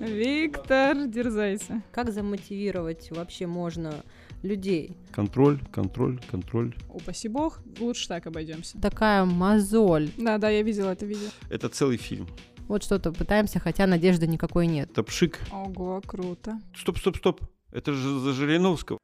Виктор, 0.00 1.06
дерзайся. 1.06 1.82
Как 1.90 2.12
замотивировать 2.12 3.10
вообще 3.10 3.46
можно 3.46 4.04
людей? 4.42 4.96
Контроль, 5.10 5.60
контроль, 5.72 6.20
контроль. 6.30 6.74
Упаси 6.88 7.28
бог, 7.28 7.60
лучше 7.80 8.06
так 8.06 8.26
обойдемся. 8.26 8.80
Такая 8.80 9.24
мозоль. 9.24 10.10
Да, 10.16 10.38
да, 10.38 10.50
я 10.50 10.62
видела 10.62 10.90
это 10.90 11.04
видео. 11.04 11.28
Это 11.50 11.68
целый 11.68 11.96
фильм. 11.96 12.28
Вот 12.68 12.84
что-то 12.84 13.10
пытаемся, 13.12 13.58
хотя 13.58 13.86
надежды 13.86 14.26
никакой 14.28 14.68
нет. 14.68 14.90
Это 14.90 15.02
пшик. 15.02 15.40
Ого, 15.50 16.00
круто. 16.06 16.60
Стоп, 16.76 16.98
стоп, 16.98 17.16
стоп. 17.16 17.40
Это 17.72 17.92
же 17.92 18.20
за 18.20 18.32
Жириновского. 18.32 18.98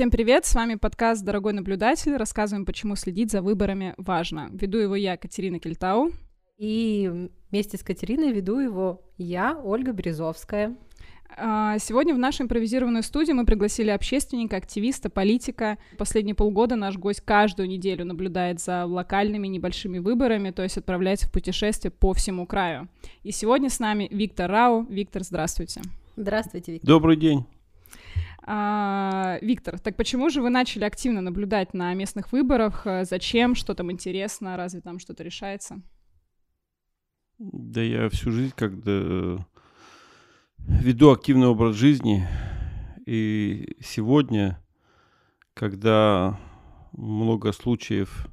Всем 0.00 0.10
привет, 0.10 0.46
с 0.46 0.54
вами 0.54 0.76
подкаст 0.76 1.22
«Дорогой 1.22 1.52
наблюдатель». 1.52 2.16
Рассказываем, 2.16 2.64
почему 2.64 2.96
следить 2.96 3.30
за 3.30 3.42
выборами 3.42 3.92
важно. 3.98 4.48
Веду 4.50 4.78
его 4.78 4.96
я, 4.96 5.18
Катерина 5.18 5.58
Кельтау. 5.58 6.10
И 6.56 7.28
вместе 7.50 7.76
с 7.76 7.82
Катериной 7.82 8.32
веду 8.32 8.60
его 8.60 9.02
я, 9.18 9.60
Ольга 9.62 9.92
Березовская. 9.92 10.74
А, 11.36 11.78
сегодня 11.78 12.14
в 12.14 12.18
нашу 12.18 12.44
импровизированную 12.44 13.02
студию 13.02 13.36
мы 13.36 13.44
пригласили 13.44 13.90
общественника, 13.90 14.56
активиста, 14.56 15.10
политика. 15.10 15.76
Последние 15.98 16.34
полгода 16.34 16.76
наш 16.76 16.96
гость 16.96 17.20
каждую 17.20 17.68
неделю 17.68 18.06
наблюдает 18.06 18.58
за 18.58 18.86
локальными 18.86 19.48
небольшими 19.48 19.98
выборами, 19.98 20.50
то 20.50 20.62
есть 20.62 20.78
отправляется 20.78 21.28
в 21.28 21.30
путешествие 21.30 21.90
по 21.90 22.14
всему 22.14 22.46
краю. 22.46 22.88
И 23.22 23.32
сегодня 23.32 23.68
с 23.68 23.78
нами 23.78 24.08
Виктор 24.10 24.50
Рау. 24.50 24.86
Виктор, 24.88 25.24
здравствуйте. 25.24 25.82
Здравствуйте, 26.16 26.72
Виктор. 26.72 26.88
Добрый 26.88 27.18
день. 27.18 27.44
А, 28.42 29.38
Виктор, 29.42 29.78
так 29.78 29.96
почему 29.96 30.30
же 30.30 30.42
вы 30.42 30.50
начали 30.50 30.84
активно 30.84 31.20
наблюдать 31.20 31.74
на 31.74 31.94
местных 31.94 32.32
выборах? 32.32 32.86
Зачем? 33.02 33.54
Что 33.54 33.74
там 33.74 33.92
интересно? 33.92 34.56
Разве 34.56 34.80
там 34.80 34.98
что-то 34.98 35.22
решается? 35.22 35.82
Да 37.38 37.80
я 37.80 38.10
всю 38.10 38.30
жизнь 38.30 38.52
когда 38.54 38.92
э, 38.92 39.38
веду 40.58 41.10
активный 41.10 41.46
образ 41.46 41.74
жизни. 41.74 42.26
И 43.06 43.76
сегодня, 43.80 44.62
когда 45.54 46.38
много 46.92 47.52
случаев 47.52 48.28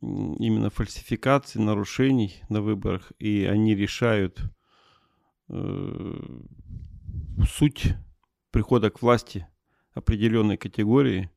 именно 0.00 0.70
фальсификации, 0.70 1.58
нарушений 1.58 2.42
на 2.48 2.62
выборах, 2.62 3.12
и 3.18 3.44
они 3.44 3.74
решают 3.74 4.40
э, 5.48 6.14
суть 7.46 7.94
прихода 8.50 8.90
к 8.90 9.02
власти 9.02 9.46
определенной 9.94 10.56
категории, 10.56 11.30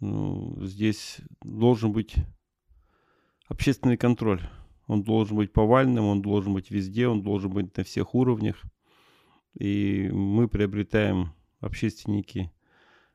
ну, 0.00 0.56
здесь 0.64 1.18
должен 1.42 1.92
быть 1.92 2.14
общественный 3.46 3.96
контроль. 3.96 4.42
Он 4.88 5.02
должен 5.02 5.36
быть 5.36 5.52
повальным, 5.52 6.06
он 6.06 6.22
должен 6.22 6.54
быть 6.54 6.70
везде, 6.70 7.06
он 7.06 7.22
должен 7.22 7.52
быть 7.52 7.76
на 7.76 7.84
всех 7.84 8.14
уровнях. 8.14 8.62
И 9.54 10.10
мы 10.12 10.48
приобретаем, 10.48 11.32
общественники, 11.60 12.50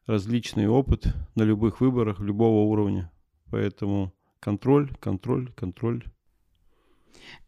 различный 0.06 0.68
опыт 0.68 1.14
на 1.36 1.44
любых 1.44 1.82
выборах, 1.82 2.20
любого 2.20 2.70
уровня. 2.70 3.12
Поэтому 3.52 4.14
контроль, 4.40 4.90
контроль, 5.00 5.52
контроль. 5.54 6.06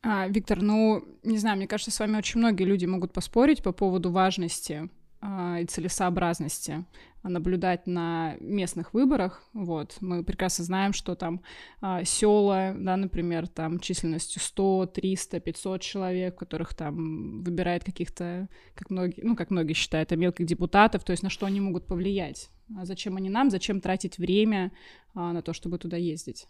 А, 0.01 0.27
Виктор, 0.27 0.61
ну, 0.61 1.03
не 1.23 1.37
знаю, 1.37 1.57
мне 1.57 1.67
кажется, 1.67 1.91
с 1.91 1.99
вами 1.99 2.17
очень 2.17 2.39
многие 2.39 2.63
люди 2.63 2.85
могут 2.85 3.13
поспорить 3.13 3.63
по 3.63 3.71
поводу 3.71 4.11
важности 4.11 4.89
и 5.21 5.65
целесообразности 5.65 6.85
наблюдать 7.23 7.87
на 7.87 8.35
местных 8.39 8.93
выборах. 8.93 9.43
Вот. 9.53 9.97
Мы 9.99 10.23
прекрасно 10.23 10.63
знаем, 10.63 10.93
что 10.93 11.15
там 11.15 11.41
а, 11.81 12.03
села, 12.03 12.73
да, 12.77 12.95
например, 12.95 13.47
там 13.47 13.79
численностью 13.79 14.41
100, 14.41 14.91
300, 14.93 15.39
500 15.39 15.81
человек, 15.81 16.37
которых 16.37 16.73
там 16.73 17.43
выбирают 17.43 17.83
каких-то, 17.83 18.47
как 18.75 18.89
многие, 18.89 19.21
ну, 19.21 19.35
как 19.35 19.49
многие 19.49 19.73
считают, 19.73 20.11
мелких 20.11 20.45
депутатов, 20.45 21.03
то 21.03 21.11
есть 21.11 21.23
на 21.23 21.29
что 21.29 21.45
они 21.45 21.59
могут 21.59 21.87
повлиять. 21.87 22.49
А 22.77 22.85
зачем 22.85 23.17
они 23.17 23.29
нам, 23.29 23.49
зачем 23.49 23.81
тратить 23.81 24.17
время 24.17 24.71
а, 25.13 25.33
на 25.33 25.41
то, 25.41 25.53
чтобы 25.53 25.77
туда 25.77 25.97
ездить? 25.97 26.47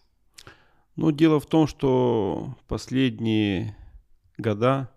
Ну, 0.96 1.10
дело 1.10 1.40
в 1.40 1.46
том, 1.46 1.66
что 1.66 2.54
последние 2.68 3.76
года 4.38 4.90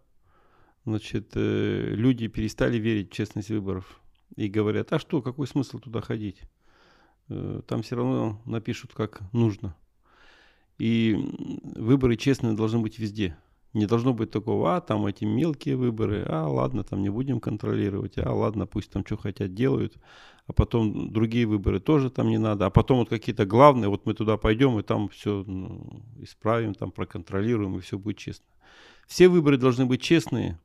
значит, 0.86 1.32
э, 1.36 1.94
люди 1.96 2.28
перестали 2.28 2.78
верить 2.78 3.12
в 3.12 3.14
честность 3.14 3.50
выборов 3.50 4.02
и 4.36 4.48
говорят, 4.48 4.92
а 4.94 5.00
что, 5.00 5.22
какой 5.22 5.48
смысл 5.48 5.80
туда 5.80 6.02
ходить? 6.02 6.42
Э, 7.30 7.62
там 7.68 7.84
все 7.84 7.96
равно 7.96 8.42
напишут, 8.46 8.94
как 8.94 9.22
нужно. 9.34 9.76
И 10.78 11.16
выборы 11.76 12.16
честные 12.18 12.54
должны 12.54 12.80
быть 12.80 13.00
везде. 13.00 13.38
Не 13.74 13.88
должно 13.88 14.14
быть 14.14 14.30
такого, 14.30 14.76
а 14.76 14.82
там 14.82 15.08
эти 15.08 15.24
мелкие 15.26 15.76
выборы, 15.76 16.24
а 16.28 16.48
ладно, 16.48 16.84
там 16.84 17.02
не 17.02 17.10
будем 17.10 17.40
контролировать, 17.40 18.20
а 18.20 18.32
ладно, 18.32 18.68
пусть 18.68 18.92
там 18.92 19.04
что 19.04 19.18
хотят 19.18 19.56
делают, 19.56 19.98
а 20.46 20.54
потом 20.54 21.12
другие 21.12 21.48
выборы 21.48 21.80
тоже 21.80 22.12
там 22.12 22.30
не 22.30 22.38
надо, 22.38 22.68
а 22.68 22.70
потом 22.70 23.00
вот 23.00 23.10
какие-то 23.10 23.48
главные, 23.48 23.90
вот 23.90 24.06
мы 24.06 24.14
туда 24.14 24.38
пойдем 24.38 24.78
и 24.78 24.84
там 24.84 25.10
все 25.10 25.44
ну, 25.48 26.04
исправим, 26.20 26.76
там 26.76 26.92
проконтролируем 26.92 27.78
и 27.78 27.82
все 27.82 27.98
будет 27.98 28.18
честно. 28.18 28.46
Все 29.08 29.28
выборы 29.28 29.58
должны 29.58 29.88
быть 29.88 30.04
честные, 30.04 30.60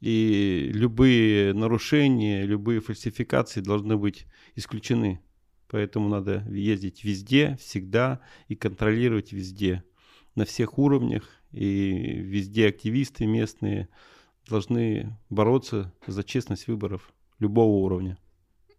и 0.00 0.70
любые 0.72 1.52
нарушения, 1.52 2.44
любые 2.44 2.80
фальсификации 2.80 3.60
должны 3.60 3.96
быть 3.96 4.26
исключены. 4.54 5.20
Поэтому 5.68 6.08
надо 6.08 6.44
ездить 6.50 7.04
везде, 7.04 7.56
всегда 7.60 8.20
и 8.48 8.56
контролировать 8.56 9.32
везде, 9.32 9.84
на 10.34 10.44
всех 10.44 10.78
уровнях. 10.78 11.28
И 11.52 11.92
везде 11.92 12.68
активисты 12.68 13.26
местные 13.26 13.88
должны 14.48 15.16
бороться 15.28 15.92
за 16.06 16.24
честность 16.24 16.66
выборов 16.66 17.12
любого 17.38 17.84
уровня. 17.84 18.18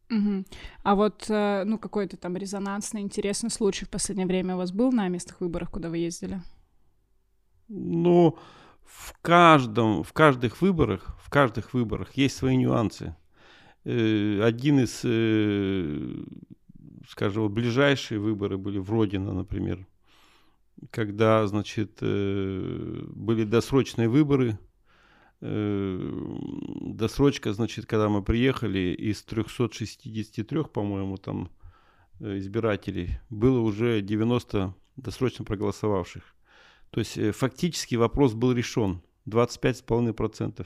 Угу. 0.10 0.44
А 0.84 0.96
вот, 0.96 1.26
э, 1.30 1.64
ну, 1.66 1.78
какой-то 1.78 2.18
там 2.18 2.36
резонансный, 2.36 3.02
интересный 3.02 3.50
случай 3.50 3.86
в 3.86 3.90
последнее 3.90 4.28
время 4.28 4.56
у 4.56 4.58
вас 4.58 4.72
был 4.72 4.92
на 4.92 5.08
местных 5.08 5.40
выборах, 5.40 5.72
куда 5.72 5.90
вы 5.90 6.00
ездили? 6.00 6.42
Ну, 7.70 8.38
в 8.94 9.14
каждом, 9.22 10.04
в 10.04 10.14
каждых 10.14 10.62
выборах, 10.62 11.16
в 11.24 11.30
каждых 11.30 11.74
выборах 11.74 12.18
есть 12.18 12.36
свои 12.36 12.58
нюансы. 12.58 13.16
Э, 13.84 14.42
один 14.44 14.80
из, 14.80 15.02
э, 15.04 16.24
скажем, 17.10 17.52
ближайшие 17.52 18.20
выборы 18.20 18.58
были 18.58 18.80
в 18.80 18.92
Родино, 18.92 19.34
например, 19.34 19.88
когда, 20.92 21.48
значит, 21.48 21.98
э, 22.02 23.04
были 23.08 23.44
досрочные 23.44 24.10
выборы. 24.10 24.60
Досрочка, 25.40 27.52
значит, 27.52 27.88
когда 27.88 28.10
мы 28.10 28.22
приехали, 28.22 28.96
из 28.96 29.24
363, 29.24 30.66
по-моему, 30.66 31.18
там 31.18 31.50
избирателей, 32.20 33.18
было 33.32 33.62
уже 33.62 34.02
90 34.02 34.76
досрочно 34.98 35.44
проголосовавших. 35.44 36.36
То 36.92 37.00
есть 37.00 37.18
э, 37.18 37.32
фактически 37.32 37.96
вопрос 37.96 38.34
был 38.34 38.52
решен. 38.52 39.02
25,5%. 39.28 40.66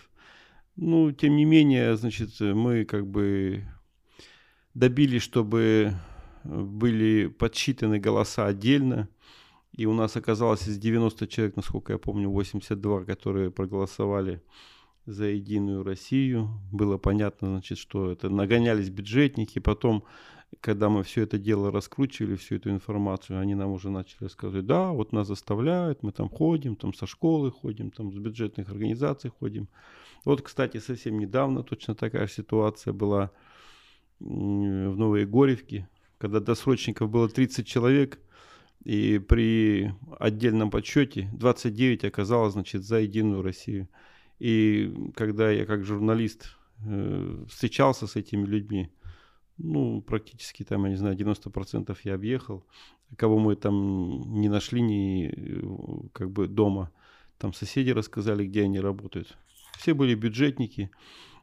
Ну, 0.75 1.11
тем 1.11 1.35
не 1.35 1.45
менее, 1.45 1.95
значит, 1.95 2.39
мы 2.39 2.85
как 2.85 3.07
бы 3.07 3.63
добились, 4.73 5.21
чтобы 5.21 5.93
были 6.43 7.27
подсчитаны 7.27 7.99
голоса 7.99 8.45
отдельно. 8.45 9.07
И 9.73 9.85
у 9.85 9.93
нас 9.93 10.15
оказалось 10.15 10.67
из 10.67 10.77
90 10.77 11.27
человек, 11.27 11.55
насколько 11.55 11.93
я 11.93 11.99
помню, 11.99 12.29
82, 12.29 13.03
которые 13.03 13.51
проголосовали 13.51 14.41
за 15.05 15.25
Единую 15.25 15.83
Россию. 15.83 16.49
Было 16.71 16.97
понятно, 16.97 17.49
значит, 17.49 17.77
что 17.77 18.11
это 18.11 18.29
нагонялись 18.29 18.89
бюджетники. 18.89 19.59
Потом 19.59 20.03
когда 20.61 20.89
мы 20.89 21.03
все 21.03 21.23
это 21.23 21.37
дело 21.37 21.71
раскручивали, 21.71 22.35
всю 22.35 22.55
эту 22.55 22.69
информацию, 22.69 23.39
они 23.39 23.55
нам 23.55 23.71
уже 23.71 23.89
начали 23.89 24.23
рассказывать, 24.23 24.65
да, 24.65 24.91
вот 24.91 25.11
нас 25.11 25.27
заставляют, 25.27 26.03
мы 26.03 26.11
там 26.11 26.29
ходим, 26.29 26.75
там 26.75 26.93
со 26.93 27.05
школы 27.05 27.51
ходим, 27.51 27.91
там 27.91 28.11
с 28.11 28.15
бюджетных 28.15 28.69
организаций 28.69 29.31
ходим. 29.39 29.67
Вот, 30.23 30.41
кстати, 30.41 30.79
совсем 30.79 31.19
недавно 31.19 31.63
точно 31.63 31.95
такая 31.95 32.27
ситуация 32.27 32.93
была 32.93 33.31
в 34.19 34.25
Новой 34.97 35.25
Горевке, 35.25 35.87
когда 36.17 36.39
досрочников 36.39 37.09
было 37.09 37.29
30 37.29 37.67
человек, 37.67 38.19
и 38.83 39.19
при 39.19 39.93
отдельном 40.19 40.69
подсчете 40.69 41.29
29 41.33 42.05
оказалось, 42.05 42.53
значит, 42.53 42.83
за 42.83 42.99
Единую 42.99 43.41
Россию. 43.41 43.87
И 44.39 45.11
когда 45.15 45.49
я 45.49 45.65
как 45.65 45.85
журналист 45.85 46.55
э, 46.85 47.45
встречался 47.49 48.05
с 48.05 48.15
этими 48.15 48.45
людьми, 48.45 48.91
ну, 49.57 50.01
практически 50.01 50.63
там, 50.63 50.83
я 50.85 50.91
не 50.91 50.97
знаю, 50.97 51.15
90% 51.15 51.97
я 52.03 52.15
объехал. 52.15 52.65
кого 53.17 53.39
мы 53.39 53.55
там 53.55 54.39
не 54.39 54.49
нашли 54.49 54.81
ни 54.81 55.27
э, 55.27 56.09
как 56.13 56.31
бы 56.31 56.47
дома. 56.47 56.91
Там 57.37 57.53
соседи 57.53 57.91
рассказали, 57.91 58.45
где 58.45 58.63
они 58.63 58.79
работают. 58.79 59.37
Все 59.77 59.93
были 59.93 60.15
бюджетники 60.15 60.89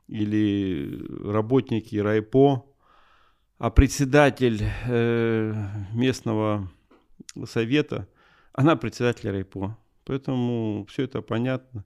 или 0.08 1.06
работники 1.24 1.96
райпо, 1.96 2.66
а 3.58 3.70
председатель 3.70 4.62
э, 4.86 5.54
местного 5.94 6.70
совета, 7.44 8.08
она 8.52 8.76
председатель 8.76 9.30
райпо. 9.30 9.78
Поэтому 10.04 10.84
все 10.88 11.04
это 11.04 11.22
понятно. 11.22 11.84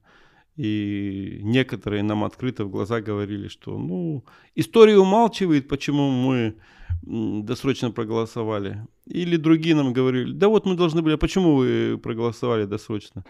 И 0.57 1.39
некоторые 1.43 2.01
нам 2.01 2.23
открыто 2.23 2.65
в 2.65 2.71
глаза 2.71 2.99
говорили, 2.99 3.47
что 3.47 3.77
ну, 3.77 4.23
история 4.55 4.97
умалчивает, 4.97 5.67
почему 5.67 6.09
мы 6.09 6.55
досрочно 7.03 7.91
проголосовали. 7.91 8.87
Или 9.05 9.37
другие 9.37 9.75
нам 9.75 9.93
говорили, 9.93 10.33
да 10.33 10.49
вот 10.49 10.65
мы 10.65 10.75
должны 10.75 11.03
были, 11.03 11.13
а 11.13 11.17
почему 11.17 11.55
вы 11.55 11.99
проголосовали 12.01 12.65
досрочно? 12.65 13.23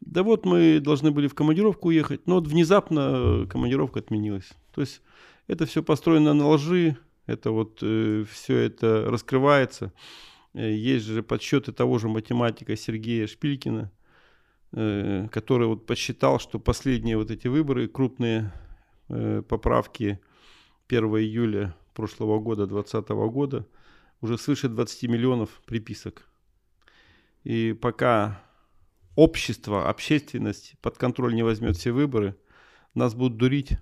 Да 0.00 0.22
вот 0.22 0.46
мы 0.46 0.78
должны 0.78 1.10
были 1.10 1.26
в 1.26 1.34
командировку 1.34 1.88
уехать, 1.88 2.26
но 2.26 2.36
вот 2.36 2.46
внезапно 2.46 3.46
командировка 3.50 3.98
отменилась. 3.98 4.48
То 4.72 4.80
есть 4.82 5.02
это 5.48 5.66
все 5.66 5.82
построено 5.82 6.32
на 6.32 6.48
лжи, 6.48 6.96
это 7.26 7.50
вот 7.50 7.78
э, 7.82 8.24
все 8.30 8.56
это 8.56 9.06
раскрывается. 9.08 9.92
Э, 10.54 10.72
есть 10.72 11.06
же 11.06 11.24
подсчеты 11.24 11.72
того 11.72 11.98
же 11.98 12.08
математика 12.08 12.76
Сергея 12.76 13.26
Шпилькина, 13.26 13.90
который 14.70 15.66
вот 15.66 15.86
подсчитал, 15.86 16.38
что 16.38 16.58
последние 16.58 17.16
вот 17.16 17.30
эти 17.30 17.48
выборы, 17.48 17.88
крупные 17.88 18.52
э, 19.08 19.42
поправки 19.48 20.20
1 20.88 21.04
июля 21.04 21.74
прошлого 21.94 22.38
года, 22.38 22.66
2020 22.66 23.08
года, 23.32 23.66
уже 24.20 24.36
свыше 24.36 24.68
20 24.68 25.04
миллионов 25.04 25.62
приписок. 25.64 26.28
И 27.44 27.72
пока 27.72 28.42
общество, 29.16 29.88
общественность 29.88 30.74
под 30.82 30.98
контроль 30.98 31.34
не 31.34 31.42
возьмет 31.42 31.76
все 31.76 31.92
выборы, 31.92 32.36
нас 32.94 33.14
будут 33.14 33.38
дурить. 33.38 33.78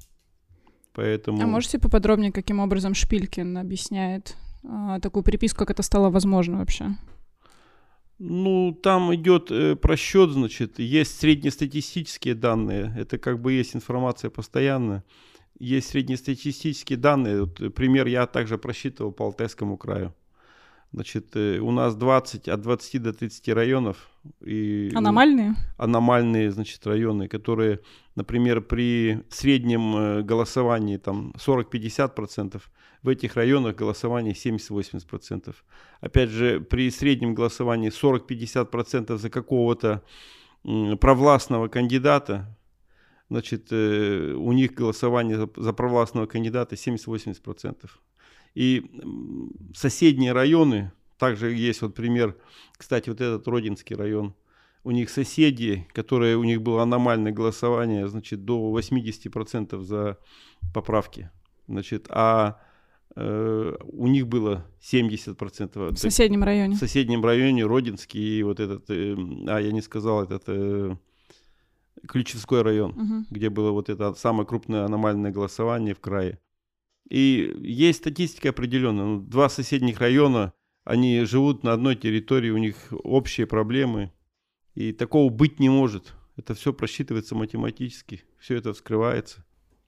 Поэтому... 0.93 1.43
А 1.43 1.47
можете 1.47 1.79
поподробнее, 1.79 2.33
каким 2.33 2.61
образом 2.61 2.94
Шпилькин 2.94 3.59
объясняет 3.59 4.37
а, 4.65 5.00
такую 5.00 5.23
приписку, 5.23 5.59
как 5.59 5.71
это 5.71 5.83
стало 5.83 6.11
возможно 6.11 6.59
вообще? 6.59 6.97
Ну, 8.18 8.72
там 8.82 9.14
идет 9.14 9.50
э, 9.50 9.76
просчет, 9.76 10.30
значит, 10.30 10.78
есть 10.78 11.18
среднестатистические 11.18 12.34
данные, 12.34 12.94
это 12.96 13.18
как 13.18 13.40
бы 13.40 13.52
есть 13.52 13.76
информация 13.76 14.30
постоянная, 14.30 15.04
есть 15.58 15.88
среднестатистические 15.90 16.96
данные, 16.98 17.42
вот, 17.42 17.74
пример 17.74 18.06
я 18.06 18.26
также 18.26 18.56
просчитывал 18.56 19.12
по 19.12 19.24
Алтайскому 19.26 19.76
краю. 19.76 20.14
Значит, 20.93 21.37
э, 21.37 21.59
у 21.59 21.71
нас 21.71 21.94
20, 21.97 22.49
от 22.49 22.61
20 22.61 23.03
до 23.03 23.12
30 23.12 23.49
районов. 23.55 24.09
И 24.41 24.91
аномальные? 24.94 25.55
Аномальные, 25.77 26.50
значит, 26.50 26.87
районы, 26.87 27.29
которые, 27.29 27.81
например, 28.15 28.61
при 28.61 29.25
среднем 29.29 29.97
э, 29.97 30.23
голосовании 30.23 30.97
там 30.97 31.33
40-50%, 31.37 32.62
в 33.03 33.09
этих 33.09 33.37
районах 33.37 33.77
голосование 33.77 34.33
70-80%. 34.33 35.55
Опять 36.00 36.31
же, 36.31 36.61
при 36.61 36.91
среднем 36.91 37.35
голосовании 37.35 37.91
40-50% 37.91 39.17
за 39.17 39.31
какого-то 39.31 40.03
провластного 41.00 41.69
кандидата, 41.69 42.56
значит, 43.29 43.69
э, 43.71 44.33
у 44.33 44.53
них 44.53 44.73
голосование 44.75 45.49
за 45.56 45.73
провластного 45.73 46.27
кандидата 46.27 46.75
70-80%. 46.75 47.88
И 48.56 48.91
соседние 49.75 50.32
районы, 50.32 50.91
также 51.19 51.53
есть 51.53 51.82
вот 51.82 51.94
пример, 51.94 52.38
кстати, 52.73 53.11
вот 53.11 53.20
этот 53.20 53.47
Родинский 53.47 53.94
район, 53.94 54.35
у 54.82 54.93
них 54.93 55.11
соседи, 55.11 55.87
которые 55.93 56.38
у 56.38 56.44
них 56.44 56.62
было 56.62 56.82
аномальное 56.82 57.32
голосование, 57.32 58.08
значит, 58.08 58.47
до 58.47 58.75
80% 58.79 59.79
за 59.82 60.19
поправки. 60.73 61.31
Значит, 61.69 62.06
а 62.08 62.58
э, 63.14 63.75
у 63.82 64.06
них 64.06 64.26
было 64.26 64.64
70%. 64.81 65.94
В 65.94 65.99
соседнем 65.99 66.43
районе. 66.43 66.76
В 66.76 66.79
соседнем 66.79 67.23
районе 67.23 67.67
Родинский 67.67 68.38
и 68.38 68.43
вот 68.43 68.59
этот, 68.59 68.88
э, 68.88 69.17
а 69.49 69.59
я 69.59 69.70
не 69.70 69.82
сказал, 69.82 70.23
этот 70.23 70.44
э, 70.47 70.97
Ключевской 72.09 72.62
район, 72.62 72.93
угу. 72.93 73.26
где 73.29 73.50
было 73.50 73.73
вот 73.73 73.91
это 73.91 74.14
самое 74.14 74.47
крупное 74.47 74.87
аномальное 74.87 75.31
голосование 75.31 75.94
в 75.94 76.00
крае. 76.00 76.38
И 77.08 77.55
есть 77.61 78.00
статистика 78.00 78.50
определенная. 78.50 79.05
Ну, 79.05 79.20
два 79.20 79.49
соседних 79.49 80.00
района, 80.00 80.53
они 80.85 81.25
живут 81.25 81.62
на 81.62 81.73
одной 81.73 81.97
территории, 81.97 82.50
у 82.50 82.58
них 82.58 82.76
общие 82.91 83.47
проблемы. 83.47 84.12
И 84.75 84.93
такого 84.93 85.31
быть 85.31 85.58
не 85.61 85.69
может. 85.69 86.14
Это 86.37 86.55
все 86.55 86.73
просчитывается 86.73 87.35
математически, 87.35 88.25
все 88.38 88.56
это 88.56 88.73
вскрывается. 88.73 89.44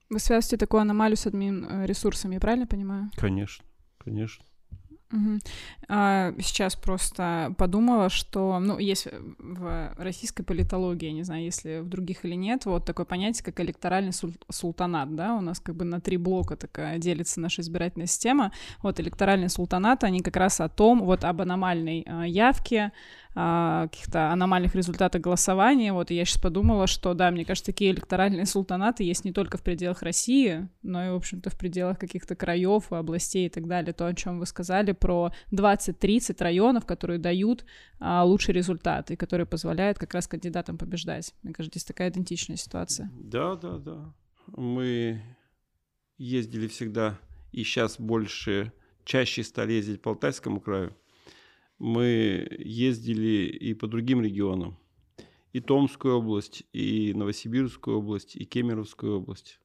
Вы 0.09 0.19
связываете 0.19 0.56
такую 0.56 0.81
аномалию 0.81 1.19
с 1.19 1.26
админ 1.26 1.67
э, 1.69 1.87
ресурсами, 1.87 2.35
я 2.35 2.41
правильно 2.41 2.67
понимаю? 2.67 3.11
Конечно, 3.17 3.64
конечно. 3.99 4.44
А, 5.88 6.34
сейчас 6.38 6.76
просто 6.76 7.55
подумала, 7.56 8.10
что, 8.10 8.58
ну, 8.58 8.78
есть 8.78 9.08
в 9.38 9.94
российской 9.96 10.43
политологии, 10.43 11.10
не 11.10 11.22
знаю, 11.22 11.44
если 11.44 11.81
в 11.81 11.88
других 11.88 12.25
или 12.25 12.34
нет, 12.34 12.66
вот 12.66 12.84
такое 12.84 13.06
понятие, 13.06 13.44
как 13.44 13.60
электоральный 13.60 14.12
султанат, 14.50 15.14
да, 15.14 15.34
у 15.34 15.40
нас 15.40 15.60
как 15.60 15.76
бы 15.76 15.84
на 15.84 16.00
три 16.00 16.16
блока 16.16 16.56
такая 16.56 16.99
делится 16.99 17.40
наша 17.40 17.62
избирательная 17.62 18.06
система. 18.06 18.52
Вот 18.82 19.00
электоральный 19.00 19.49
султанат, 19.49 20.05
они 20.05 20.20
как 20.20 20.37
раз 20.37 20.60
о 20.60 20.69
том, 20.69 21.02
вот 21.02 21.25
об 21.25 21.40
аномальной 21.40 22.04
а, 22.06 22.26
явке, 22.26 22.93
каких-то 23.38 24.32
аномальных 24.32 24.75
результатах 24.75 25.23
голосования. 25.23 25.93
Вот 25.93 26.11
и 26.11 26.14
я 26.14 26.25
сейчас 26.25 26.43
подумала, 26.43 26.88
что 26.88 27.14
да, 27.14 27.31
мне 27.31 27.44
кажется, 27.44 27.70
такие 27.70 27.93
электоральные 27.93 28.46
султанаты 28.46 29.05
есть 29.05 29.25
не 29.25 29.32
только 29.32 29.58
в 29.58 29.62
пределах 29.62 30.02
России, 30.02 30.69
но 30.82 31.06
и, 31.06 31.11
в 31.11 31.14
общем-то, 31.14 31.50
в 31.50 31.56
пределах 31.56 31.99
каких-то 32.00 32.35
краев, 32.35 32.93
областей 32.93 33.46
и 33.46 33.49
так 33.49 33.69
далее. 33.69 33.93
То, 33.93 34.06
о 34.06 34.14
чем 34.14 34.40
вы 34.40 34.46
сказали 34.46 34.90
про 34.90 35.32
20-30 35.52 36.43
районов, 36.43 36.85
которые 36.85 37.20
дают 37.20 37.64
а, 38.00 38.25
лучший 38.25 38.55
результат 38.55 39.12
и 39.12 39.17
которые 39.17 39.46
позволяют 39.46 39.99
как 39.99 40.14
раз 40.14 40.26
кандидатам 40.26 40.76
побеждать. 40.76 41.32
Мне 41.43 41.52
кажется, 41.52 41.79
здесь 41.79 41.87
такая 41.87 42.11
идентичная 42.11 42.56
ситуация. 42.56 43.08
Да, 43.14 43.55
да, 43.55 43.79
да. 43.79 44.14
Мы 44.49 45.23
ездили 46.17 46.67
всегда 46.67 47.19
и 47.52 47.62
сейчас 47.62 48.00
больше, 48.00 48.73
чаще 49.05 49.44
стали 49.44 49.75
ездить 49.75 50.02
по 50.02 50.11
Алтайскому 50.11 50.61
краю 50.61 50.96
мы 51.78 52.46
ездили 52.58 53.46
и 53.46 53.75
по 53.75 53.86
другим 53.86 54.22
регионам. 54.22 54.78
И 55.52 55.60
Томскую 55.60 56.19
область, 56.19 56.64
и 56.72 57.12
Новосибирскую 57.14 57.99
область, 57.99 58.37
и 58.37 58.44
Кемеровскую 58.44 59.18
область. 59.18 59.61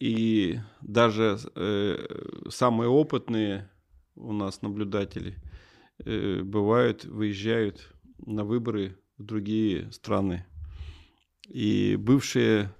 И 0.00 0.58
даже 0.80 1.38
э, 1.54 2.06
самые 2.50 2.88
опытные 2.88 3.70
у 4.16 4.32
нас 4.32 4.62
наблюдатели 4.62 5.36
э, 5.98 6.42
бывают, 6.42 7.04
выезжают 7.04 7.92
на 8.26 8.44
выборы 8.44 8.98
в 9.16 9.24
другие 9.24 9.90
страны. 9.92 10.46
И 11.48 11.96
бывшие 11.96 12.74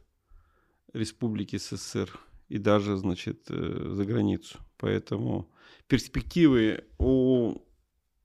республики 0.92 1.56
СССР, 1.56 2.10
и 2.48 2.58
даже, 2.58 2.96
значит, 2.96 3.46
э, 3.50 3.90
за 3.92 4.04
границу. 4.04 4.58
Поэтому 4.78 5.50
перспективы 5.86 6.84
у 6.98 7.58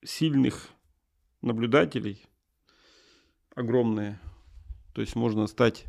сильных 0.03 0.70
наблюдателей 1.41 2.25
огромные. 3.56 4.20
То 4.94 5.01
есть 5.01 5.15
можно 5.15 5.48
стать 5.48 5.86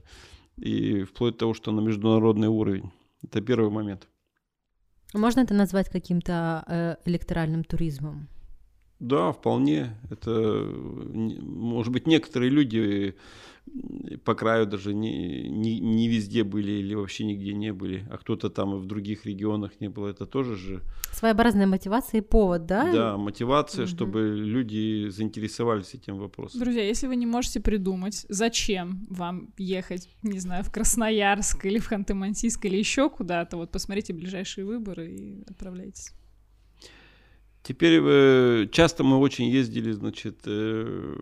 и 0.56 1.04
вплоть 1.04 1.34
до 1.34 1.38
того, 1.40 1.54
что 1.54 1.72
на 1.72 1.80
международный 1.80 2.48
уровень. 2.48 2.92
Это 3.22 3.40
первый 3.40 3.70
момент. 3.70 4.08
Можно 5.12 5.40
это 5.40 5.54
назвать 5.54 5.88
каким-то 5.88 6.64
э, 6.66 6.96
электоральным 7.04 7.64
туризмом? 7.64 8.28
Да, 9.00 9.32
вполне. 9.32 9.96
Это, 10.10 10.30
может 10.70 11.92
быть, 11.92 12.06
некоторые 12.06 12.50
люди 12.50 13.16
по 14.24 14.34
краю 14.34 14.66
даже 14.66 14.94
не, 14.94 15.48
не, 15.48 15.78
не 15.80 16.08
везде 16.08 16.44
были 16.44 16.72
или 16.72 16.94
вообще 16.94 17.24
нигде 17.24 17.52
не 17.52 17.72
были, 17.72 18.04
а 18.10 18.18
кто-то 18.18 18.50
там 18.50 18.74
и 18.74 18.78
в 18.78 18.86
других 18.86 19.26
регионах 19.26 19.80
не 19.80 19.88
было, 19.88 20.08
это 20.08 20.26
тоже 20.26 20.56
же... 20.56 20.80
Своеобразная 21.12 21.66
мотивация 21.66 22.18
и 22.18 22.20
повод, 22.20 22.66
да? 22.66 22.92
Да, 22.92 23.16
мотивация, 23.16 23.84
угу. 23.84 23.90
чтобы 23.90 24.20
люди 24.36 25.08
заинтересовались 25.08 25.94
этим 25.94 26.18
вопросом. 26.18 26.60
Друзья, 26.60 26.84
если 26.84 27.06
вы 27.06 27.16
не 27.16 27.26
можете 27.26 27.60
придумать, 27.60 28.26
зачем 28.28 29.06
вам 29.08 29.52
ехать, 29.56 30.08
не 30.22 30.40
знаю, 30.40 30.64
в 30.64 30.72
Красноярск 30.72 31.64
или 31.66 31.78
в 31.78 31.90
Ханты-Мансийск 31.90 32.64
или 32.64 32.76
еще 32.76 33.08
куда-то, 33.08 33.56
вот 33.56 33.70
посмотрите 33.70 34.12
ближайшие 34.12 34.64
выборы 34.64 35.10
и 35.10 35.42
отправляйтесь. 35.48 36.12
Теперь 37.70 38.00
э, 38.02 38.66
часто 38.72 39.04
мы 39.04 39.18
очень 39.18 39.44
ездили, 39.44 39.92
значит, 39.92 40.40
э, 40.44 41.14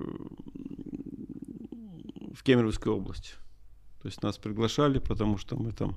в 2.32 2.42
Кемеровскую 2.42 2.96
область. 2.96 3.34
То 4.00 4.08
есть 4.08 4.22
нас 4.22 4.38
приглашали, 4.38 4.98
потому 4.98 5.36
что 5.36 5.56
мы 5.56 5.72
там 5.72 5.94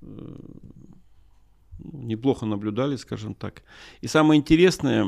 э, 0.00 0.36
неплохо 1.78 2.46
наблюдали, 2.46 2.96
скажем 2.96 3.34
так. 3.34 3.62
И 4.00 4.06
самое 4.06 4.40
интересное, 4.40 5.06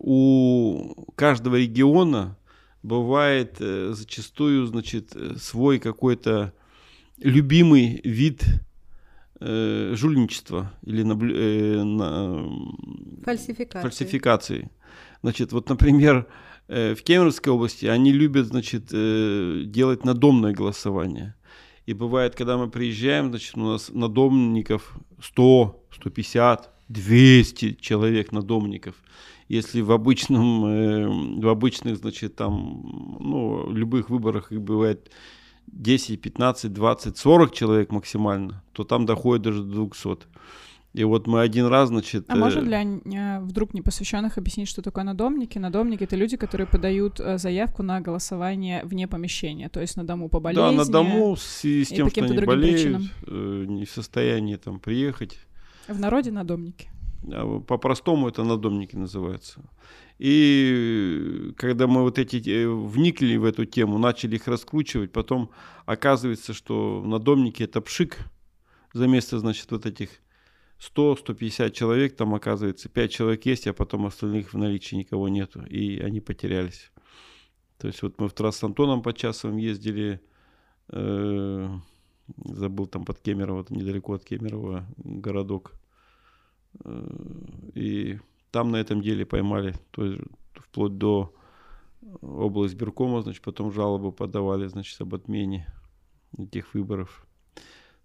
у 0.00 0.94
каждого 1.14 1.56
региона 1.56 2.36
бывает 2.82 3.56
зачастую, 3.58 4.66
значит, 4.66 5.16
свой 5.38 5.78
какой-то 5.78 6.52
любимый 7.16 8.02
вид 8.04 8.44
э, 9.40 9.94
жульничества 9.94 10.72
или 10.82 11.02
наблю... 11.02 11.34
э, 11.36 11.82
на... 11.82 12.48
Фальсификации. 13.24 13.82
фальсификации. 13.82 14.70
Значит, 15.22 15.52
вот, 15.52 15.68
например, 15.68 16.26
э, 16.68 16.94
в 16.94 17.02
Кемеровской 17.02 17.52
области 17.52 17.86
они 17.86 18.12
любят, 18.12 18.46
значит, 18.46 18.90
э, 18.92 19.62
делать 19.66 20.04
надомное 20.04 20.52
голосование. 20.52 21.34
И 21.86 21.94
бывает, 21.94 22.34
когда 22.34 22.56
мы 22.56 22.68
приезжаем, 22.68 23.30
значит, 23.30 23.56
у 23.56 23.60
нас 23.60 23.90
надомников 23.92 24.96
100, 25.22 25.84
150, 25.92 26.70
200 26.88 27.74
человек 27.80 28.32
надомников. 28.32 28.94
Если 29.48 29.80
в 29.80 29.92
обычном, 29.92 30.64
э, 30.66 31.40
в 31.40 31.48
обычных, 31.48 31.96
значит, 31.98 32.34
там, 32.34 33.18
ну, 33.20 33.70
любых 33.70 34.10
выборах 34.10 34.50
их 34.50 34.60
бывает 34.60 35.10
10, 35.66 36.20
15, 36.20 36.72
20, 36.72 37.16
40 37.16 37.52
человек 37.52 37.92
максимально, 37.92 38.62
то 38.72 38.84
там 38.84 39.06
доходит 39.06 39.42
даже 39.42 39.62
до 39.62 39.86
200. 39.86 40.26
И 40.96 41.04
вот 41.04 41.26
мы 41.26 41.42
один 41.42 41.66
раз, 41.66 41.90
значит... 41.90 42.24
А 42.28 42.36
можно 42.36 42.62
для 42.62 42.82
э, 42.82 43.40
вдруг 43.40 43.74
непосвященных 43.74 44.38
объяснить, 44.38 44.66
что 44.66 44.80
такое 44.80 45.04
надомники? 45.04 45.58
Надомники— 45.58 46.04
это 46.04 46.16
люди, 46.16 46.38
которые 46.38 46.66
подают 46.66 47.20
э, 47.20 47.36
заявку 47.36 47.82
на 47.82 48.00
голосование 48.00 48.82
вне 48.82 49.06
помещения, 49.06 49.68
то 49.68 49.82
есть 49.82 49.98
на 49.98 50.06
дому 50.06 50.30
по 50.30 50.40
болезни. 50.40 50.62
Да, 50.62 50.84
на 50.84 50.90
дому 50.90 51.36
с, 51.36 51.62
с 51.62 51.88
тем, 51.88 52.08
что 52.08 52.24
они 52.24 52.38
болеют, 52.38 53.02
э, 53.26 53.64
не 53.68 53.84
в 53.84 53.90
состоянии 53.90 54.56
там 54.56 54.80
приехать. 54.80 55.38
В 55.86 56.00
народе 56.00 56.30
надомники. 56.30 56.88
А 57.32 57.60
по-простому 57.60 58.28
это 58.28 58.44
надомники 58.44 58.96
называются. 58.96 59.60
И 60.18 61.52
когда 61.56 61.86
мы 61.86 62.02
вот 62.02 62.18
эти 62.18 62.36
э, 62.48 62.68
вникли 62.68 63.36
в 63.36 63.44
эту 63.44 63.66
тему, 63.66 63.98
начали 63.98 64.36
их 64.36 64.48
раскручивать, 64.48 65.12
потом 65.12 65.50
оказывается, 65.84 66.54
что 66.54 67.02
надомники 67.04 67.62
это 67.62 67.80
пшик 67.80 68.18
за 68.94 69.06
место, 69.06 69.38
значит, 69.38 69.70
вот 69.70 69.84
этих 69.84 70.08
100-150 70.78 71.70
человек, 71.72 72.16
там 72.16 72.34
оказывается 72.34 72.88
5 72.88 73.10
человек 73.10 73.46
есть, 73.46 73.66
а 73.66 73.72
потом 73.72 74.06
остальных 74.06 74.54
в 74.54 74.58
наличии 74.58 74.96
никого 74.96 75.28
нету, 75.28 75.62
и 75.64 75.98
они 76.00 76.20
потерялись. 76.20 76.90
То 77.78 77.88
есть 77.88 78.02
вот 78.02 78.18
мы 78.18 78.28
в 78.28 78.32
трасс 78.32 78.56
с 78.56 78.64
Антоном 78.64 79.02
Подчасовым 79.02 79.58
ездили, 79.58 80.20
э, 80.88 81.68
забыл 82.44 82.86
там 82.86 83.04
под 83.04 83.18
Кемерово, 83.20 83.66
недалеко 83.68 84.14
от 84.14 84.24
Кемерово 84.24 84.86
городок, 84.96 85.72
и 87.74 88.18
там 88.50 88.70
на 88.70 88.76
этом 88.76 89.02
деле 89.02 89.26
поймали, 89.26 89.74
то 89.90 90.04
есть 90.04 90.20
вплоть 90.54 90.96
до 90.96 91.34
область 92.20 92.74
Беркома, 92.74 93.22
значит, 93.22 93.42
потом 93.42 93.72
жалобы 93.72 94.12
подавали, 94.12 94.66
значит, 94.66 95.00
об 95.00 95.14
отмене 95.14 95.66
этих 96.38 96.74
выборов. 96.74 97.26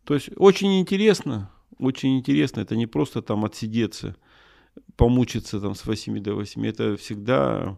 То 0.03 0.13
есть 0.13 0.29
очень 0.35 0.79
интересно, 0.79 1.51
очень 1.79 2.17
интересно, 2.17 2.61
это 2.61 2.75
не 2.75 2.87
просто 2.87 3.21
там 3.21 3.45
отсидеться, 3.45 4.15
помучиться 4.95 5.59
там 5.59 5.75
с 5.75 5.85
8 5.85 6.21
до 6.21 6.33
8, 6.35 6.65
это 6.65 6.97
всегда, 6.97 7.77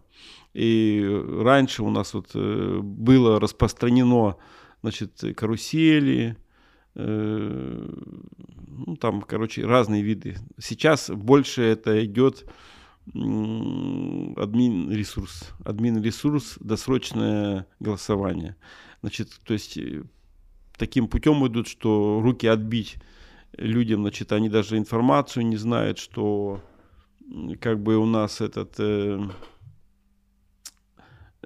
и 0.54 1.04
раньше 1.40 1.82
у 1.82 1.90
нас 1.90 2.14
вот 2.14 2.30
э, 2.34 2.78
было 2.82 3.40
распространено, 3.40 4.36
значит, 4.82 5.22
карусели, 5.36 6.36
э, 6.36 6.43
ну, 6.94 8.96
там, 9.00 9.22
короче, 9.22 9.66
разные 9.66 10.02
виды. 10.02 10.36
Сейчас 10.58 11.10
больше 11.10 11.62
это 11.62 12.04
идет 12.04 12.46
админ 13.06 14.90
ресурс, 14.90 15.50
админ 15.64 16.02
ресурс, 16.02 16.56
досрочное 16.60 17.66
голосование. 17.80 18.56
Значит, 19.02 19.28
то 19.44 19.52
есть 19.52 19.76
э, 19.76 20.04
таким 20.78 21.08
путем 21.08 21.46
идут, 21.46 21.68
что 21.68 22.20
руки 22.22 22.46
отбить 22.46 22.96
людям, 23.58 24.00
значит, 24.00 24.32
они 24.32 24.48
даже 24.48 24.78
информацию 24.78 25.46
не 25.46 25.56
знают, 25.56 25.98
что 25.98 26.62
как 27.60 27.82
бы 27.82 27.98
у 27.98 28.06
нас 28.06 28.40
этот 28.40 28.74
э, 28.78 29.20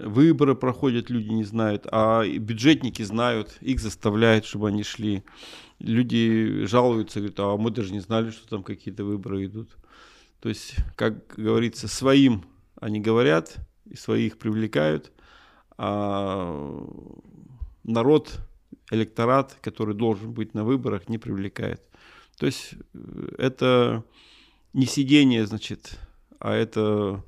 выборы 0.02 0.55
проходят, 0.55 1.11
люди 1.11 1.28
не 1.28 1.45
знают, 1.45 1.87
а 1.90 2.25
бюджетники 2.26 3.02
знают, 3.02 3.59
их 3.61 3.81
заставляют, 3.81 4.45
чтобы 4.45 4.69
они 4.69 4.83
шли. 4.83 5.23
Люди 5.78 6.67
жалуются, 6.67 7.21
говорят, 7.21 7.40
а 7.40 7.57
мы 7.57 7.71
даже 7.71 7.93
не 7.93 8.00
знали, 8.00 8.31
что 8.31 8.49
там 8.49 8.62
какие-то 8.62 9.05
выборы 9.05 9.47
идут. 9.47 9.71
То 10.40 10.49
есть, 10.49 10.76
как 10.97 11.35
говорится, 11.37 11.88
своим 11.88 12.45
они 12.81 13.00
говорят, 13.00 13.57
и 13.87 13.97
своих 13.97 14.38
привлекают, 14.38 15.12
а 15.76 16.85
народ, 17.85 18.38
электорат, 18.90 19.57
который 19.61 19.95
должен 19.95 20.33
быть 20.33 20.55
на 20.55 20.64
выборах, 20.64 21.09
не 21.09 21.19
привлекает. 21.19 21.83
То 22.38 22.47
есть 22.47 22.75
э, 22.95 23.28
это 23.38 24.05
не 24.73 24.87
сидение, 24.87 25.47
значит, 25.47 25.99
а 26.38 26.55
это 26.55 27.25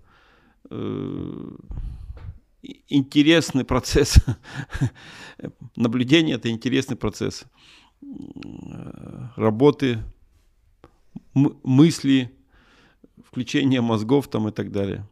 э, 0.71 1.51
интересный 2.89 3.65
процесс. 3.65 4.17
Наблюдение– 5.77 6.37
это 6.37 6.51
интересный 6.51 6.97
процесс 6.97 7.47
работы, 9.37 9.99
мысли, 11.35 12.31
включение 13.25 13.81
мозгов 13.81 14.29
там 14.29 14.49
и 14.49 14.53
так 14.53 14.71
далее. 14.73 15.07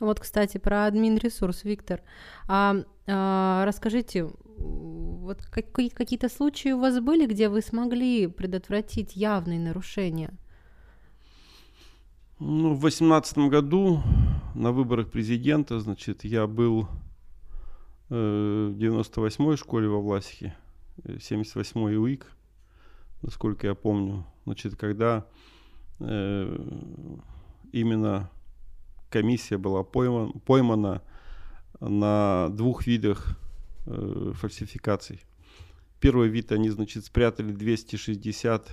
Вот, 0.00 0.18
кстати, 0.18 0.58
про 0.58 0.86
админ 0.86 1.16
ресурс, 1.16 1.62
Виктор. 1.62 2.02
А, 2.48 2.74
а 3.06 3.64
расскажите, 3.64 4.28
вот 4.58 5.46
какие, 5.46 5.90
какие-то 5.90 6.28
случаи 6.28 6.72
у 6.72 6.80
вас 6.80 6.98
были, 6.98 7.26
где 7.26 7.48
вы 7.48 7.62
смогли 7.62 8.26
предотвратить 8.26 9.14
явные 9.14 9.60
нарушения? 9.60 10.34
Ну, 12.44 12.74
в 12.74 12.80
2018 12.80 13.38
году 13.38 14.02
на 14.56 14.72
выборах 14.72 15.08
президента, 15.08 15.78
значит, 15.78 16.24
я 16.24 16.48
был 16.48 16.88
э, 18.10 18.72
в 18.74 18.76
98-й 18.76 19.56
школе 19.56 19.86
во 19.86 20.00
Власихе, 20.00 20.56
78-й 21.04 21.96
УИК, 21.96 22.26
насколько 23.22 23.68
я 23.68 23.76
помню. 23.76 24.26
Значит, 24.44 24.74
когда 24.74 25.24
э, 26.00 26.58
именно 27.70 28.28
комиссия 29.08 29.56
была 29.56 29.84
поймана, 29.84 30.32
поймана 30.44 31.00
на 31.78 32.48
двух 32.48 32.88
видах 32.88 33.38
э, 33.86 34.32
фальсификаций. 34.34 35.22
Первый 36.00 36.28
вид, 36.28 36.50
они, 36.50 36.70
значит, 36.70 37.04
спрятали 37.04 37.52
260 37.52 38.68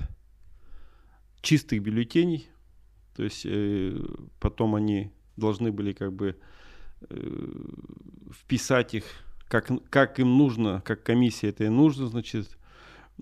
чистых 1.43 1.83
бюллетеней, 1.83 2.49
то 3.19 3.25
есть 3.25 3.45
э, 3.45 3.99
потом 4.39 4.75
они 4.75 5.11
должны 5.35 5.73
были 5.73 5.91
как 5.91 6.13
бы 6.13 6.37
э, 7.01 7.51
вписать 8.31 8.93
их, 8.93 9.03
как, 9.49 9.69
как 9.89 10.19
им 10.19 10.37
нужно, 10.37 10.81
как 10.85 11.03
комиссия 11.03 11.49
это 11.49 11.65
и 11.65 11.67
нужно, 11.67 12.07
значит, 12.07 12.57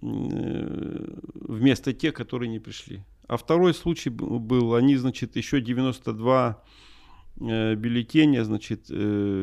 э, 0.04 1.20
вместо 1.34 1.94
тех, 1.94 2.13
которые 2.13 2.48
не 2.48 2.60
пришли. 2.60 3.01
А 3.27 3.38
второй 3.38 3.74
случай 3.74 4.12
был, 4.12 4.75
они, 4.75 4.98
значит, 4.98 5.36
еще 5.36 5.62
92 5.62 6.63
э, 7.39 7.74
бюллетеня, 7.74 8.44
значит, 8.46 8.92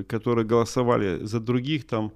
которые 0.07 0.47
голосовали 0.47 1.25
за 1.25 1.41
других, 1.41 1.85
там, 1.89 2.13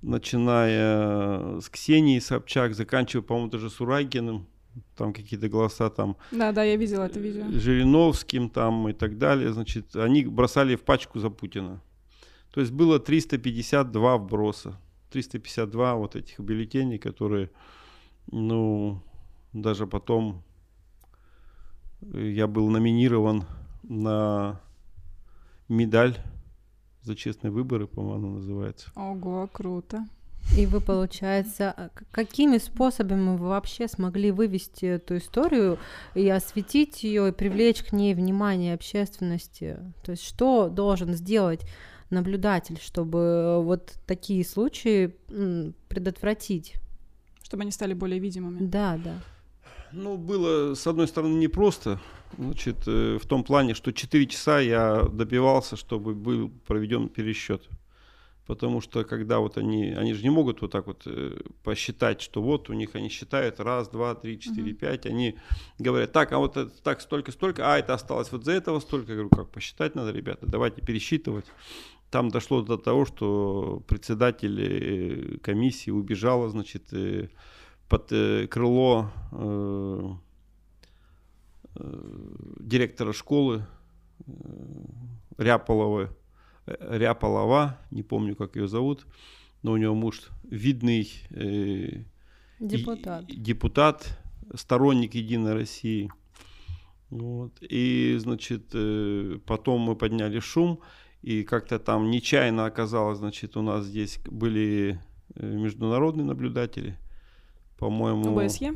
начиная 0.00 1.60
с 1.60 1.68
Ксении 1.68 2.18
Собчак, 2.18 2.74
заканчивая, 2.74 3.22
по-моему, 3.22 3.50
даже 3.50 3.68
с 3.68 3.78
Урагиным, 3.78 4.46
там 4.96 5.12
какие-то 5.12 5.48
голоса 5.48 5.90
там. 5.90 6.16
Да, 6.32 6.52
да, 6.52 6.64
я 6.64 6.76
видела 6.76 7.04
это 7.04 7.20
видео. 7.20 7.44
Жириновским 7.50 8.50
там 8.50 8.88
и 8.88 8.92
так 8.92 9.18
далее, 9.18 9.52
значит, 9.52 9.96
они 9.96 10.24
бросали 10.24 10.76
в 10.76 10.82
пачку 10.82 11.18
за 11.18 11.30
Путина. 11.30 11.80
То 12.52 12.60
есть 12.60 12.72
было 12.72 12.98
352 12.98 14.16
вброса. 14.18 14.78
352 15.10 15.94
вот 15.94 16.16
этих 16.16 16.40
бюллетеней, 16.40 16.98
которые, 16.98 17.50
ну, 18.30 19.02
даже 19.52 19.86
потом 19.86 20.42
я 22.00 22.46
был 22.46 22.68
номинирован 22.68 23.44
на 23.82 24.60
медаль 25.68 26.16
за 27.02 27.16
честные 27.16 27.50
выборы, 27.50 27.86
по-моему, 27.86 28.34
называется. 28.34 28.90
Ого, 28.94 29.48
круто. 29.52 30.06
И 30.56 30.66
вы, 30.66 30.80
получается, 30.80 31.70
а 31.76 31.90
какими 32.10 32.58
способами 32.58 33.36
вы 33.36 33.48
вообще 33.48 33.86
смогли 33.86 34.30
вывести 34.30 34.86
эту 34.86 35.18
историю 35.18 35.78
и 36.14 36.28
осветить 36.28 37.04
ее, 37.04 37.28
и 37.28 37.32
привлечь 37.32 37.82
к 37.82 37.92
ней 37.92 38.14
внимание 38.14 38.74
общественности? 38.74 39.78
То 40.02 40.12
есть 40.12 40.24
что 40.24 40.68
должен 40.68 41.12
сделать 41.14 41.60
наблюдатель, 42.10 42.78
чтобы 42.82 43.62
вот 43.62 43.94
такие 44.06 44.44
случаи 44.44 45.14
предотвратить? 45.88 46.74
Чтобы 47.42 47.62
они 47.62 47.70
стали 47.70 47.94
более 47.94 48.18
видимыми. 48.18 48.66
Да, 48.66 48.98
да. 49.02 49.20
Ну, 49.92 50.16
было, 50.16 50.74
с 50.74 50.86
одной 50.86 51.08
стороны, 51.08 51.34
непросто. 51.34 52.00
Значит, 52.36 52.76
э, 52.86 53.18
в 53.22 53.26
том 53.26 53.42
плане, 53.42 53.74
что 53.74 53.92
4 53.92 54.26
часа 54.26 54.60
я 54.60 55.04
добивался, 55.04 55.76
чтобы 55.76 56.14
был 56.14 56.50
проведен 56.66 57.08
пересчет. 57.08 57.66
Потому 58.48 58.80
что 58.80 59.04
когда 59.04 59.40
вот 59.40 59.58
они, 59.58 59.90
они 59.90 60.14
же 60.14 60.22
не 60.22 60.30
могут 60.30 60.62
вот 60.62 60.70
так 60.72 60.86
вот 60.86 61.02
э, 61.04 61.38
посчитать, 61.62 62.22
что 62.22 62.40
вот 62.40 62.70
у 62.70 62.72
них 62.72 62.94
они 62.94 63.10
считают 63.10 63.60
раз, 63.60 63.90
два, 63.90 64.14
три, 64.14 64.40
четыре, 64.40 64.72
пять, 64.72 65.04
они 65.04 65.36
говорят, 65.78 66.12
так, 66.12 66.32
а 66.32 66.38
вот 66.38 66.56
это, 66.56 66.70
так 66.82 67.02
столько, 67.02 67.30
столько, 67.30 67.70
а 67.70 67.78
это 67.78 67.92
осталось 67.92 68.32
вот 68.32 68.46
за 68.46 68.52
этого 68.52 68.80
столько. 68.80 69.12
Я 69.12 69.16
говорю, 69.16 69.28
как 69.28 69.50
посчитать 69.50 69.94
надо, 69.94 70.12
ребята, 70.12 70.46
давайте 70.46 70.80
пересчитывать. 70.80 71.44
Там 72.10 72.30
дошло 72.30 72.62
до 72.62 72.78
того, 72.78 73.04
что 73.04 73.82
председатель 73.86 74.58
э, 74.62 75.38
комиссии 75.40 75.90
убежала, 75.90 76.48
значит, 76.48 76.90
э, 76.94 77.28
под 77.90 78.08
крыло 78.50 79.10
директора 82.60 83.12
школы 83.12 83.66
Ряполовой, 85.36 86.08
Ряполова, 86.80 87.78
не 87.90 88.02
помню, 88.02 88.36
как 88.36 88.56
ее 88.56 88.68
зовут, 88.68 89.06
но 89.62 89.72
у 89.72 89.76
него 89.76 89.94
муж 89.94 90.30
видный 90.44 91.10
э, 91.30 92.04
Депутат. 92.60 93.28
и- 93.28 93.36
депутат, 93.36 94.18
сторонник 94.54 95.14
Единой 95.14 95.54
России. 95.54 96.10
Вот. 97.10 97.52
И, 97.60 98.16
значит, 98.18 98.70
э, 98.74 99.38
потом 99.46 99.80
мы 99.80 99.96
подняли 99.96 100.40
шум, 100.40 100.80
и 101.22 101.42
как-то 101.42 101.78
там 101.78 102.10
нечаянно 102.10 102.66
оказалось, 102.66 103.18
значит, 103.18 103.56
у 103.56 103.62
нас 103.62 103.84
здесь 103.86 104.18
были 104.26 105.00
э, 105.34 105.46
международные 105.46 106.24
наблюдатели, 106.24 106.96
по-моему... 107.78 108.38
ОБСЕ? 108.38 108.74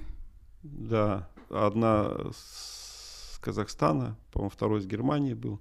Да, 0.62 1.28
одна 1.50 2.10
с 2.32 3.38
Казахстана, 3.40 4.16
по-моему, 4.32 4.50
второй 4.50 4.80
из 4.80 4.86
Германии 4.86 5.34
был. 5.34 5.60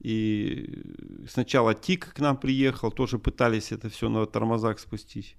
И 0.00 0.82
сначала 1.28 1.74
ТИК 1.74 2.14
к 2.14 2.20
нам 2.20 2.36
приехал, 2.36 2.90
тоже 2.90 3.18
пытались 3.18 3.72
это 3.72 3.88
все 3.90 4.08
на 4.08 4.26
тормозах 4.26 4.78
спустить. 4.78 5.36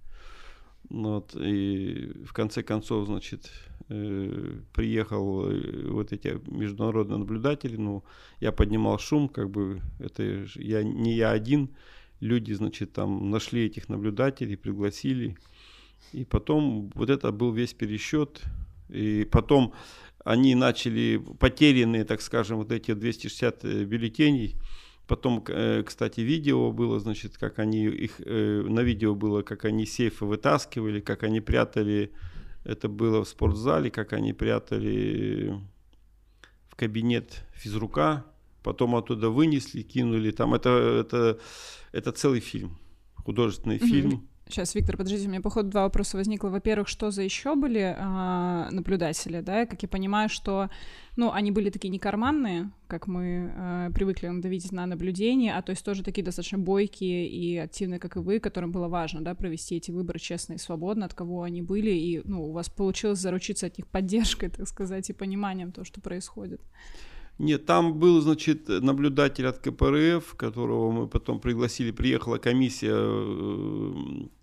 Ну 0.89 1.15
Вот, 1.15 1.35
и 1.35 2.11
в 2.25 2.33
конце 2.33 2.63
концов, 2.63 3.07
значит, 3.07 3.51
э, 3.89 4.59
приехал 4.73 5.49
э, 5.49 5.87
вот 5.89 6.11
эти 6.11 6.39
международные 6.47 7.17
наблюдатели, 7.17 7.77
ну, 7.77 8.03
я 8.39 8.51
поднимал 8.51 8.99
шум, 8.99 9.29
как 9.29 9.49
бы, 9.49 9.81
это 9.99 10.45
я, 10.55 10.83
не 10.83 11.13
я 11.15 11.31
один, 11.31 11.69
люди, 12.19 12.53
значит, 12.53 12.93
там 12.93 13.29
нашли 13.29 13.65
этих 13.65 13.89
наблюдателей, 13.89 14.57
пригласили, 14.57 15.37
и 16.13 16.25
потом 16.25 16.91
вот 16.95 17.09
это 17.09 17.31
был 17.31 17.51
весь 17.51 17.73
пересчет, 17.73 18.41
и 18.89 19.27
потом 19.31 19.73
они 20.23 20.55
начали, 20.55 21.21
потерянные, 21.39 22.05
так 22.05 22.21
скажем, 22.21 22.57
вот 22.57 22.71
эти 22.71 22.93
260 22.93 23.65
э, 23.65 23.83
бюллетеней, 23.83 24.55
Потом, 25.11 25.43
э, 25.45 25.83
кстати, 25.85 26.21
видео 26.21 26.71
было, 26.71 26.97
значит, 26.97 27.37
как 27.37 27.59
они 27.59 27.85
их 27.87 28.21
э, 28.25 28.61
на 28.65 28.79
видео 28.79 29.13
было, 29.13 29.41
как 29.41 29.65
они 29.65 29.85
сейфы 29.85 30.23
вытаскивали, 30.23 31.01
как 31.01 31.23
они 31.23 31.41
прятали. 31.41 32.13
Это 32.63 32.87
было 32.87 33.25
в 33.25 33.27
спортзале, 33.27 33.91
как 33.91 34.13
они 34.13 34.31
прятали 34.31 35.59
в 36.69 36.77
кабинет 36.77 37.43
физрука, 37.53 38.25
потом 38.63 38.95
оттуда 38.95 39.29
вынесли, 39.29 39.81
кинули. 39.81 40.31
Там 40.31 40.53
это 40.53 40.69
это 40.69 41.39
это 41.91 42.13
целый 42.13 42.39
фильм, 42.39 42.77
художественный 43.15 43.79
Мгм. 43.79 43.87
фильм. 43.87 44.29
Сейчас, 44.51 44.75
Виктор, 44.75 44.97
подождите, 44.97 45.27
у 45.27 45.29
меня, 45.29 45.39
походу, 45.39 45.69
два 45.69 45.83
вопроса 45.83 46.17
возникло. 46.17 46.49
Во-первых, 46.49 46.89
что 46.89 47.09
за 47.09 47.21
еще 47.21 47.55
были 47.55 47.95
а, 47.97 48.67
наблюдатели, 48.69 49.39
да? 49.39 49.65
Как 49.65 49.81
я 49.81 49.87
понимаю, 49.87 50.27
что, 50.27 50.69
ну, 51.15 51.31
они 51.31 51.51
были 51.51 51.69
такие 51.69 51.87
не 51.87 51.99
карманные, 51.99 52.69
как 52.87 53.07
мы 53.07 53.53
а, 53.55 53.91
привыкли 53.91 54.29
видеть 54.49 54.73
на 54.73 54.85
наблюдении, 54.85 55.49
а 55.49 55.61
то 55.61 55.69
есть 55.69 55.85
тоже 55.85 56.03
такие 56.03 56.25
достаточно 56.25 56.57
бойкие 56.57 57.29
и 57.29 57.55
активные, 57.55 57.97
как 57.97 58.17
и 58.17 58.19
вы, 58.19 58.41
которым 58.41 58.73
было 58.73 58.89
важно, 58.89 59.21
да, 59.21 59.35
провести 59.35 59.77
эти 59.77 59.89
выборы 59.89 60.19
честно 60.19 60.55
и 60.55 60.57
свободно, 60.57 61.05
от 61.05 61.13
кого 61.13 61.43
они 61.43 61.61
были, 61.61 61.91
и, 61.91 62.21
ну, 62.25 62.49
у 62.49 62.51
вас 62.51 62.67
получилось 62.67 63.19
заручиться 63.19 63.67
от 63.67 63.77
них 63.77 63.87
поддержкой, 63.87 64.49
так 64.49 64.67
сказать, 64.67 65.09
и 65.09 65.13
пониманием 65.13 65.71
того, 65.71 65.85
что 65.85 66.01
происходит. 66.01 66.59
Нет, 67.41 67.65
там 67.65 67.97
был, 67.97 68.21
значит, 68.21 68.67
наблюдатель 68.67 69.47
от 69.47 69.57
КПРФ, 69.57 70.35
которого 70.35 70.91
мы 70.91 71.07
потом 71.07 71.39
пригласили. 71.39 71.89
Приехала 71.89 72.37
комиссия 72.37 72.93
э, 72.93 73.93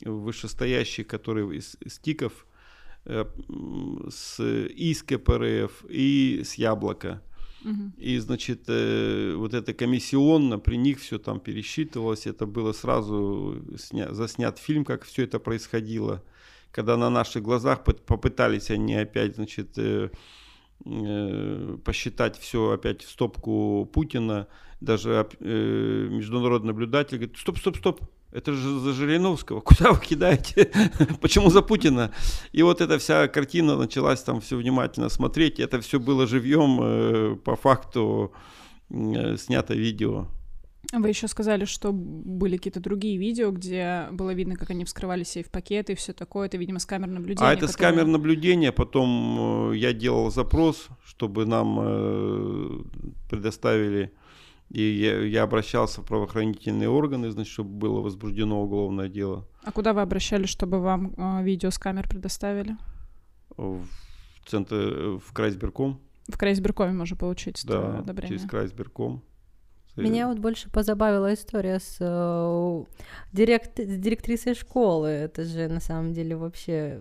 вышестоящих, 0.01 1.07
которые 1.07 1.59
из, 1.59 1.77
из 1.79 2.01
ТИКов, 2.01 2.45
э, 3.05 3.25
с, 4.11 4.43
и 4.43 4.93
с 4.95 5.05
КПРФ, 5.05 5.85
и 5.89 6.43
с 6.45 6.55
Яблока. 6.55 7.23
Мгм. 7.63 7.93
И, 7.99 8.19
значит, 8.19 8.65
э, 8.67 9.33
вот 9.37 9.55
это 9.55 9.75
комиссионно, 9.75 10.59
при 10.59 10.75
них 10.75 10.99
все 10.99 11.21
там 11.21 11.39
пересчитывалось. 11.39 12.27
Это 12.27 12.47
было 12.47 12.73
сразу 12.73 13.63
сня- 13.77 14.13
заснят 14.13 14.59
фильм, 14.59 14.85
как 14.85 15.05
все 15.05 15.23
это 15.23 15.39
происходило. 15.39 16.25
Когда 16.73 16.97
на 16.97 17.11
наших 17.11 17.45
глазах 17.45 17.85
попытались 17.85 18.71
они 18.71 18.97
опять, 18.97 19.37
значит, 19.37 19.79
э, 19.79 20.11
посчитать 20.85 22.39
все 22.39 22.71
опять 22.71 23.03
в 23.03 23.11
стопку 23.11 23.89
Путина. 23.93 24.47
Даже 24.81 25.29
э, 25.41 26.09
международный 26.11 26.69
наблюдатель 26.69 27.17
говорит, 27.17 27.37
стоп, 27.37 27.59
стоп, 27.59 27.77
стоп, 27.79 28.01
это 28.31 28.53
же 28.53 28.79
за 28.79 28.93
Жириновского, 28.93 29.61
куда 29.65 29.93
вы 29.93 30.01
кидаете? 30.01 30.71
Почему 31.21 31.51
за 31.51 31.63
Путина? 31.63 32.13
И 32.53 32.63
вот 32.63 32.81
эта 32.81 32.99
вся 32.99 33.27
картина 33.29 33.77
началась 33.77 34.23
там 34.23 34.41
все 34.41 34.57
внимательно 34.57 35.09
смотреть. 35.09 35.59
Это 35.59 35.81
все 35.81 35.99
было 35.99 36.27
живьем, 36.27 36.79
э, 36.81 37.37
по 37.37 37.57
факту 37.57 38.33
э, 38.91 39.37
снято 39.37 39.75
видео. 39.75 40.29
Вы 40.93 41.09
еще 41.11 41.29
сказали, 41.29 41.67
что 41.67 41.93
были 41.93 42.57
какие-то 42.57 42.81
другие 42.81 43.19
видео, 43.19 43.51
где 43.51 44.07
было 44.11 44.33
видно, 44.33 44.57
как 44.57 44.71
они 44.71 44.85
вскрывали 44.87 45.23
сейф-пакеты 45.23 45.93
и 45.93 45.97
все 45.97 46.15
такое. 46.15 46.47
Это, 46.47 46.57
видимо, 46.57 46.79
с 46.79 46.87
камер 46.87 47.09
наблюдения. 47.09 47.47
А 47.47 47.53
это 47.53 47.69
с 47.69 47.73
которые- 47.77 47.99
камер 47.99 48.07
наблюдения. 48.13 48.73
Потом 48.73 49.71
э, 49.73 49.77
я 49.77 49.93
делал 49.93 50.31
запрос, 50.31 50.89
чтобы 51.05 51.45
нам 51.45 51.79
э, 51.81 52.79
предоставили. 53.29 54.13
И 54.71 54.83
я, 54.83 55.21
я 55.25 55.43
обращался 55.45 56.01
в 56.03 56.07
правоохранительные 56.07 56.89
органы, 56.89 57.31
значит, 57.31 57.53
чтобы 57.53 57.71
было 57.71 58.01
возбуждено 58.01 58.63
уголовное 58.63 59.09
дело. 59.09 59.47
А 59.65 59.73
куда 59.73 59.93
вы 59.93 60.01
обращались, 60.03 60.49
чтобы 60.51 60.81
вам 60.81 61.13
э, 61.17 61.43
видео 61.45 61.71
с 61.71 61.79
камер 61.79 62.09
предоставили? 62.09 62.77
В 63.57 63.85
центр, 64.47 65.19
в 65.25 65.33
Крайсберком. 65.33 66.01
В 66.29 66.37
Крайсберкоме 66.39 66.93
можно 66.93 67.17
получить 67.17 67.63
Да, 67.67 67.99
одобрение. 67.99 68.39
через 68.39 68.49
Крайсберком. 68.49 69.23
Меня 69.97 70.29
вот 70.29 70.39
больше 70.39 70.71
позабавила 70.71 71.35
история 71.35 71.81
с, 71.81 71.97
э, 71.99 72.85
директ, 73.33 73.81
с 73.81 73.99
директрисой 73.99 74.55
школы. 74.55 75.09
Это 75.09 75.45
же 75.45 75.69
на 75.69 75.81
самом 75.81 76.13
деле 76.13 76.37
вообще, 76.37 77.01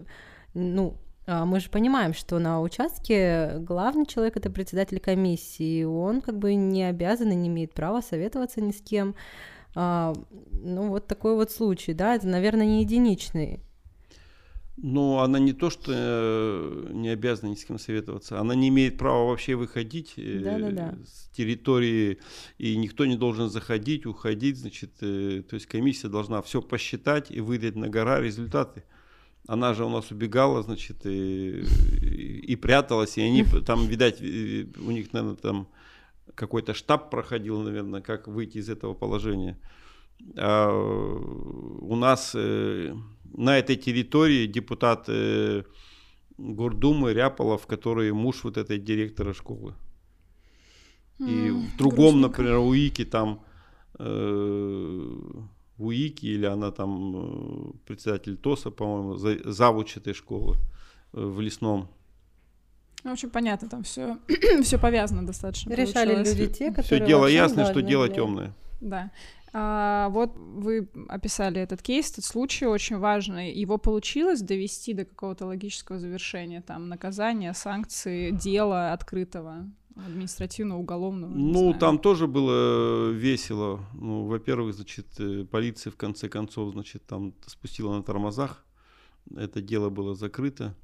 ну, 0.53 0.97
а 1.27 1.45
мы 1.45 1.59
же 1.59 1.69
понимаем, 1.69 2.13
что 2.13 2.39
на 2.39 2.61
участке 2.61 3.57
главный 3.59 4.05
человек 4.05 4.37
это 4.37 4.49
председатель 4.49 4.99
комиссии, 4.99 5.83
он 5.83 6.21
как 6.21 6.39
бы 6.39 6.55
не 6.55 6.83
обязан 6.85 7.31
и 7.31 7.35
не 7.35 7.49
имеет 7.49 7.73
права 7.73 8.01
советоваться 8.01 8.61
ни 8.61 8.71
с 8.71 8.81
кем. 8.81 9.13
А, 9.75 10.13
ну, 10.53 10.87
вот 10.87 11.07
такой 11.07 11.35
вот 11.35 11.51
случай, 11.51 11.93
да, 11.93 12.15
это, 12.15 12.27
наверное, 12.27 12.65
не 12.65 12.81
единичный. 12.81 13.61
Ну, 14.79 15.17
она 15.19 15.39
не 15.39 15.53
то, 15.53 15.71
что 15.71 15.91
э, 15.91 16.89
не 16.91 17.09
обязана 17.09 17.49
ни 17.49 17.55
с 17.55 17.65
кем 17.65 17.79
советоваться, 17.79 18.39
она 18.39 18.53
не 18.53 18.69
имеет 18.69 18.99
права 18.99 19.27
вообще 19.27 19.55
выходить 19.55 20.13
э, 20.17 20.39
Да-да-да. 20.43 20.95
с 21.03 21.29
территории, 21.29 22.19
и 22.59 22.77
никто 22.77 23.07
не 23.07 23.15
должен 23.15 23.49
заходить, 23.49 24.05
уходить, 24.05 24.57
значит, 24.57 24.91
э, 25.01 25.41
то 25.49 25.55
есть 25.55 25.65
комиссия 25.65 26.09
должна 26.09 26.43
все 26.43 26.61
посчитать 26.61 27.31
и 27.31 27.41
выдать 27.41 27.75
на 27.75 27.89
гора 27.89 28.21
результаты. 28.21 28.83
Она 29.47 29.73
же 29.73 29.83
у 29.83 29.89
нас 29.89 30.11
убегала, 30.11 30.61
значит, 30.61 31.07
и, 31.07 31.63
и, 32.01 32.51
и 32.51 32.55
пряталась, 32.55 33.17
и 33.17 33.21
они 33.21 33.43
там, 33.65 33.87
видать, 33.87 34.21
э, 34.21 34.67
у 34.77 34.91
них, 34.91 35.11
наверное, 35.11 35.37
там 35.37 35.67
какой-то 36.35 36.75
штаб 36.75 37.09
проходил, 37.09 37.61
наверное, 37.61 38.01
как 38.01 38.27
выйти 38.27 38.59
из 38.59 38.69
этого 38.69 38.93
положения. 38.93 39.57
А 40.35 40.71
у 40.71 41.95
нас 41.95 42.33
э, 42.35 42.93
на 43.37 43.57
этой 43.57 43.75
территории 43.77 44.47
депутат 44.47 45.05
э, 45.07 45.63
Гордумы 46.37 47.13
Ряполов, 47.13 47.65
который 47.67 48.11
муж 48.11 48.43
вот 48.43 48.57
этой 48.57 48.77
директора 48.79 49.33
школы. 49.33 49.73
И 51.19 51.47
М, 51.49 51.61
в 51.67 51.77
другом, 51.77 51.95
грустненько. 52.21 52.27
например, 52.27 52.57
УИКе 52.57 53.05
там 53.05 53.39
э, 53.99 55.07
УИКе 55.77 56.27
или 56.27 56.45
она 56.45 56.71
там 56.71 57.15
э, 57.15 57.71
председатель 57.85 58.37
ТОСа, 58.37 58.71
по-моему, 58.71 59.15
за- 59.17 59.51
завуч 59.51 59.97
этой 59.97 60.13
школы 60.13 60.55
э, 61.13 61.21
в 61.21 61.39
Лесном. 61.41 61.89
Ну, 63.03 63.09
в 63.11 63.13
общем, 63.13 63.29
понятно, 63.29 63.69
там 63.69 63.81
все, 63.83 64.17
все 64.63 64.77
повязано 64.77 65.25
достаточно. 65.25 65.73
Решали 65.73 66.13
получилось. 66.13 66.37
люди 66.39 66.53
те, 66.53 66.65
которые 66.71 66.83
Все 66.85 67.05
дело 67.05 67.27
ясно, 67.27 67.65
что 67.65 67.81
дело 67.81 68.09
темное. 68.09 68.53
Да. 68.81 69.11
А, 69.59 70.09
вот 70.09 70.35
вы 70.37 70.87
описали 71.07 71.59
этот 71.59 71.81
кейс, 71.81 72.11
этот 72.11 72.25
случай 72.25 72.67
очень 72.67 72.99
важный. 72.99 73.51
Его 73.51 73.79
получилось 73.79 74.41
довести 74.41 74.93
до 74.93 75.03
какого-то 75.03 75.47
логического 75.47 75.97
завершения, 75.97 76.61
там, 76.61 76.89
наказания, 76.89 77.53
санкции, 77.53 78.29
дела 78.29 78.93
открытого? 78.93 79.65
административно-уголовного? 79.95 81.31
Ну, 81.33 81.73
там 81.73 81.97
тоже 81.97 82.27
было 82.27 83.09
весело. 83.09 83.83
Ну, 83.95 84.25
во-первых, 84.25 84.75
значит, 84.75 85.07
э, 85.17 85.43
полиция 85.49 85.89
в 85.89 85.95
конце 85.95 86.29
концов, 86.29 86.73
значит, 86.73 87.07
там 87.07 87.33
спустила 87.47 87.95
на 87.95 88.03
тормозах. 88.03 88.63
Это 89.35 89.59
дело 89.59 89.89
было 89.89 90.13
закрыто. 90.13 90.75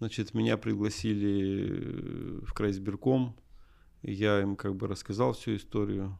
Значит, 0.00 0.34
меня 0.34 0.58
пригласили 0.58 1.66
э, 1.70 2.40
в 2.44 2.52
крайсберком. 2.52 3.34
Я 4.02 4.42
им 4.42 4.54
как 4.54 4.76
бы 4.76 4.86
рассказал 4.86 5.32
всю 5.32 5.56
историю. 5.56 6.18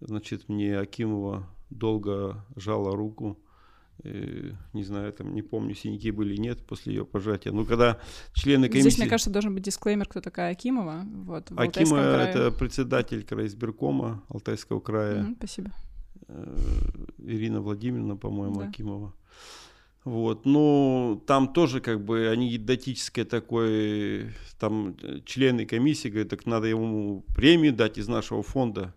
Значит, 0.00 0.48
мне 0.48 0.78
Акимова 0.78 1.48
долго 1.70 2.44
жала 2.56 2.94
руку 2.94 3.38
Э, 4.04 4.52
не 4.74 4.84
знаю, 4.84 5.12
там 5.12 5.34
не 5.34 5.42
помню, 5.42 5.74
синяки 5.74 6.12
были 6.12 6.34
или 6.34 6.40
нет 6.40 6.64
после 6.64 6.94
ее 6.94 7.04
пожатия. 7.04 7.52
Но 7.52 7.64
когда 7.64 7.98
члены 8.32 8.68
комиссии... 8.68 8.90
Здесь, 8.90 8.98
мне 8.98 9.08
кажется, 9.08 9.30
должен 9.30 9.54
быть 9.54 9.64
дисклеймер, 9.64 10.06
кто 10.06 10.20
такая 10.20 10.52
Акимова. 10.52 11.04
Вот, 11.24 11.50
Акимова— 11.56 12.22
это 12.28 12.52
председатель 12.52 13.24
крайсберкома 13.24 14.22
Алтайского 14.28 14.80
края. 14.80 15.24
Mm, 15.24 15.36
спасибо. 15.36 15.70
Э, 16.28 16.56
Ирина 17.18 17.60
Владимировна, 17.60 18.16
по-моему, 18.16 18.60
да. 18.60 18.68
Акимова. 18.68 19.14
Вот, 20.04 20.46
ну, 20.46 21.22
там 21.26 21.52
тоже 21.52 21.80
как 21.80 22.02
бы 22.02 22.28
анекдотическое 22.28 23.24
такое, 23.24 24.32
там 24.58 24.96
члены 25.26 25.66
комиссии 25.66 26.08
говорят, 26.08 26.30
так 26.30 26.46
надо 26.46 26.68
ему 26.68 27.24
премию 27.34 27.74
дать 27.74 27.98
из 27.98 28.06
нашего 28.06 28.42
фонда. 28.42 28.94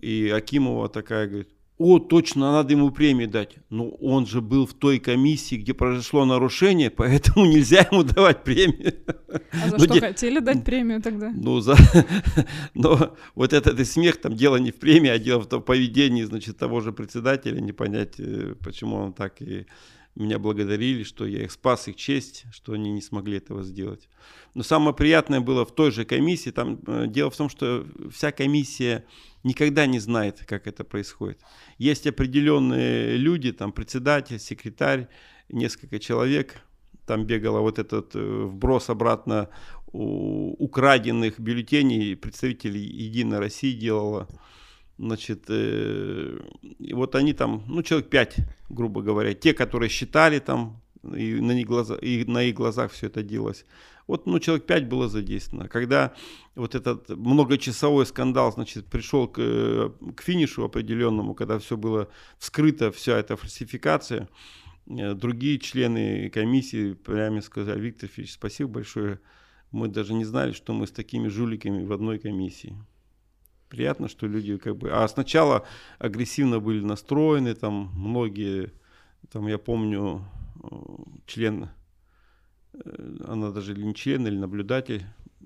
И 0.00 0.28
Акимова 0.28 0.88
такая 0.88 1.26
говорит, 1.26 1.48
о, 1.78 2.00
точно, 2.00 2.52
надо 2.52 2.72
ему 2.72 2.90
премию 2.90 3.28
дать. 3.28 3.54
Но 3.70 3.88
он 3.88 4.26
же 4.26 4.40
был 4.40 4.66
в 4.66 4.74
той 4.74 4.98
комиссии, 4.98 5.54
где 5.54 5.74
произошло 5.74 6.24
нарушение, 6.24 6.90
поэтому 6.90 7.46
нельзя 7.54 7.86
ему 7.90 8.02
давать 8.02 8.42
премию. 8.42 8.94
А 9.52 9.68
за 9.68 9.78
что 9.78 9.94
де... 9.94 10.00
хотели 10.00 10.40
дать 10.40 10.64
премию 10.64 11.00
тогда? 11.00 11.30
Ну, 11.32 11.60
за... 11.60 11.76
Но 12.74 13.16
вот 13.36 13.52
этот 13.52 13.78
и 13.78 13.84
смех, 13.84 14.20
там 14.20 14.34
дело 14.34 14.56
не 14.56 14.72
в 14.72 14.76
премии, 14.76 15.10
а 15.10 15.18
дело 15.18 15.40
в 15.40 15.46
том 15.46 15.62
поведении, 15.62 16.24
значит, 16.24 16.58
того 16.58 16.80
же 16.80 16.92
председателя, 16.92 17.60
не 17.60 17.72
понять, 17.72 18.14
э, 18.18 18.56
почему 18.60 18.96
он 18.96 19.12
так 19.12 19.40
и 19.40 19.66
меня 20.18 20.38
благодарили, 20.38 21.04
что 21.04 21.26
я 21.26 21.44
их 21.44 21.52
спас, 21.52 21.88
их 21.88 21.96
честь, 21.96 22.44
что 22.50 22.72
они 22.72 22.90
не 22.90 23.00
смогли 23.00 23.38
этого 23.38 23.62
сделать. 23.62 24.08
Но 24.54 24.62
самое 24.62 24.94
приятное 24.94 25.40
было 25.40 25.64
в 25.64 25.74
той 25.74 25.90
же 25.90 26.04
комиссии, 26.04 26.50
там 26.50 26.80
э, 26.86 27.06
дело 27.06 27.30
в 27.30 27.36
том, 27.36 27.48
что 27.48 27.86
вся 28.12 28.32
комиссия 28.32 29.04
никогда 29.44 29.86
не 29.86 30.00
знает, 30.00 30.44
как 30.46 30.66
это 30.66 30.84
происходит. 30.84 31.38
Есть 31.78 32.06
определенные 32.06 33.16
люди, 33.16 33.52
там 33.52 33.72
председатель, 33.72 34.40
секретарь, 34.40 35.08
несколько 35.48 35.98
человек, 35.98 36.62
там 37.06 37.24
бегало 37.24 37.60
вот 37.60 37.78
этот 37.78 38.14
э, 38.14 38.18
вброс 38.18 38.90
обратно 38.90 39.48
украденных 39.92 41.40
бюллетеней, 41.40 42.14
представителей 42.14 42.82
Единой 42.82 43.38
России 43.38 43.72
делала. 43.72 44.28
Значит, 44.98 45.44
э, 45.48 46.40
вот 46.92 47.14
они 47.14 47.32
там, 47.32 47.62
ну, 47.68 47.82
человек 47.84 48.10
пять, 48.10 48.36
грубо 48.68 49.00
говоря, 49.00 49.32
те, 49.32 49.54
которые 49.54 49.90
считали 49.90 50.40
там, 50.40 50.82
и 51.04 51.40
на, 51.40 51.52
их 51.52 51.66
глаза, 51.68 51.94
и 51.94 52.24
на 52.24 52.42
их 52.42 52.56
глазах 52.56 52.90
все 52.90 53.06
это 53.06 53.22
делалось. 53.22 53.64
Вот, 54.08 54.26
ну, 54.26 54.40
человек 54.40 54.66
пять 54.66 54.88
было 54.88 55.08
задействовано. 55.08 55.68
Когда 55.68 56.14
вот 56.56 56.74
этот 56.74 57.10
многочасовой 57.10 58.06
скандал, 58.06 58.52
значит, 58.52 58.86
пришел 58.86 59.28
к, 59.28 59.38
э, 59.38 59.90
к 60.16 60.22
финишу 60.22 60.64
определенному, 60.64 61.34
когда 61.34 61.60
все 61.60 61.76
было 61.76 62.08
вскрыто, 62.38 62.90
вся 62.90 63.18
эта 63.18 63.36
фальсификация, 63.36 64.28
э, 64.88 65.14
другие 65.14 65.60
члены 65.60 66.28
комиссии 66.30 66.94
прямо 66.94 67.40
сказали, 67.40 67.78
Виктор 67.78 68.08
Филиппович, 68.08 68.34
спасибо 68.34 68.70
большое, 68.70 69.20
мы 69.70 69.86
даже 69.86 70.12
не 70.12 70.24
знали, 70.24 70.50
что 70.50 70.72
мы 70.72 70.88
с 70.88 70.90
такими 70.90 71.28
жуликами 71.28 71.84
в 71.84 71.92
одной 71.92 72.18
комиссии 72.18 72.74
приятно, 73.68 74.08
что 74.08 74.26
люди 74.26 74.56
как 74.58 74.76
бы... 74.76 74.90
А 74.90 75.06
сначала 75.08 75.66
агрессивно 75.98 76.60
были 76.60 76.84
настроены, 76.84 77.54
там 77.54 77.92
многие, 77.94 78.72
там 79.30 79.46
я 79.46 79.58
помню, 79.58 80.24
э, 80.62 80.68
член, 81.26 81.68
э, 82.72 83.16
она 83.26 83.50
даже 83.50 83.72
или 83.72 83.82
не 83.82 83.94
член, 83.94 84.26
или 84.26 84.36
наблюдатель 84.36 85.04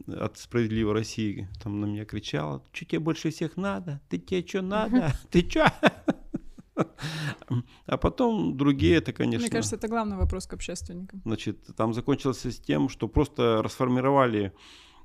от 0.09 0.39
«Справедливой 0.39 0.95
России» 0.95 1.49
там 1.63 1.81
на 1.81 1.87
меня 1.87 2.05
кричала, 2.05 2.63
что 2.73 2.85
тебе 2.87 2.99
больше 2.99 3.31
всех 3.31 3.57
надо? 3.57 4.01
Ты 4.09 4.19
тебе 4.19 4.47
что 4.47 4.63
надо? 4.63 5.13
Ты 5.31 5.49
что? 5.49 5.73
А 7.87 7.97
потом 7.99 8.57
другие, 8.57 8.97
это, 8.97 9.13
конечно... 9.13 9.43
Мне 9.43 9.51
кажется, 9.51 9.77
это 9.77 9.89
главный 9.89 10.17
вопрос 10.17 10.47
к 10.47 10.55
общественникам. 10.55 11.21
Значит, 11.25 11.67
там 11.77 11.93
закончилось 11.93 12.45
с 12.45 12.59
тем, 12.59 12.89
что 12.89 13.09
просто 13.09 13.63
расформировали 13.63 14.53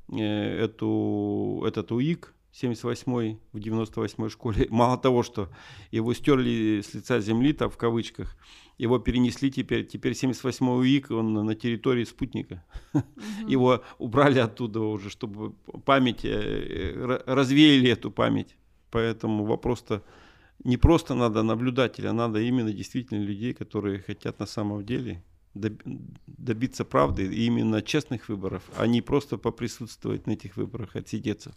э, 0.09 0.23
эту, 0.23 1.63
этот 1.67 1.91
УИК, 1.91 2.33
78 2.59 3.37
в 3.53 3.59
98 3.59 4.29
школе, 4.29 4.67
мало 4.71 4.97
того, 4.97 5.21
что 5.21 5.49
его 5.91 6.13
стерли 6.13 6.81
с 6.81 6.93
лица 6.93 7.19
земли, 7.19 7.53
так 7.53 7.71
в 7.71 7.77
кавычках, 7.77 8.35
его 8.79 8.99
перенесли 8.99 9.51
теперь, 9.51 9.85
теперь 9.85 10.15
78 10.15 10.67
УИК, 10.67 11.11
он 11.11 11.33
на 11.33 11.55
территории 11.55 12.03
спутника. 12.03 12.63
Угу. 12.93 13.03
Его 13.47 13.83
убрали 13.99 14.39
оттуда 14.39 14.79
уже, 14.81 15.09
чтобы 15.09 15.53
память, 15.85 16.25
э, 16.25 17.21
развеяли 17.25 17.91
эту 17.91 18.11
память. 18.11 18.55
Поэтому 18.89 19.45
вопрос-то 19.45 20.03
не 20.63 20.77
просто 20.77 21.13
надо 21.13 21.43
наблюдателя, 21.43 22.11
надо 22.11 22.39
именно 22.39 22.71
действительно 22.71 23.21
людей, 23.23 23.53
которые 23.53 23.99
хотят 23.99 24.39
на 24.39 24.45
самом 24.45 24.83
деле 24.83 25.23
добиться 25.53 26.85
правды 26.85 27.25
и 27.25 27.45
именно 27.45 27.81
честных 27.81 28.29
выборов, 28.29 28.63
а 28.77 28.85
не 28.87 29.01
просто 29.01 29.37
поприсутствовать 29.37 30.27
на 30.27 30.31
этих 30.31 30.55
выборах, 30.55 30.95
отсидеться. 30.95 31.55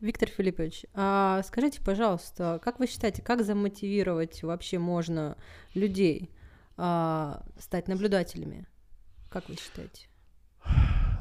Виктор 0.00 0.28
Филиппович, 0.28 0.86
а 0.94 1.42
скажите, 1.42 1.80
пожалуйста, 1.80 2.60
как 2.62 2.78
вы 2.78 2.86
считаете, 2.86 3.22
как 3.22 3.44
замотивировать 3.44 4.42
вообще 4.42 4.78
можно 4.78 5.36
людей 5.74 6.30
а, 6.76 7.44
стать 7.58 7.88
наблюдателями? 7.88 8.66
Как 9.30 9.48
вы 9.48 9.56
считаете? 9.56 10.08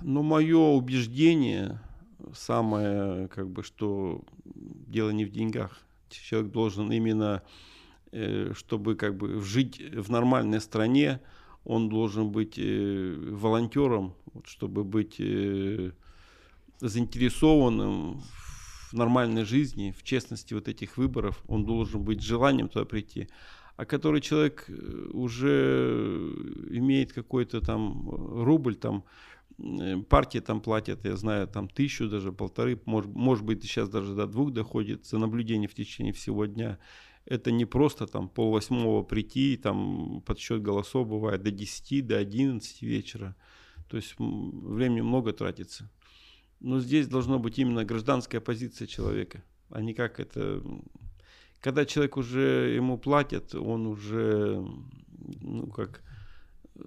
Ну, 0.02 0.24
мое 0.24 0.58
убеждение 0.58 1.80
самое, 2.34 3.28
как 3.30 3.50
бы, 3.50 3.64
что 3.64 4.24
дело 4.44 5.12
не 5.12 5.26
в 5.26 5.32
деньгах. 5.32 5.80
Человек 6.10 6.52
должен 6.52 6.92
именно, 6.92 7.44
э, 8.12 8.52
чтобы 8.56 8.96
как 8.96 9.18
бы 9.18 9.42
жить 9.42 9.80
в 9.80 10.12
нормальной 10.12 10.62
стране, 10.62 11.22
он 11.64 11.90
должен 11.90 12.32
быть 12.32 12.58
э, 12.58 13.16
волонтером, 13.32 14.16
чтобы 14.44 14.84
быть 14.84 15.16
э, 15.20 15.92
заинтересованным 16.80 18.22
в 18.22 18.45
нормальной 18.96 19.46
жизни, 19.46 19.94
в 19.98 20.04
честности 20.04 20.54
вот 20.54 20.68
этих 20.68 20.98
выборов, 20.98 21.44
он 21.48 21.66
должен 21.66 22.04
быть 22.04 22.22
желанием 22.22 22.70
туда 22.70 22.86
прийти. 22.86 23.28
А 23.78 23.86
который 23.86 24.22
человек 24.22 24.66
э, 24.68 25.10
уже 25.14 26.32
имеет 26.72 27.14
какой-то 27.14 27.62
там 27.62 28.10
рубль, 28.10 28.76
там 28.76 29.04
партии 30.10 30.40
там 30.40 30.60
платят, 30.60 31.06
я 31.06 31.16
знаю, 31.16 31.48
там 31.48 31.70
тысячу, 31.70 32.10
даже 32.10 32.34
полторы, 32.34 32.82
может, 32.86 33.14
может 33.16 33.46
быть 33.46 33.64
сейчас 33.64 33.88
даже 33.88 34.14
до 34.14 34.28
двух 34.28 34.52
доходит 34.52 35.06
за 35.06 35.18
наблюдение 35.18 35.70
в 35.70 35.74
течение 35.74 36.12
всего 36.12 36.46
дня 36.46 36.78
это 37.26 37.52
не 37.52 37.66
просто 37.66 38.08
там 38.08 38.30
пол 38.30 38.52
восьмого 38.52 39.04
прийти, 39.04 39.58
там 39.58 40.22
подсчет 40.26 40.62
голосов 40.62 41.08
бывает 41.08 41.42
до 41.42 41.52
10, 41.52 42.06
до 42.06 42.18
11 42.18 42.82
вечера. 42.84 43.36
То 43.90 43.98
есть 43.98 44.16
времени 44.18 45.02
много 45.02 45.34
тратится. 45.34 45.90
Но 46.60 46.80
здесь 46.80 47.08
должна 47.08 47.38
быть 47.38 47.60
именно 47.60 47.86
гражданская 47.86 48.42
позиция 48.42 48.88
человека, 48.88 49.44
а 49.70 49.82
не 49.82 49.94
как 49.94 50.20
это... 50.20 50.64
Когда 51.62 51.86
человек 51.86 52.18
уже 52.18 52.74
ему 52.76 52.98
платят, 53.00 53.56
он 53.56 53.88
уже, 53.88 54.64
ну 55.42 55.68
как, 55.68 56.04
э, 56.76 56.80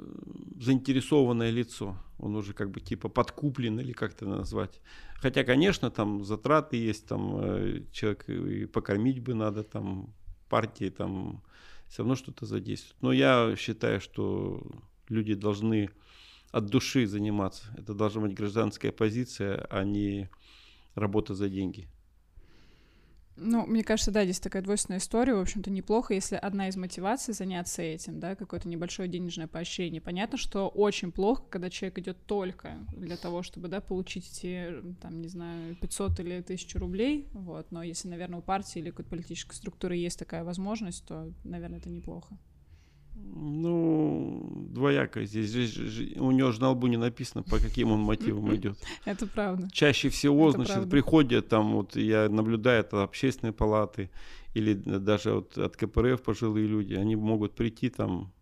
заинтересованное 0.60 1.50
лицо. 1.50 1.96
Он 2.18 2.36
уже 2.36 2.52
как 2.52 2.70
бы 2.70 2.80
типа 2.80 3.08
подкуплен 3.08 3.80
или 3.80 3.92
как-то 3.92 4.26
назвать. 4.26 4.80
Хотя, 5.14 5.42
конечно, 5.42 5.90
там 5.90 6.24
затраты 6.24 6.76
есть, 6.76 7.06
там 7.06 7.40
э, 7.40 7.82
человек 7.92 8.28
и 8.28 8.66
покормить 8.66 9.20
бы 9.20 9.34
надо, 9.34 9.64
там 9.64 10.14
партии 10.48 10.90
там 10.90 11.42
все 11.88 12.02
равно 12.02 12.14
что-то 12.14 12.46
задействует. 12.46 12.96
Но 13.02 13.12
я 13.12 13.54
считаю, 13.56 14.00
что 14.00 14.62
люди 15.08 15.34
должны 15.34 15.90
от 16.50 16.66
души 16.66 17.06
заниматься. 17.06 17.64
Это 17.76 17.94
должна 17.94 18.22
быть 18.22 18.34
гражданская 18.34 18.92
позиция, 18.92 19.66
а 19.70 19.84
не 19.84 20.28
работа 20.94 21.34
за 21.34 21.48
деньги. 21.48 21.88
Ну, 23.40 23.64
мне 23.66 23.84
кажется, 23.84 24.10
да, 24.10 24.24
здесь 24.24 24.40
такая 24.40 24.62
двойственная 24.62 24.98
история. 24.98 25.34
В 25.34 25.40
общем-то, 25.40 25.70
неплохо, 25.70 26.12
если 26.12 26.34
одна 26.34 26.68
из 26.68 26.76
мотиваций 26.76 27.34
заняться 27.34 27.82
этим, 27.82 28.18
да, 28.18 28.34
какое-то 28.34 28.68
небольшое 28.68 29.08
денежное 29.08 29.46
поощрение. 29.46 30.00
Понятно, 30.00 30.36
что 30.36 30.68
очень 30.68 31.12
плохо, 31.12 31.44
когда 31.48 31.70
человек 31.70 31.98
идет 32.00 32.26
только 32.26 32.78
для 32.96 33.16
того, 33.16 33.44
чтобы, 33.44 33.68
да, 33.68 33.80
получить 33.80 34.28
эти, 34.32 34.82
там, 35.00 35.20
не 35.20 35.28
знаю, 35.28 35.76
500 35.76 36.18
или 36.18 36.40
1000 36.40 36.78
рублей, 36.80 37.28
вот. 37.32 37.70
Но 37.70 37.84
если, 37.84 38.08
наверное, 38.08 38.40
у 38.40 38.42
партии 38.42 38.80
или 38.80 38.90
какой-то 38.90 39.10
политической 39.10 39.54
структуры 39.54 39.96
есть 39.96 40.18
такая 40.18 40.42
возможность, 40.42 41.06
то, 41.06 41.32
наверное, 41.44 41.78
это 41.78 41.90
неплохо. 41.90 42.36
Ну, 43.24 44.66
двояко. 44.70 45.24
Здесь, 45.24 45.50
здесь 45.50 46.16
у 46.16 46.30
него 46.30 46.52
же 46.52 46.60
на 46.60 46.70
лбу 46.70 46.86
не 46.86 46.96
написано, 46.96 47.42
по 47.42 47.58
каким 47.58 47.92
он 47.92 48.00
мотивам 48.00 48.54
идет. 48.54 48.78
Это 49.04 49.26
правда. 49.26 49.68
Чаще 49.72 50.08
всего, 50.08 50.48
это 50.48 50.58
значит, 50.58 50.74
правда. 50.74 50.90
приходят 50.90 51.48
там, 51.48 51.72
вот 51.72 51.96
я 51.96 52.28
наблюдаю 52.28 52.80
это 52.80 53.02
общественные 53.02 53.52
палаты 53.52 54.10
или 54.54 54.74
даже 54.74 55.34
вот 55.34 55.56
от 55.56 55.76
КПРФ 55.76 56.22
пожилые 56.22 56.66
люди, 56.66 56.94
они 56.94 57.16
могут 57.16 57.54
прийти 57.54 57.90
там, 57.90 58.32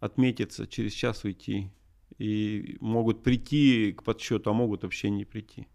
отметиться, 0.00 0.66
через 0.66 0.92
час 0.92 1.24
уйти. 1.24 1.70
И 2.18 2.76
могут 2.80 3.22
прийти 3.22 3.92
к 3.92 4.02
подсчету, 4.04 4.50
а 4.50 4.52
могут 4.52 4.82
вообще 4.84 5.10
не 5.10 5.24
прийти. 5.24 5.66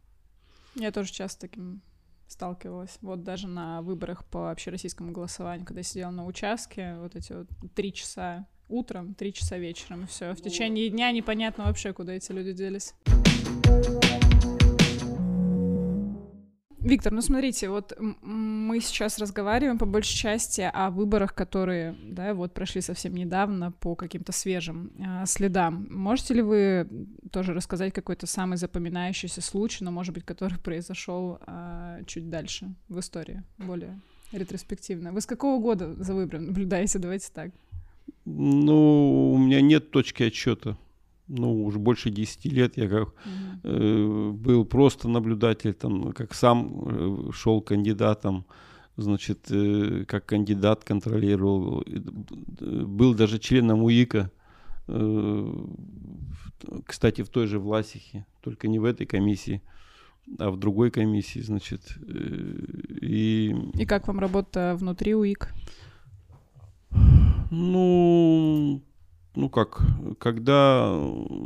Я 0.76 0.92
тоже 0.92 1.12
часто 1.12 1.42
таким 1.42 1.82
сталкивалась. 2.32 2.98
Вот 3.02 3.24
даже 3.24 3.48
на 3.48 3.82
выборах 3.82 4.24
по 4.26 4.52
общероссийскому 4.52 5.12
голосованию, 5.12 5.66
когда 5.66 5.84
сидела 5.84 6.12
на 6.12 6.26
участке, 6.26 6.96
вот 7.00 7.16
эти 7.16 7.34
вот 7.34 7.48
три 7.76 7.92
часа 7.94 8.48
утром, 8.70 9.16
три 9.16 9.34
часа 9.34 9.58
вечером, 9.58 10.08
все. 10.08 10.34
В 10.34 10.42
течение 10.42 10.90
дня 10.90 11.12
непонятно 11.12 11.66
вообще, 11.66 11.92
куда 11.92 12.14
эти 12.14 12.32
люди 12.32 12.54
делись. 12.54 12.94
Виктор, 16.82 17.12
ну 17.12 17.22
смотрите, 17.22 17.70
вот 17.70 17.94
мы 18.00 18.80
сейчас 18.80 19.20
разговариваем 19.20 19.78
по 19.78 19.86
большей 19.86 20.16
части 20.16 20.62
о 20.62 20.90
выборах, 20.90 21.36
которые, 21.36 21.96
да, 22.04 22.34
вот 22.34 22.54
прошли 22.54 22.80
совсем 22.82 23.14
недавно 23.14 23.72
по 23.72 23.96
каким-то 23.96 24.32
свежим 24.32 24.92
э, 24.98 25.26
следам. 25.26 25.88
Можете 25.90 26.36
ли 26.36 26.42
вы 26.42 26.88
тоже 27.32 27.54
рассказать 27.54 27.94
какой-то 27.94 28.28
самый 28.28 28.58
запоминающийся 28.58 29.42
случай, 29.42 29.84
но, 29.84 29.92
может 29.92 30.14
быть, 30.14 30.24
который 30.24 30.58
произошел 30.64 31.40
э, 31.46 32.04
чуть 32.08 32.30
дальше 32.30 32.74
в 32.88 33.00
истории, 33.00 33.44
более 33.58 34.00
ретроспективно? 34.32 35.12
Вы 35.12 35.20
с 35.20 35.26
какого 35.26 35.62
года 35.62 35.94
за 36.02 36.14
выбором 36.14 36.46
наблюдаете? 36.46 36.98
Давайте 37.00 37.30
так. 37.34 37.52
Ну, 38.24 39.34
у 39.34 39.38
меня 39.38 39.60
нет 39.60 39.92
точки 39.92 40.24
отсчета 40.24 40.78
ну, 41.30 41.64
уже 41.64 41.80
больше 41.80 42.10
10 42.10 42.46
лет 42.46 42.78
я 42.78 42.90
как 42.90 43.14
э, 43.64 44.32
был 44.34 44.66
просто 44.66 45.08
наблюдатель, 45.08 45.74
там, 45.74 46.12
как 46.12 46.34
сам 46.34 47.30
э, 47.30 47.32
шел 47.32 47.62
кандидатом, 47.62 48.46
значит, 48.98 49.52
э, 49.52 50.06
как 50.08 50.26
кандидат 50.26 50.84
контролировал, 50.84 51.84
был 52.60 53.14
даже 53.14 53.40
членом 53.40 53.84
УИКа, 53.84 54.32
э, 54.88 55.66
кстати, 56.86 57.22
в 57.22 57.30
той 57.30 57.48
же 57.48 57.60
Власихе, 57.60 58.26
только 58.42 58.68
не 58.68 58.80
в 58.80 58.86
этой 58.86 59.06
комиссии, 59.06 59.62
а 60.38 60.52
в 60.52 60.58
другой 60.58 60.92
комиссии, 60.92 61.40
значит. 61.40 61.82
Э, 62.08 62.14
и... 63.02 63.56
и 63.76 63.86
как 63.86 64.08
вам 64.08 64.20
работа 64.20 64.76
внутри 64.78 65.16
УИК? 65.16 65.54
Ну, 67.52 68.82
ну 69.40 69.50
как, 69.50 69.82
когда 70.20 70.94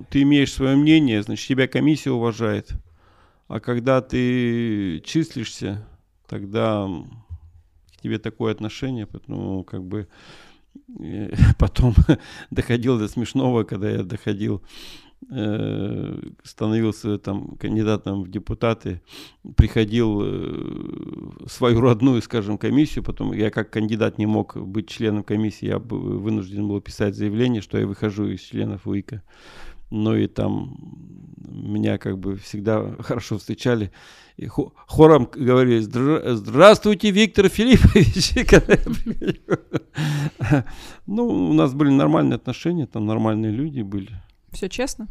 ты 0.10 0.23
имеешь 0.23 0.51
свое 0.51 0.75
мнение, 0.75 1.21
значит, 1.21 1.47
тебя 1.47 1.67
комиссия 1.67 2.12
уважает. 2.12 2.71
А 3.47 3.60
когда 3.60 4.01
ты 4.01 4.99
числишься, 5.06 5.86
тогда 6.27 6.88
к 7.97 8.01
тебе 8.01 8.17
такое 8.17 8.51
отношение, 8.51 9.06
поэтому 9.06 9.63
как 9.63 9.84
бы 9.84 10.08
э, 10.99 11.34
потом 11.60 11.93
доходил 12.51 12.97
до 12.97 13.08
смешного, 13.08 13.63
когда 13.63 13.89
я 13.89 14.03
доходил 14.03 14.63
Э, 14.63 15.12
становился 16.43 17.17
там 17.17 17.55
кандидатом 17.57 18.23
в 18.23 18.29
депутаты, 18.29 19.01
приходил 19.55 20.21
э, 20.23 21.47
свою 21.47 21.81
родную, 21.81 22.21
скажем, 22.21 22.57
комиссию, 22.57 23.03
потом 23.03 23.33
я 23.33 23.49
как 23.49 23.69
кандидат 23.69 24.17
не 24.17 24.25
мог 24.25 24.55
быть 24.55 24.89
членом 24.89 25.23
комиссии, 25.23 25.67
я 25.67 25.79
вынужден 25.79 26.67
был 26.67 26.81
писать 26.81 27.15
заявление, 27.15 27.62
что 27.62 27.77
я 27.77 27.88
выхожу 27.88 28.27
из 28.27 28.41
членов 28.41 28.88
УИКа. 28.88 29.23
Ну 29.89 30.15
и 30.15 30.27
там 30.27 30.75
меня 31.38 31.97
как 31.97 32.17
бы 32.17 32.36
всегда 32.38 32.95
хорошо 32.99 33.38
встречали. 33.38 33.91
И 34.38 34.47
хором 34.47 35.29
говорили, 35.31 35.79
здравствуйте, 35.79 37.12
Виктор 37.12 37.49
Филиппович. 37.49 38.33
Ну, 41.05 41.27
у 41.27 41.53
нас 41.53 41.73
были 41.73 41.89
нормальные 41.89 42.36
отношения, 42.36 42.88
там 42.88 43.05
нормальные 43.05 43.51
люди 43.51 43.81
были. 43.81 44.09
Все 44.53 44.69
честно? 44.69 45.07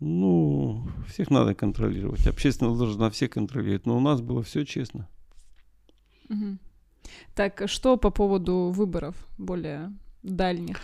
Ну, 0.00 0.82
всех 1.08 1.30
надо 1.30 1.54
контролировать. 1.54 2.26
Общественность 2.26 2.78
должна 2.78 3.08
всех 3.10 3.30
контролировать. 3.30 3.86
Но 3.86 3.96
у 3.96 4.00
нас 4.00 4.20
было 4.20 4.42
все 4.42 4.64
честно. 4.64 5.08
Угу. 6.28 6.58
Так, 7.34 7.62
что 7.66 7.96
по 7.96 8.10
поводу 8.10 8.72
выборов 8.74 9.14
более 9.38 9.92
дальних? 10.22 10.80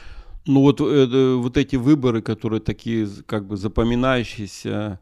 Ну 0.47 0.61
вот, 0.61 0.81
э, 0.81 1.35
вот 1.35 1.57
эти 1.57 1.77
выборы, 1.77 2.23
которые 2.23 2.61
такие 2.61 3.07
как 3.27 3.47
бы 3.47 3.57
запоминающиеся, 3.57 4.99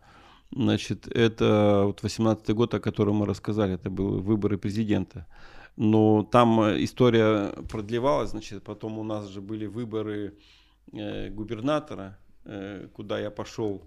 значит, 0.50 1.06
это 1.06 1.82
вот 1.86 2.02
18 2.02 2.50
год, 2.54 2.74
о 2.74 2.80
котором 2.80 3.16
мы 3.16 3.26
рассказали, 3.26 3.74
это 3.74 3.90
были 3.90 4.20
выборы 4.20 4.58
президента. 4.58 5.26
Но 5.76 6.24
там 6.24 6.60
история 6.82 7.52
продлевалась, 7.70 8.30
значит, 8.30 8.64
потом 8.64 8.98
у 8.98 9.04
нас 9.04 9.28
же 9.28 9.40
были 9.40 9.66
выборы 9.66 10.34
э, 10.92 11.30
губернатора, 11.30 12.18
Э, 12.20 12.29
куда 12.92 13.18
я 13.18 13.30
пошел, 13.30 13.82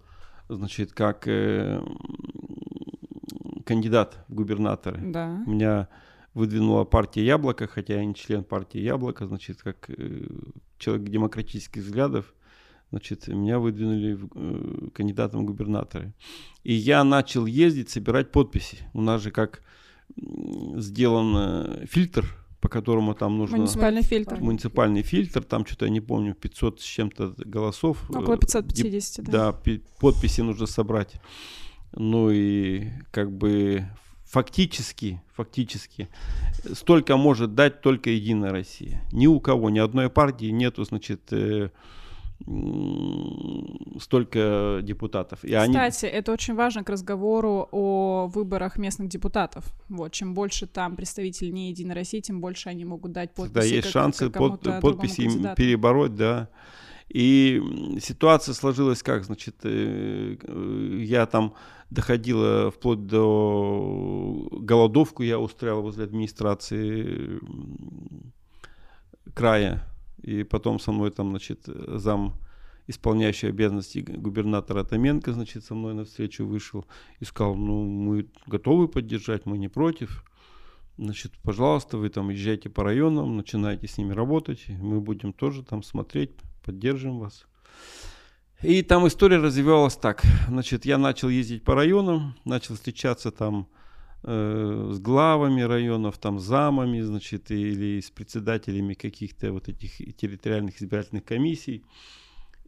значит, 0.50 0.94
как 0.94 1.28
э, 1.28 1.82
кандидат 3.66 4.18
в 4.28 4.36
губернаторы. 4.36 5.02
Да. 5.02 5.44
Меня 5.46 5.88
выдвинула 6.34 6.84
партия 6.84 7.26
Яблоко, 7.26 7.68
хотя 7.68 7.96
я 7.96 8.06
не 8.06 8.16
член 8.16 8.44
партии 8.44 8.80
Яблоко, 8.80 9.28
значит, 9.28 9.62
как 9.62 9.90
э, 9.90 10.28
человек 10.78 11.10
демократических 11.10 11.84
взглядов, 11.84 12.34
значит, 12.90 13.28
меня 13.28 13.60
выдвинули 13.60 14.14
в, 14.14 14.30
э, 14.36 14.90
кандидатом 14.94 15.42
в 15.42 15.46
губернаторы. 15.46 16.14
И 16.64 16.74
я 16.74 17.04
начал 17.04 17.46
ездить, 17.46 17.90
собирать 17.90 18.32
подписи. 18.32 18.78
У 18.94 19.02
нас 19.02 19.22
же 19.22 19.32
как 19.32 19.62
сделан 20.16 21.36
э, 21.38 21.86
фильтр 21.86 22.26
по 22.64 22.70
которому 22.70 23.14
там 23.14 23.38
нужно... 23.38 23.58
Муниципальный 23.58 24.04
фильтр. 24.04 24.38
Муниципальный 24.40 25.02
фильтр, 25.02 25.44
там 25.44 25.66
что-то, 25.66 25.84
я 25.84 25.92
не 25.92 26.00
помню, 26.00 26.34
500 26.34 26.80
с 26.80 26.84
чем-то 26.84 27.34
голосов. 27.38 28.10
Около 28.10 28.38
550, 28.38 29.20
э, 29.20 29.32
да. 29.32 29.52
Да, 29.52 29.60
подписи 30.00 30.40
нужно 30.40 30.66
собрать. 30.66 31.16
Ну 31.92 32.30
и 32.32 32.88
как 33.12 33.34
бы 33.34 33.86
фактически, 34.24 35.22
фактически, 35.36 36.08
столько 36.72 37.18
может 37.18 37.54
дать 37.54 37.82
только 37.82 38.12
Единая 38.12 38.54
Россия. 38.54 39.02
Ни 39.12 39.28
у 39.28 39.42
кого, 39.42 39.70
ни 39.70 39.80
одной 39.80 40.10
партии 40.10 40.46
нету, 40.46 40.86
значит, 40.86 41.34
э, 41.34 41.70
столько 44.00 44.80
депутатов. 44.84 45.44
И 45.44 45.48
Кстати, 45.48 46.06
они... 46.06 46.14
это 46.14 46.32
очень 46.32 46.56
важно 46.56 46.84
к 46.84 46.90
разговору 46.90 47.70
о 47.72 48.28
выборах 48.28 48.78
местных 48.78 49.08
депутатов. 49.08 49.66
Вот, 49.88 50.12
чем 50.12 50.34
больше 50.34 50.68
там 50.68 50.96
представителей 50.96 51.52
не 51.52 51.70
Единой 51.70 51.96
России, 51.96 52.20
тем 52.20 52.42
больше 52.42 52.70
они 52.70 52.84
могут 52.86 53.14
дать 53.14 53.34
подписи. 53.34 53.54
Да, 53.54 53.64
есть 53.64 53.84
как, 53.84 53.92
шансы 53.92 54.30
как 54.30 54.38
под, 54.38 54.82
подписи 54.82 55.22
им 55.22 55.56
перебороть, 55.56 56.16
да. 56.16 56.50
И 57.08 57.62
ситуация 58.02 58.54
сложилась 58.54 59.04
как, 59.04 59.24
значит, 59.24 59.56
э, 59.64 60.36
я 61.00 61.26
там 61.26 61.54
доходила 61.90 62.72
вплоть 62.72 63.06
до 63.06 64.48
голодовку 64.52 65.22
я 65.22 65.40
устраивал 65.40 65.84
возле 65.84 66.06
администрации 66.06 67.40
края 69.36 69.84
и 70.22 70.44
потом 70.44 70.80
со 70.80 70.92
мной 70.92 71.12
там, 71.12 71.30
значит, 71.30 71.64
зам 71.66 72.36
исполняющий 72.88 73.48
обязанности 73.48 74.00
губернатора 74.00 74.84
Томенко, 74.84 75.34
значит, 75.34 75.64
со 75.64 75.74
мной 75.74 75.94
на 75.94 76.06
встречу 76.06 76.46
вышел 76.46 76.86
и 77.20 77.26
сказал, 77.26 77.56
ну, 77.56 77.86
мы 77.86 78.28
готовы 78.46 78.88
поддержать, 78.88 79.46
мы 79.46 79.58
не 79.58 79.70
против. 79.70 80.24
Значит, 80.98 81.32
пожалуйста, 81.42 81.98
вы 81.98 82.10
там 82.10 82.30
езжайте 82.30 82.70
по 82.70 82.84
районам, 82.84 83.36
начинайте 83.38 83.88
с 83.88 83.98
ними 83.98 84.14
работать, 84.14 84.66
мы 84.68 85.02
будем 85.02 85.34
тоже 85.34 85.64
там 85.64 85.82
смотреть, 85.82 86.32
поддержим 86.64 87.20
вас. 87.20 87.46
И 88.62 88.82
там 88.82 89.08
история 89.08 89.38
развивалась 89.38 89.96
так. 89.96 90.22
Значит, 90.48 90.86
я 90.86 90.98
начал 90.98 91.30
ездить 91.30 91.64
по 91.64 91.76
районам, 91.76 92.36
начал 92.46 92.76
встречаться 92.76 93.32
там 93.32 93.68
Э, 94.26 94.90
с 94.94 95.00
главами 95.00 95.64
районов, 95.64 96.18
там 96.18 96.40
замами, 96.40 97.02
значит, 97.02 97.52
или 97.52 98.00
с 98.00 98.10
председателями 98.10 98.94
каких-то 98.94 99.52
вот 99.52 99.68
этих 99.68 99.98
территориальных 100.16 100.82
избирательных 100.82 101.26
комиссий. 101.26 101.84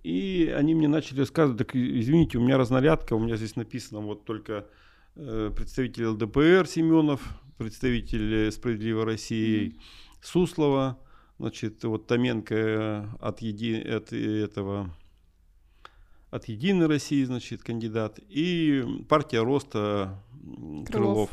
И 0.04 0.54
они 0.56 0.76
мне 0.76 0.89
начали 0.89 1.22
рассказывать, 1.22 1.58
так 1.58 1.74
извините, 1.74 2.39
у 2.39 2.41
меня 2.41 2.58
разнарядка, 2.58 3.13
у 3.13 3.20
меня 3.20 3.38
здесь 3.38 3.56
написано 3.56 4.02
вот 4.02 4.26
только 4.26 4.68
э, 5.15 5.50
представитель 5.56 6.08
ЛДПР 6.08 6.68
Семенов, 6.68 7.22
представитель 7.58 8.52
«Справедливой 8.52 9.06
России» 9.06 9.68
mm-hmm. 9.68 9.80
Суслова, 10.22 11.00
значит, 11.39 11.82
вот 11.86 12.06
Томенко 12.06 13.18
от, 13.22 13.41
еди, 13.41 13.80
от 13.80 14.12
этого 14.12 14.94
от 16.32 16.50
Единой 16.50 16.88
России, 16.88 17.24
значит, 17.24 17.63
кандидат, 17.63 18.20
и 18.28 18.84
партия 19.08 19.41
роста 19.41 20.22
Крылов. 20.46 20.88
Крылов. 20.88 21.30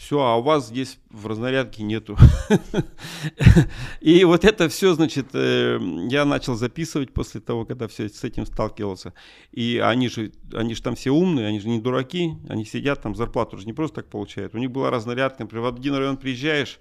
Все, 0.00 0.18
а 0.20 0.36
у 0.36 0.42
вас 0.42 0.68
здесь 0.68 0.98
в 1.10 1.26
разнарядке 1.26 1.82
нету. 1.82 2.16
И 4.00 4.24
вот 4.24 4.46
это 4.46 4.70
все, 4.70 4.94
значит, 4.94 5.26
э, 5.34 5.78
я 6.08 6.24
начал 6.24 6.54
записывать 6.54 7.12
после 7.12 7.42
того, 7.42 7.66
когда 7.66 7.86
все 7.86 8.08
с 8.08 8.24
этим 8.24 8.46
сталкивался. 8.46 9.12
И 9.52 9.78
они 9.78 10.08
же, 10.08 10.32
они 10.54 10.74
же 10.74 10.82
там 10.82 10.94
все 10.94 11.10
умные, 11.10 11.48
они 11.48 11.60
же 11.60 11.68
не 11.68 11.80
дураки, 11.80 12.32
они 12.48 12.64
сидят 12.64 13.02
там, 13.02 13.14
зарплату 13.14 13.58
же 13.58 13.66
не 13.66 13.74
просто 13.74 13.96
так 13.96 14.10
получают. 14.10 14.54
У 14.54 14.58
них 14.58 14.70
была 14.70 14.90
разнарядка, 14.90 15.42
например, 15.42 15.64
в 15.64 15.74
один 15.76 15.94
район 15.94 16.16
приезжаешь, 16.16 16.78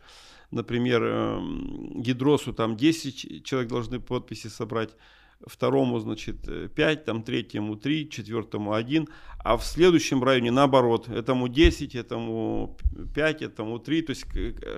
например, 0.51 1.03
эм, 1.03 2.01
Гидросу 2.01 2.53
там 2.53 2.77
10 2.77 3.43
человек 3.43 3.69
должны 3.69 3.99
подписи 3.99 4.47
собрать, 4.47 4.91
второму, 5.45 5.99
значит, 5.99 6.37
5, 6.75 7.05
там, 7.05 7.23
третьему 7.23 7.75
3, 7.75 8.09
четвертому 8.09 8.73
1, 8.73 9.07
а 9.41 9.55
в 9.55 9.63
следующем 9.63 10.21
районе 10.23 10.51
наоборот, 10.51 11.07
этому 11.07 11.47
10, 11.47 11.95
этому 11.95 12.77
5, 13.15 13.41
этому 13.41 13.79
3, 13.79 14.01
то 14.01 14.09
есть, 14.09 14.25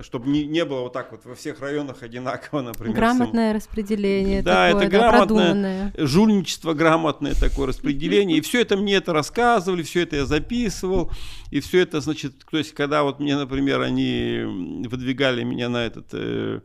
чтобы 0.02 0.28
не, 0.28 0.46
не 0.46 0.64
было 0.64 0.82
вот 0.82 0.92
так 0.92 1.10
вот 1.10 1.24
во 1.24 1.34
всех 1.34 1.60
районах 1.60 2.02
одинаково, 2.02 2.62
например. 2.62 2.94
Грамотное 2.94 3.50
сам... 3.50 3.56
распределение 3.56 4.42
да, 4.42 4.68
такое, 4.68 4.82
это 4.82 4.90
да, 4.92 4.98
грамотное, 4.98 5.26
продуманное. 5.26 5.92
жульничество 5.98 6.74
грамотное 6.74 7.34
такое 7.34 7.66
распределение, 7.66 8.38
и 8.38 8.40
все 8.40 8.60
это 8.60 8.76
мне 8.76 8.94
это 8.94 9.12
рассказывали, 9.12 9.82
все 9.82 10.02
это 10.02 10.16
я 10.16 10.26
записывал, 10.26 11.10
и 11.50 11.60
все 11.60 11.80
это, 11.80 12.00
значит, 12.00 12.34
то 12.48 12.56
есть, 12.56 12.72
когда 12.72 13.02
вот 13.02 13.18
мне, 13.18 13.36
например, 13.36 13.80
они 13.80 14.42
выдвигали 14.88 15.42
меня 15.42 15.68
на 15.68 15.84
этот 15.84 16.06
э, 16.12 16.60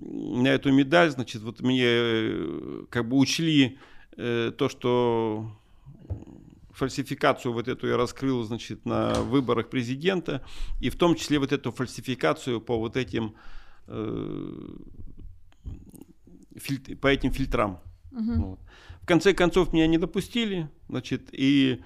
на 0.00 0.48
эту 0.48 0.72
медаль, 0.72 1.10
значит, 1.10 1.42
вот 1.42 1.60
мне 1.60 1.84
э, 1.84 2.84
как 2.90 3.08
бы 3.08 3.16
учли 3.16 3.78
э, 4.16 4.52
то, 4.56 4.68
что 4.68 5.50
фальсификацию 6.70 7.52
вот 7.52 7.68
эту 7.68 7.88
я 7.88 7.96
раскрыл, 7.96 8.42
значит, 8.44 8.84
на 8.84 9.14
выборах 9.14 9.70
президента, 9.70 10.44
и 10.80 10.90
в 10.90 10.96
том 10.96 11.14
числе 11.14 11.38
вот 11.38 11.52
эту 11.52 11.72
фальсификацию 11.72 12.60
по 12.60 12.78
вот 12.78 12.96
этим, 12.96 13.34
э, 13.86 14.68
фильтр, 16.56 16.96
по 16.96 17.06
этим 17.06 17.32
фильтрам. 17.32 17.80
Угу. 18.12 18.34
Вот. 18.34 18.58
В 19.02 19.06
конце 19.06 19.32
концов 19.32 19.72
меня 19.72 19.86
не 19.86 19.98
допустили, 19.98 20.68
значит, 20.88 21.28
и 21.32 21.80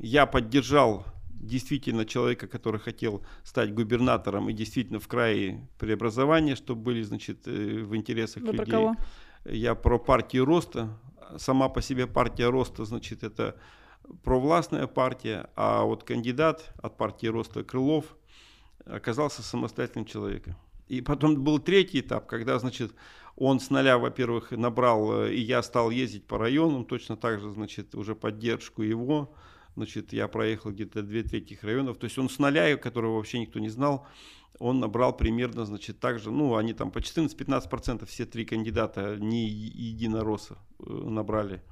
я 0.00 0.26
поддержал 0.26 1.04
действительно 1.40 2.04
человека, 2.04 2.46
который 2.46 2.80
хотел 2.80 3.24
стать 3.44 3.72
губернатором 3.72 4.48
и 4.48 4.52
действительно 4.52 4.98
в 4.98 5.08
крае 5.08 5.68
преобразования, 5.78 6.56
чтобы 6.56 6.82
были, 6.82 7.02
значит, 7.02 7.46
э, 7.46 7.82
в 7.82 7.96
интересах 7.96 8.42
Вы 8.42 8.52
людей. 8.52 8.64
Про 8.64 8.70
кого? 8.70 8.96
Я 9.44 9.74
про 9.74 9.98
партию 9.98 10.44
роста. 10.44 10.98
Сама 11.36 11.68
по 11.68 11.82
себе 11.82 12.06
партия 12.06 12.48
роста, 12.48 12.84
значит, 12.84 13.22
это 13.22 13.56
провластная 14.24 14.86
партия, 14.86 15.50
а 15.54 15.84
вот 15.84 16.04
кандидат 16.04 16.72
от 16.82 16.96
партии 16.96 17.26
роста 17.26 17.62
Крылов 17.62 18.16
оказался 18.86 19.42
самостоятельным 19.42 20.06
человеком. 20.06 20.56
И 20.88 21.02
потом 21.02 21.42
был 21.44 21.58
третий 21.58 22.00
этап, 22.00 22.26
когда, 22.26 22.58
значит, 22.58 22.92
он 23.36 23.60
с 23.60 23.70
нуля, 23.70 23.98
во-первых, 23.98 24.50
набрал, 24.50 25.24
э, 25.24 25.34
и 25.34 25.40
я 25.40 25.62
стал 25.62 25.90
ездить 25.90 26.26
по 26.26 26.38
районам, 26.38 26.84
точно 26.84 27.16
так 27.16 27.40
же, 27.40 27.50
значит, 27.50 27.94
уже 27.94 28.14
поддержку 28.14 28.82
его, 28.82 29.34
значит, 29.78 30.12
я 30.12 30.28
проехал 30.28 30.72
где-то 30.72 31.02
две 31.02 31.22
трети 31.22 31.58
районов, 31.62 31.98
то 31.98 32.04
есть 32.04 32.18
он 32.18 32.28
с 32.28 32.38
нуля, 32.38 32.76
которого 32.76 33.16
вообще 33.16 33.38
никто 33.38 33.58
не 33.58 33.68
знал, 33.68 34.06
он 34.58 34.80
набрал 34.80 35.16
примерно, 35.16 35.64
значит, 35.64 36.00
также, 36.00 36.30
ну, 36.30 36.56
они 36.56 36.72
там 36.72 36.90
по 36.90 36.98
14-15% 36.98 38.06
все 38.06 38.26
три 38.26 38.44
кандидата 38.44 39.16
не 39.18 39.48
единоросса 39.48 40.58
э, 40.80 40.90
набрали, 40.90 41.62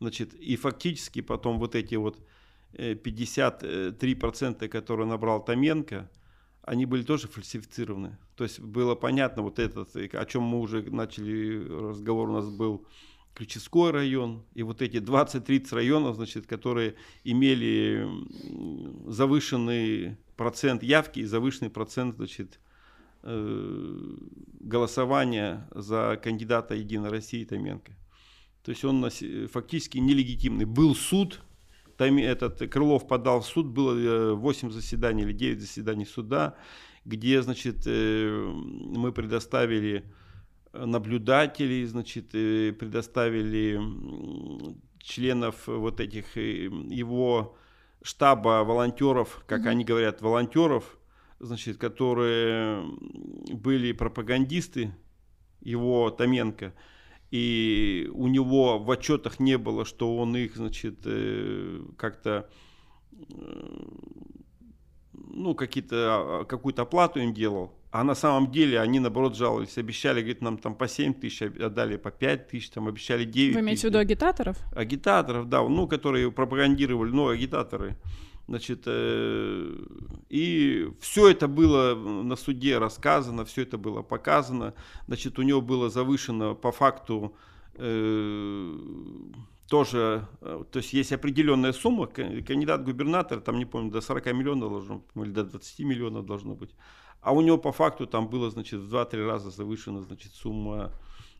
значит, 0.00 0.34
и 0.34 0.56
фактически 0.56 1.20
потом 1.20 1.58
вот 1.58 1.74
эти 1.74 1.96
вот 1.96 2.18
53%, 2.72 4.64
э, 4.64 4.68
которые 4.68 5.06
набрал 5.06 5.44
Томенко, 5.44 6.10
они 6.62 6.86
были 6.86 7.02
тоже 7.02 7.28
фальсифицированы. 7.28 8.16
То 8.36 8.44
есть 8.44 8.58
было 8.58 8.94
понятно 8.94 9.42
вот 9.42 9.58
этот, 9.58 9.94
о 9.94 10.24
чем 10.24 10.44
мы 10.44 10.60
уже 10.60 10.82
начали, 10.82 11.68
разговор 11.68 12.30
у 12.30 12.32
нас 12.32 12.48
был, 12.48 12.86
Ключевской 13.34 13.90
район 13.90 14.44
и 14.54 14.62
вот 14.62 14.80
эти 14.80 14.98
20-30 14.98 15.74
районов, 15.74 16.16
значит, 16.16 16.46
которые 16.46 16.94
имели 17.24 18.08
завышенный 19.10 20.16
процент 20.36 20.82
явки 20.82 21.20
и 21.20 21.24
завышенный 21.24 21.70
процент 21.70 22.14
значит, 22.14 22.60
э, 23.22 24.16
голосования 24.60 25.68
за 25.74 26.18
кандидата 26.22 26.74
Единой 26.74 27.10
России 27.10 27.44
Томенко. 27.44 27.92
То 28.62 28.70
есть 28.70 28.84
он 28.84 29.10
фактически 29.52 29.98
нелегитимный. 29.98 30.64
Был 30.64 30.94
суд, 30.94 31.42
этот 31.98 32.58
Крылов 32.70 33.06
подал 33.06 33.40
в 33.40 33.46
суд, 33.46 33.66
было 33.66 34.34
8 34.34 34.68
э, 34.68 34.70
заседаний 34.70 35.22
или 35.22 35.32
9 35.32 35.60
заседаний 35.60 36.06
суда, 36.06 36.56
где, 37.04 37.42
значит, 37.42 37.82
э, 37.86 38.52
мы 38.52 39.12
предоставили 39.12 40.04
наблюдателей, 40.74 41.84
значит, 41.84 42.30
предоставили 42.30 43.80
членов 45.04 45.66
вот 45.66 46.00
этих 46.00 46.36
э, 46.36 46.64
его 46.64 47.56
штаба 48.02 48.64
волонтеров, 48.64 49.44
как 49.46 49.62
mm-hmm. 49.62 49.68
они 49.68 49.84
говорят, 49.84 50.22
волонтеров, 50.22 50.98
значит, 51.38 51.76
которые 51.76 52.84
были 53.52 53.92
пропагандисты 53.92 54.94
его 55.60 56.10
Томенко, 56.10 56.74
и 57.30 58.10
у 58.12 58.28
него 58.28 58.78
в 58.78 58.90
отчетах 58.90 59.40
не 59.40 59.58
было, 59.58 59.84
что 59.84 60.16
он 60.16 60.36
их, 60.36 60.56
значит, 60.56 61.00
э, 61.04 61.84
как-то 61.96 62.48
э, 63.12 63.84
ну, 65.12 65.54
какие-то, 65.54 66.40
а, 66.40 66.44
какую-то 66.44 66.82
оплату 66.82 67.20
им 67.20 67.34
делал, 67.34 67.72
а 67.94 68.02
на 68.02 68.16
самом 68.16 68.50
деле 68.50 68.80
они, 68.80 68.98
наоборот, 68.98 69.36
жаловались, 69.36 69.78
обещали, 69.78 70.18
говорит, 70.18 70.42
нам 70.42 70.58
там 70.58 70.74
по 70.74 70.88
7 70.88 71.14
тысяч, 71.14 71.42
отдали 71.42 71.96
по 71.96 72.10
5 72.10 72.48
тысяч, 72.48 72.70
там 72.70 72.88
обещали 72.88 73.24
9 73.24 73.54
Вы 73.54 73.60
имеете 73.60 73.82
в 73.82 73.84
виду 73.84 73.98
агитаторов? 73.98 74.56
Агитаторов, 74.74 75.48
да, 75.48 75.62
ну, 75.62 75.86
которые 75.86 76.32
пропагандировали, 76.32 77.12
ну, 77.12 77.28
агитаторы. 77.28 77.96
Значит, 78.48 78.82
э, 78.86 79.76
и 80.28 80.90
все 80.98 81.28
это 81.28 81.46
было 81.46 81.94
на 81.94 82.34
суде 82.34 82.78
рассказано, 82.78 83.44
все 83.44 83.62
это 83.62 83.78
было 83.78 84.02
показано. 84.02 84.74
Значит, 85.06 85.38
у 85.38 85.42
него 85.42 85.60
было 85.60 85.88
завышено 85.88 86.54
по 86.54 86.72
факту 86.72 87.36
э, 87.74 88.76
тоже, 89.68 90.26
э, 90.40 90.64
то 90.68 90.78
есть 90.78 90.92
есть 90.94 91.12
определенная 91.12 91.72
сумма, 91.72 92.08
кандидат 92.08 92.82
губернатор, 92.82 93.40
там 93.40 93.56
не 93.56 93.66
помню, 93.66 93.92
до 93.92 94.00
40 94.00 94.32
миллионов 94.32 94.70
должно 94.70 94.96
быть, 95.14 95.26
или 95.26 95.32
до 95.32 95.44
20 95.44 95.78
миллионов 95.78 96.26
должно 96.26 96.56
быть. 96.56 96.70
А 97.24 97.32
у 97.32 97.40
него 97.40 97.56
по 97.56 97.72
факту 97.72 98.06
там 98.06 98.28
было, 98.28 98.50
значит, 98.50 98.80
в 98.80 98.94
2-3 98.94 99.26
раза 99.26 99.50
завышена, 99.50 100.02
значит, 100.02 100.32
сумма 100.32 100.92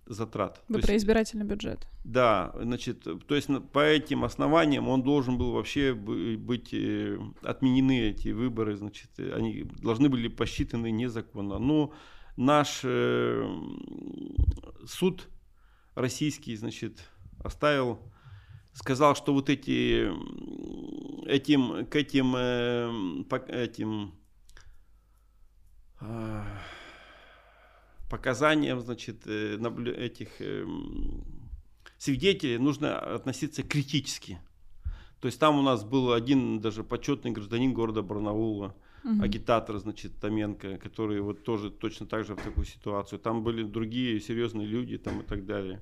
затрат. 0.06 0.62
Вы 0.68 0.80
то 0.80 0.86
про 0.86 0.92
есть, 0.92 1.04
избирательный 1.04 1.44
бюджет. 1.44 1.86
Да, 2.04 2.54
значит, 2.58 3.02
то 3.02 3.34
есть 3.34 3.48
по 3.72 3.80
этим 3.84 4.24
основаниям 4.24 4.88
он 4.88 5.02
должен 5.02 5.36
был 5.36 5.52
вообще 5.52 5.92
быть 5.92 6.72
э, 6.72 7.18
отменены 7.42 8.00
эти 8.00 8.28
выборы, 8.28 8.76
значит, 8.76 9.10
они 9.18 9.64
должны 9.82 10.08
были 10.08 10.28
посчитаны 10.28 10.90
незаконно. 10.90 11.58
Но 11.58 11.92
наш 12.36 12.80
э, 12.82 13.46
суд 14.86 15.28
российский, 15.94 16.56
значит, 16.56 16.98
оставил, 17.42 17.98
сказал, 18.72 19.14
что 19.16 19.34
вот 19.34 19.50
эти 19.50 20.10
этим 21.26 21.86
к 21.86 21.96
этим 21.96 22.34
э, 22.36 23.24
этим 23.48 24.14
показаниям, 28.10 28.80
значит, 28.80 29.26
э, 29.26 29.58
этих 29.96 30.40
эм, 30.40 31.24
свидетелей 31.98 32.58
нужно 32.58 32.98
относиться 32.98 33.62
критически. 33.62 34.38
То 35.20 35.26
есть 35.26 35.40
там 35.40 35.58
у 35.58 35.62
нас 35.62 35.84
был 35.84 36.12
один 36.12 36.60
даже 36.60 36.84
почетный 36.84 37.30
гражданин 37.30 37.72
города 37.72 38.02
Барнаула, 38.02 38.74
угу. 39.04 39.22
агитатор, 39.22 39.78
значит, 39.78 40.12
Томенко, 40.20 40.76
который 40.78 41.20
вот 41.20 41.44
тоже 41.44 41.70
точно 41.70 42.06
так 42.06 42.24
же 42.26 42.34
в 42.34 42.42
такую 42.42 42.66
ситуацию. 42.66 43.18
Там 43.18 43.42
были 43.42 43.62
другие 43.62 44.20
серьезные 44.20 44.66
люди 44.66 44.98
там 44.98 45.20
и 45.20 45.24
так 45.24 45.46
далее. 45.46 45.80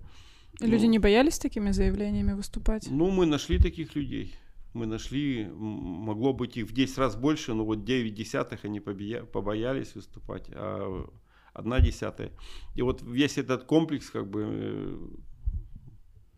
Люди 0.61 0.85
ну, 0.85 0.93
не 0.93 0.99
боялись 0.99 1.39
такими 1.39 1.73
заявлениями 1.73 2.35
выступать? 2.35 2.87
Ну, 2.91 3.11
мы 3.11 3.27
нашли 3.27 3.59
таких 3.59 3.97
людей 3.97 4.35
мы 4.75 4.87
нашли, 4.87 5.47
могло 5.53 6.33
быть 6.33 6.57
их 6.57 6.67
в 6.67 6.73
10 6.73 6.99
раз 6.99 7.17
больше, 7.17 7.55
но 7.55 7.65
вот 7.65 7.85
9 7.85 8.15
десятых 8.15 8.65
они 8.65 8.81
побоялись 8.81 9.95
выступать, 9.95 10.49
а 10.51 11.07
одна 11.53 11.81
десятая. 11.81 12.33
И 12.75 12.83
вот 12.83 13.03
весь 13.03 13.39
этот 13.39 13.65
комплекс, 13.65 14.11
как 14.11 14.29
бы, 14.29 14.45
э, 14.45 14.99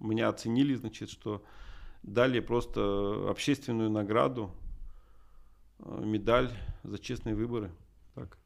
меня 0.00 0.28
оценили, 0.28 0.74
значит, 0.74 1.10
что 1.10 1.44
дали 2.02 2.40
просто 2.40 3.30
общественную 3.30 3.90
награду 3.90 4.50
э, 5.78 6.02
медаль 6.04 6.50
за 6.82 6.98
честные 6.98 7.34
выборы. 7.34 7.70
Так. 8.14 8.38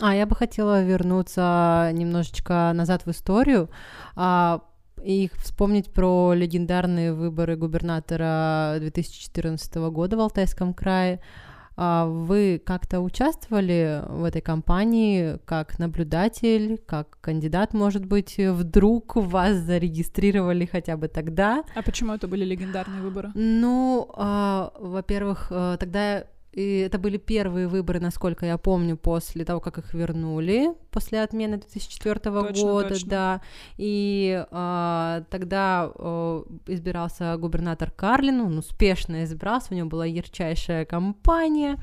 А 0.00 0.14
я 0.14 0.26
бы 0.26 0.34
хотела 0.34 0.82
вернуться 0.82 1.90
немножечко 1.92 2.72
назад 2.74 3.06
в 3.06 3.10
историю 3.10 3.68
а, 4.16 4.64
и 5.02 5.30
вспомнить 5.36 5.92
про 5.92 6.32
легендарные 6.34 7.12
выборы 7.12 7.56
губернатора 7.56 8.76
2014 8.78 9.74
года 9.90 10.16
в 10.16 10.20
Алтайском 10.20 10.74
крае. 10.74 11.20
А 11.76 12.06
вы 12.06 12.62
как-то 12.64 13.00
участвовали 13.00 14.02
в 14.08 14.22
этой 14.22 14.40
кампании 14.40 15.38
как 15.44 15.78
наблюдатель, 15.80 16.80
как 16.86 17.18
кандидат, 17.20 17.74
может 17.74 18.06
быть, 18.06 18.36
вдруг 18.38 19.16
вас 19.16 19.56
зарегистрировали 19.56 20.66
хотя 20.66 20.96
бы 20.96 21.08
тогда? 21.08 21.64
А 21.74 21.82
почему 21.82 22.12
это 22.12 22.28
были 22.28 22.44
легендарные 22.44 23.02
выборы? 23.02 23.32
Ну, 23.34 24.08
а, 24.14 24.72
во-первых, 24.78 25.48
э, 25.50 25.76
тогда 25.80 26.24
и 26.54 26.78
это 26.78 26.98
были 26.98 27.16
первые 27.16 27.66
выборы, 27.66 27.98
насколько 27.98 28.46
я 28.46 28.58
помню, 28.58 28.96
после 28.96 29.44
того, 29.44 29.60
как 29.60 29.78
их 29.78 29.92
вернули, 29.92 30.72
после 30.92 31.22
отмены 31.22 31.56
2004 31.56 32.14
точно, 32.20 32.62
года, 32.62 32.88
точно. 32.90 33.10
да. 33.10 33.40
И 33.76 34.44
а, 34.50 35.24
тогда 35.30 35.90
а, 35.92 36.44
избирался 36.66 37.36
губернатор 37.38 37.90
Карлин, 37.90 38.40
он 38.40 38.58
успешно 38.58 39.24
избрался, 39.24 39.68
у 39.70 39.74
него 39.74 39.88
была 39.88 40.06
ярчайшая 40.06 40.84
кампания. 40.84 41.76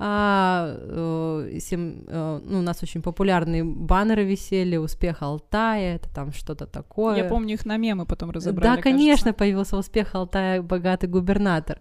А, 0.00 0.76
э, 0.78 1.58
сем, 1.60 2.04
э, 2.06 2.40
ну, 2.44 2.60
у 2.60 2.62
нас 2.62 2.82
очень 2.84 3.02
популярные 3.02 3.64
баннеры 3.64 4.24
висели, 4.24 4.76
успех 4.76 5.22
Алтая, 5.22 5.96
это 5.96 6.08
там 6.08 6.32
что-то 6.32 6.66
такое. 6.66 7.16
Я 7.16 7.24
помню, 7.24 7.54
их 7.54 7.66
на 7.66 7.76
мемы 7.76 8.06
потом 8.06 8.30
разобрали. 8.30 8.76
Да, 8.76 8.80
конечно, 8.80 9.24
кажется. 9.24 9.32
появился 9.32 9.76
успех 9.76 10.14
Алтая, 10.14 10.62
богатый 10.62 11.08
губернатор. 11.08 11.80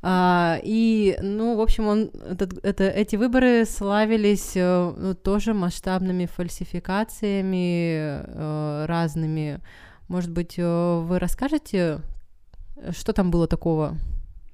А, 0.00 0.60
и, 0.62 1.18
ну, 1.20 1.56
в 1.56 1.60
общем, 1.60 1.86
он, 1.86 2.10
этот, 2.24 2.64
это, 2.64 2.84
эти 2.84 3.16
выборы 3.16 3.64
славились 3.64 4.52
э, 4.54 4.94
ну, 4.96 5.14
тоже 5.14 5.54
масштабными 5.54 6.26
фальсификациями 6.26 8.22
э, 8.22 8.86
разными. 8.86 9.60
Может 10.06 10.30
быть, 10.30 10.54
э, 10.56 11.00
вы 11.00 11.18
расскажете, 11.18 12.00
что 12.92 13.12
там 13.12 13.32
было 13.32 13.48
такого? 13.48 13.98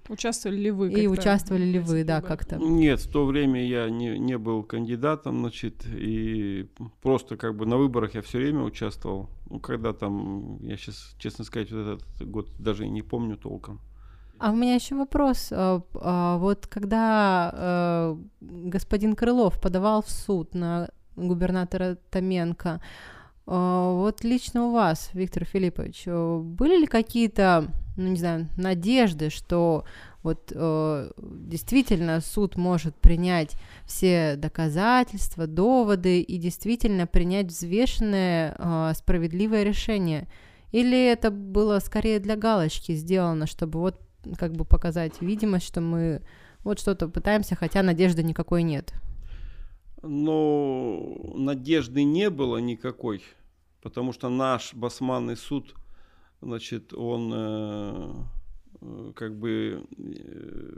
Участвовали 0.08 0.58
ли 0.58 0.70
вы? 0.70 0.92
И 0.92 1.06
участвовали 1.06 1.64
ли 1.64 1.78
вы, 1.78 2.04
да, 2.04 2.20
как-то? 2.20 2.56
Нет, 2.56 3.00
в 3.00 3.10
то 3.10 3.24
время 3.24 3.66
я 3.66 3.88
не, 3.88 4.18
не 4.18 4.36
был 4.36 4.62
кандидатом, 4.62 5.40
значит, 5.40 5.86
и 5.86 6.68
просто 7.02 7.36
как 7.36 7.56
бы 7.56 7.64
на 7.64 7.78
выборах 7.78 8.14
я 8.14 8.20
все 8.20 8.38
время 8.38 8.62
участвовал. 8.62 9.30
Ну, 9.48 9.60
когда 9.60 9.94
там, 9.94 10.58
я 10.62 10.76
сейчас, 10.76 11.14
честно 11.18 11.44
сказать, 11.44 11.70
вот 11.70 11.80
этот 11.80 12.28
год 12.28 12.48
даже 12.58 12.86
не 12.86 13.02
помню 13.02 13.36
толком. 13.38 13.80
А 14.44 14.50
у 14.50 14.54
меня 14.54 14.74
еще 14.74 14.94
вопрос. 14.94 15.48
А, 15.52 15.80
а, 15.94 16.36
вот 16.36 16.66
когда 16.66 17.50
э, 17.50 18.16
господин 18.42 19.16
Крылов 19.16 19.58
подавал 19.58 20.02
в 20.02 20.10
суд 20.10 20.54
на 20.54 20.90
губернатора 21.16 21.96
Томенко, 22.10 22.82
а, 23.46 23.92
вот 23.94 24.22
лично 24.22 24.66
у 24.66 24.72
вас, 24.72 25.08
Виктор 25.14 25.46
Филиппович, 25.46 26.02
э, 26.04 26.40
были 26.42 26.80
ли 26.80 26.86
какие-то, 26.86 27.68
ну 27.96 28.08
не 28.08 28.18
знаю, 28.18 28.50
надежды, 28.58 29.30
что 29.30 29.86
вот 30.22 30.52
э, 30.54 31.10
действительно 31.16 32.20
суд 32.20 32.58
может 32.58 32.94
принять 32.96 33.56
все 33.86 34.36
доказательства, 34.36 35.46
доводы 35.46 36.20
и 36.20 36.36
действительно 36.36 37.06
принять 37.06 37.46
взвешенное, 37.46 38.54
э, 38.58 38.92
справедливое 38.94 39.62
решение? 39.62 40.28
Или 40.70 41.02
это 41.06 41.30
было 41.30 41.78
скорее 41.78 42.18
для 42.20 42.36
галочки 42.36 42.92
сделано, 42.92 43.46
чтобы 43.46 43.80
вот 43.80 43.98
как 44.38 44.52
бы 44.52 44.64
показать 44.64 45.20
видимость, 45.20 45.66
что 45.66 45.80
мы 45.80 46.22
вот 46.64 46.78
что-то 46.78 47.08
пытаемся, 47.08 47.54
хотя 47.54 47.82
надежды 47.82 48.22
никакой 48.22 48.62
нет. 48.62 48.94
Но 50.02 51.16
надежды 51.34 52.04
не 52.04 52.28
было 52.30 52.58
никакой, 52.58 53.22
потому 53.82 54.12
что 54.12 54.28
наш 54.28 54.74
басманный 54.74 55.36
суд, 55.36 55.74
значит, 56.42 56.92
он 56.92 57.32
э, 57.34 58.12
э 58.82 59.12
как 59.14 59.38
бы, 59.38 59.86
э, 59.96 60.72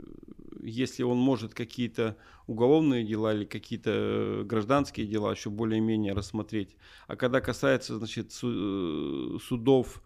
если 0.63 1.03
он 1.03 1.17
может 1.17 1.53
какие-то 1.53 2.15
уголовные 2.47 3.03
дела 3.05 3.33
или 3.33 3.43
какие-то 3.43 4.43
гражданские 4.45 5.07
дела 5.07 5.31
еще 5.31 5.49
более-менее 5.49 6.13
рассмотреть, 6.13 6.77
а 7.07 7.17
когда 7.17 7.41
касается, 7.41 7.97
значит, 7.97 8.31
э, 8.43 9.37
судов 9.41 10.01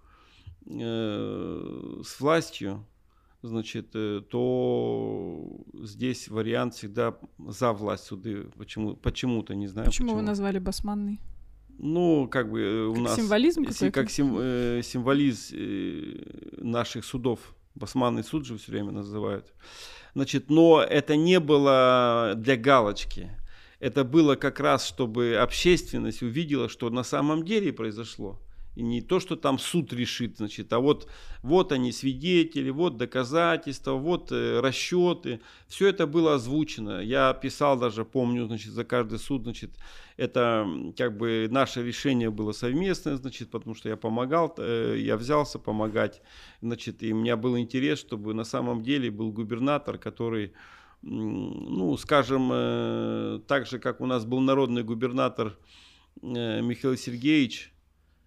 э, 0.66 2.02
с 2.04 2.20
властью, 2.20 2.86
значит, 3.42 3.90
э, 3.94 4.22
то 4.30 5.64
здесь 5.84 6.28
вариант 6.28 6.76
всегда 6.76 7.18
за 7.40 7.74
власть 7.74 8.06
суды. 8.06 8.46
Почему, 8.58 8.96
почему-то, 8.96 9.56
не 9.56 9.68
знаю. 9.68 9.88
Почему, 9.88 10.10
почему. 10.10 10.22
вы 10.22 10.26
назвали 10.26 10.60
басманный? 10.60 11.20
Ну, 11.78 12.28
как 12.28 12.52
бы 12.52 12.62
э, 12.62 12.86
у 12.86 12.94
как 12.94 13.04
нас... 13.04 13.16
Символизм 13.16 13.66
какой-то? 13.66 13.92
Как 13.92 14.10
сим, 14.12 14.38
э, 14.40 14.82
символизм 14.84 15.56
э, 15.58 16.16
наших 16.58 17.06
судов. 17.06 17.40
Басманный 17.74 18.24
суд 18.24 18.46
же 18.46 18.58
все 18.58 18.72
время 18.72 18.92
называют. 18.92 19.54
Значит, 20.14 20.50
но 20.50 20.82
это 20.82 21.16
не 21.16 21.40
было 21.40 22.34
для 22.36 22.58
галочки. 22.58 23.32
Это 23.80 24.04
было 24.04 24.36
как 24.36 24.60
раз, 24.60 24.86
чтобы 24.86 25.38
общественность 25.38 26.22
увидела, 26.22 26.70
что 26.70 26.90
на 26.90 27.04
самом 27.04 27.44
деле 27.44 27.74
произошло. 27.74 28.40
Не 28.76 29.02
то, 29.02 29.20
что 29.20 29.36
там 29.36 29.60
суд 29.60 29.92
решит, 29.92 30.38
значит, 30.38 30.72
а 30.72 30.80
вот, 30.80 31.10
вот 31.44 31.74
они 31.74 31.92
свидетели, 31.92 32.70
вот 32.70 32.96
доказательства, 32.96 33.94
вот 33.94 34.32
э, 34.32 34.62
расчеты. 34.62 35.42
Все 35.68 35.88
это 35.88 36.08
было 36.08 36.36
озвучено. 36.36 37.02
Я 37.02 37.34
писал 37.34 37.78
даже, 37.78 38.06
помню, 38.06 38.46
значит, 38.46 38.72
за 38.72 38.86
каждый 38.86 39.20
суд, 39.20 39.44
значит, 39.44 39.72
это 40.16 40.66
как 40.98 41.18
бы 41.18 41.50
наше 41.52 41.84
решение 41.84 42.30
было 42.30 42.54
совместное, 42.54 43.18
значит, 43.18 43.52
потому 43.52 43.76
что 43.76 43.90
я 43.90 43.98
помогал, 43.98 44.54
э, 44.58 44.96
я 45.00 45.18
взялся 45.18 45.60
помогать, 45.60 46.22
значит, 46.62 47.04
и 47.04 47.12
у 47.12 47.18
меня 47.18 47.36
был 47.36 47.58
интерес, 47.58 48.00
чтобы 48.00 48.34
на 48.34 48.46
самом 48.46 48.84
деле 48.84 49.12
был 49.12 49.34
губернатор, 49.34 49.98
который 49.98 50.54
ну, 51.04 51.98
скажем, 51.98 52.52
э, 52.54 53.40
так 53.48 53.66
же, 53.66 53.80
как 53.80 54.02
у 54.02 54.06
нас 54.06 54.24
был 54.24 54.40
народный 54.40 54.84
губернатор 54.84 55.58
Михаил 56.22 56.96
Сергеевич, 56.96 57.74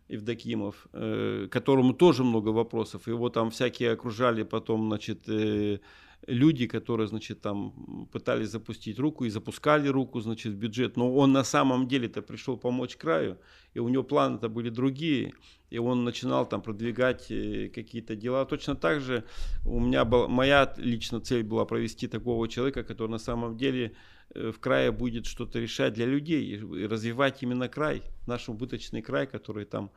Евдокимов, 0.09 0.87
э, 0.93 1.49
которому 1.51 1.95
тоже 1.95 2.25
много 2.25 2.51
вопросов. 2.51 3.09
Его 3.09 3.31
там 3.31 3.51
всякие 3.51 3.93
окружали 3.93 4.43
потом, 4.43 4.89
значит, 4.89 5.29
э, 5.29 5.79
люди, 6.27 6.67
которые, 6.67 7.07
значит, 7.07 7.41
там 7.41 8.09
пытались 8.13 8.51
запустить 8.51 8.99
руку 8.99 9.25
и 9.25 9.31
запускали 9.31 9.89
руку, 9.89 10.21
значит, 10.21 10.53
в 10.53 10.57
бюджет. 10.57 10.97
Но 10.97 11.15
он 11.15 11.33
на 11.33 11.45
самом 11.45 11.89
деле-то 11.89 12.23
пришел 12.23 12.57
помочь 12.57 12.97
краю, 12.97 13.39
и 13.75 13.79
у 13.81 13.89
него 13.89 14.05
планы-то 14.05 14.49
были 14.49 14.71
другие. 14.71 15.33
И 15.71 15.79
он 15.79 16.05
начинал 16.05 16.47
там 16.47 16.63
продвигать 16.63 17.31
э, 17.31 17.71
какие-то 17.75 18.15
дела. 18.15 18.45
Точно 18.45 18.75
так 18.77 19.01
же 19.01 19.25
у 19.65 19.81
меня 19.81 20.05
была, 20.05 20.29
моя 20.29 20.73
лично 20.77 21.21
цель 21.21 21.43
была 21.43 21.65
провести 21.65 22.09
такого 22.09 22.49
человека, 22.49 22.85
который 22.85 23.11
на 23.11 23.19
самом 23.19 23.57
деле 23.57 23.95
в 24.35 24.59
крае 24.59 24.91
будет 24.91 25.27
что-то 25.27 25.61
решать 25.61 25.95
для 25.95 26.07
людей 26.07 26.57
и 26.57 26.87
развивать 26.87 27.43
именно 27.43 27.69
край, 27.69 28.03
наш 28.27 28.49
убыточный 28.49 29.03
край, 29.03 29.27
который 29.27 29.65
там, 29.65 29.91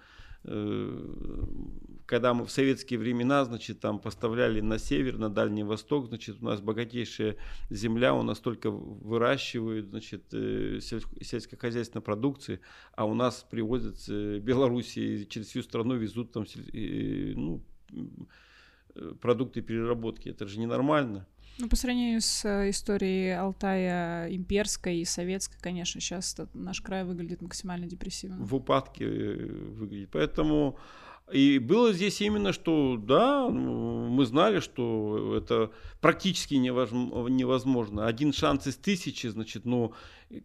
э, 0.44 1.46
когда 2.06 2.34
мы 2.34 2.46
в 2.46 2.52
советские 2.52 3.00
времена, 3.00 3.46
значит, 3.46 3.80
там 3.80 4.00
поставляли 4.00 4.62
на 4.62 4.78
север, 4.78 5.18
на 5.18 5.30
Дальний 5.30 5.64
Восток, 5.64 6.08
значит, 6.08 6.38
у 6.42 6.46
нас 6.46 6.62
богатейшая 6.62 7.38
земля, 7.70 8.14
у 8.14 8.22
нас 8.22 8.40
только 8.40 8.70
выращивают, 8.70 9.88
значит, 9.88 10.26
э, 10.34 10.80
сельскохозяйственной 10.82 12.04
продукции, 12.04 12.60
а 12.94 13.06
у 13.06 13.14
нас 13.14 13.46
привозят 13.50 13.98
с 13.98 14.40
Белоруссии 14.40 15.24
через 15.26 15.48
всю 15.48 15.64
страну 15.64 15.96
везут 15.96 16.32
там, 16.32 16.46
ну, 16.74 17.64
продукты 19.22 19.62
переработки. 19.62 20.30
Это 20.30 20.48
же 20.48 20.60
ненормально. 20.60 21.28
Ну, 21.60 21.70
по 21.70 21.76
сравнению 21.76 22.22
с 22.22 22.46
э, 22.46 22.70
историей 22.70 23.32
Алтая 23.32 24.30
имперской 24.30 24.98
и 24.98 25.06
советской, 25.06 25.58
конечно, 25.60 26.00
сейчас 26.00 26.36
наш 26.54 26.82
край 26.82 27.04
выглядит 27.04 27.42
максимально 27.42 27.88
депрессивно. 27.88 28.38
В 28.40 28.56
упадке 28.56 29.06
э, 29.06 29.36
выглядит. 29.74 30.10
Поэтому 30.12 30.78
и 31.32 31.60
было 31.60 31.92
здесь 31.92 32.22
именно, 32.22 32.54
что 32.54 32.96
да, 32.96 33.50
ну, 33.50 34.08
мы 34.08 34.26
знали, 34.26 34.62
что 34.62 35.36
это 35.36 35.72
практически 36.00 36.54
невозможно. 36.54 38.08
Один 38.08 38.32
шанс 38.32 38.66
из 38.68 38.78
тысячи, 38.78 39.28
значит, 39.28 39.66
ну, 39.66 39.94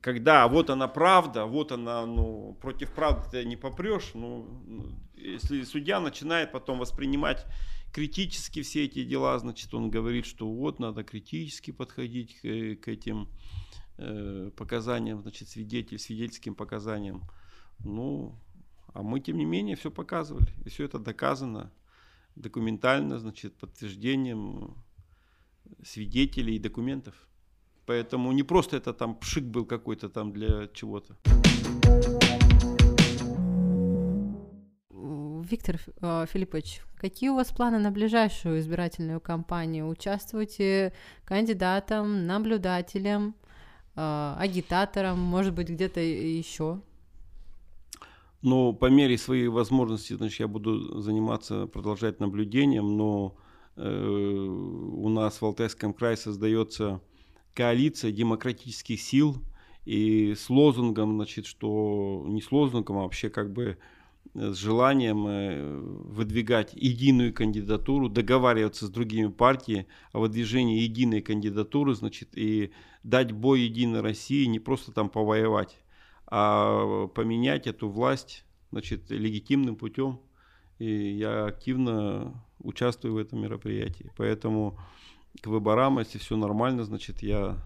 когда 0.01 0.49
вот 0.49 0.71
она 0.71 0.89
правда, 0.89 1.47
вот 1.47 1.71
она, 1.71 2.05
ну, 2.05 2.57
против 2.61 2.93
правды 2.93 3.29
ты 3.31 3.45
не 3.45 3.57
попрешь, 3.57 4.11
ну, 4.15 4.45
ну, 4.67 4.87
если 5.15 5.63
судья 5.63 6.01
начинает 6.01 6.51
потом 6.51 6.81
воспринимать 6.81 7.47
критически 7.93 8.63
все 8.63 8.85
эти 8.85 9.05
дела, 9.05 9.39
значит, 9.39 9.73
он 9.75 9.91
говорит, 9.91 10.27
что 10.27 10.51
вот 10.51 10.79
надо 10.81 11.05
критически 11.05 11.71
подходить 11.71 12.35
к, 12.37 12.41
к 12.41 12.89
этим 12.89 13.29
э, 13.99 14.51
показаниям, 14.57 15.21
значит, 15.21 15.49
свидетель, 15.49 15.99
свидетельским 15.99 16.55
показаниям. 16.55 17.23
Ну, 17.85 18.35
а 18.95 19.03
мы, 19.03 19.21
тем 19.21 19.37
не 19.37 19.45
менее, 19.45 19.77
все 19.77 19.91
показывали. 19.91 20.53
И 20.65 20.71
все 20.71 20.85
это 20.85 20.99
доказано 20.99 21.71
документально, 22.35 23.19
значит, 23.19 23.55
подтверждением 23.55 24.75
свидетелей 25.85 26.57
и 26.57 26.59
документов. 26.59 27.15
Поэтому 27.87 28.33
не 28.33 28.43
просто 28.43 28.77
это 28.77 28.93
там 28.93 29.15
пшик 29.17 29.45
был 29.45 29.67
какой-то 29.67 30.09
там 30.09 30.33
для 30.33 30.69
чего-то. 30.69 31.17
Виктор 35.03 35.81
э, 36.01 36.27
Филиппович, 36.29 36.81
какие 36.97 37.31
у 37.31 37.35
вас 37.35 37.49
планы 37.49 37.79
на 37.79 37.91
ближайшую 37.91 38.61
избирательную 38.61 39.21
кампанию? 39.21 39.89
Участвуете 39.89 40.93
кандидатом, 41.25 42.27
наблюдателем, 42.27 43.35
э, 43.97 44.35
агитатором, 44.39 45.19
может 45.19 45.55
быть, 45.55 45.69
где-то 45.69 46.01
еще? 46.01 46.81
Ну, 48.43 48.73
по 48.73 48.87
мере 48.87 49.19
своей 49.19 49.49
возможности, 49.49 50.13
значит, 50.15 50.41
я 50.41 50.49
буду 50.49 51.01
заниматься, 51.01 51.67
продолжать 51.67 52.21
наблюдением, 52.21 52.97
но 52.97 53.37
э, 53.77 53.83
у 53.85 55.09
нас 55.09 55.41
в 55.41 55.45
Алтайском 55.45 55.95
крае 55.95 56.17
создается 56.17 57.01
коалиция 57.55 58.13
демократических 58.13 59.01
сил, 59.01 59.37
и 59.85 60.35
с 60.37 60.49
лозунгом, 60.49 61.17
значит, 61.17 61.47
что 61.47 62.25
не 62.29 62.41
с 62.41 62.53
лозунгом, 62.53 62.99
а 62.99 63.03
вообще 63.03 63.31
как 63.31 63.53
бы 63.53 63.79
с 64.35 64.57
желанием 64.57 65.27
э, 65.27 65.79
выдвигать 65.79 66.73
единую 66.75 67.35
кандидатуру, 67.35 68.09
договариваться 68.09 68.87
с 68.87 68.91
другими 68.91 69.29
партиями 69.29 69.87
о 70.13 70.21
выдвижении 70.21 70.81
единой 70.81 71.21
кандидатуры, 71.21 71.95
значит, 71.95 72.31
и 72.37 72.73
дать 73.03 73.33
бой 73.33 73.61
Единой 73.63 74.01
России, 74.01 74.47
не 74.47 74.59
просто 74.59 74.93
там 74.93 75.11
повоевать, 75.11 75.77
а 76.27 77.09
поменять 77.09 77.67
эту 77.67 77.89
власть 77.89 78.45
значит, 78.71 79.11
легитимным 79.11 79.77
путем. 79.77 80.21
И 80.79 81.11
я 81.17 81.45
активно 81.45 82.43
участвую 82.59 83.15
в 83.15 83.19
этом 83.19 83.41
мероприятии. 83.41 84.11
Поэтому 84.17 84.79
к 85.43 85.47
выборам, 85.47 85.99
если 85.99 86.19
все 86.19 86.37
нормально, 86.37 86.85
значит, 86.85 87.23
я 87.23 87.59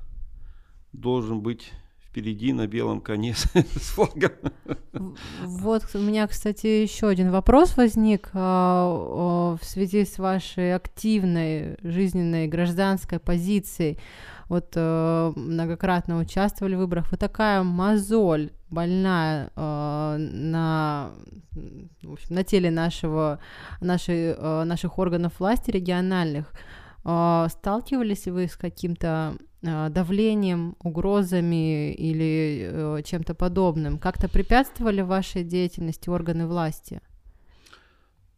должен 0.92 1.40
быть 1.40 1.72
впереди 2.16 2.54
на 2.54 2.66
белом 2.66 3.02
коне 3.02 3.34
с 3.34 3.90
флагом. 3.90 4.32
Вот 5.42 5.82
у 5.94 5.98
меня, 5.98 6.26
кстати, 6.26 6.66
еще 6.66 7.08
один 7.08 7.30
вопрос 7.30 7.76
возник 7.76 8.30
а, 8.32 9.56
в 9.60 9.64
связи 9.64 10.06
с 10.06 10.18
вашей 10.18 10.74
активной 10.74 11.76
жизненной 11.82 12.48
гражданской 12.48 13.18
позицией. 13.18 13.98
Вот 14.48 14.72
э, 14.76 15.32
многократно 15.34 16.20
участвовали 16.20 16.76
в 16.76 16.78
выборах, 16.78 17.10
вы 17.10 17.16
такая 17.16 17.64
мозоль 17.64 18.52
больная 18.70 19.50
э, 19.56 20.16
на, 20.18 21.10
в 22.02 22.12
общем, 22.12 22.34
на 22.34 22.44
теле 22.44 22.70
нашего, 22.70 23.40
нашей, 23.80 24.36
э, 24.38 24.64
наших 24.64 25.00
органов 25.00 25.40
власти 25.40 25.72
региональных, 25.72 26.52
э, 27.04 27.46
сталкивались 27.50 28.26
вы 28.26 28.46
с 28.46 28.56
каким-то 28.56 29.36
давлением, 29.90 30.76
угрозами 30.82 31.92
или 31.92 32.70
э, 32.70 33.02
чем-то 33.04 33.34
подобным? 33.34 33.98
Как-то 33.98 34.28
препятствовали 34.28 35.02
вашей 35.02 35.44
деятельности 35.44 36.08
органы 36.08 36.46
власти? 36.46 37.00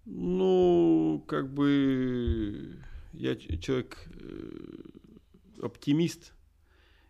Ну, 0.05 1.23
как 1.27 1.53
бы 1.53 2.79
я 3.13 3.37
человек 3.37 3.99
э, 4.21 5.63
оптимист 5.63 6.33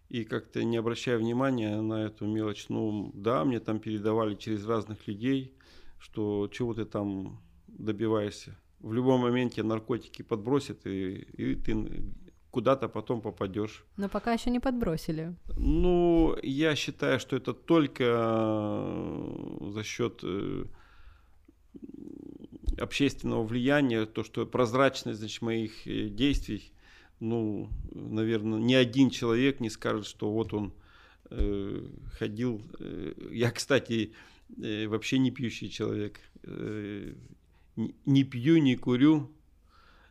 и 0.09 0.25
как-то 0.25 0.65
не 0.65 0.77
обращая 0.79 1.19
внимания 1.19 1.81
на 1.81 2.07
эту 2.07 2.27
мелочь. 2.27 2.67
Ну, 2.69 3.13
да, 3.15 3.45
мне 3.45 3.61
там 3.61 3.79
передавали 3.79 4.35
через 4.35 4.67
разных 4.67 5.07
людей, 5.07 5.55
что 5.99 6.49
чего 6.49 6.75
ты 6.75 6.85
там 6.85 7.41
добиваешься. 7.67 8.57
В 8.81 8.93
любом 8.93 9.21
моменте 9.23 9.63
наркотики 9.63 10.23
подбросят, 10.23 10.87
и, 10.87 11.27
и 11.37 11.55
ты 11.57 11.75
куда-то 12.51 12.89
потом 12.89 13.21
попадешь. 13.21 13.85
Но 13.97 14.09
пока 14.09 14.33
еще 14.33 14.51
не 14.51 14.61
подбросили. 14.61 15.35
Ну, 15.57 16.37
я 16.43 16.75
считаю, 16.77 17.21
что 17.21 17.37
это 17.37 17.53
только 17.53 18.05
э, 18.05 19.71
за 19.73 19.85
счет 19.85 20.21
э, 20.23 20.65
общественного 22.81 23.43
влияния, 23.45 24.07
то, 24.07 24.25
что 24.25 24.47
прозрачность 24.47 25.19
значит, 25.19 25.43
моих 25.43 25.87
э, 25.87 26.09
действий 26.09 26.73
ну, 27.21 27.69
наверное, 27.91 28.61
ни 28.61 28.75
один 28.75 29.11
человек 29.11 29.61
не 29.61 29.71
скажет, 29.71 30.07
что 30.07 30.31
вот 30.31 30.55
он 30.55 30.73
э, 31.31 31.87
ходил. 32.13 32.63
Э, 32.79 33.13
я, 33.33 33.51
кстати, 33.51 34.13
э, 34.63 34.87
вообще 34.87 35.19
не 35.19 35.31
пьющий 35.31 35.69
человек. 35.69 36.21
Э, 36.45 37.13
не, 38.07 38.25
пью, 38.25 38.59
не 38.59 38.77
курю 38.77 39.31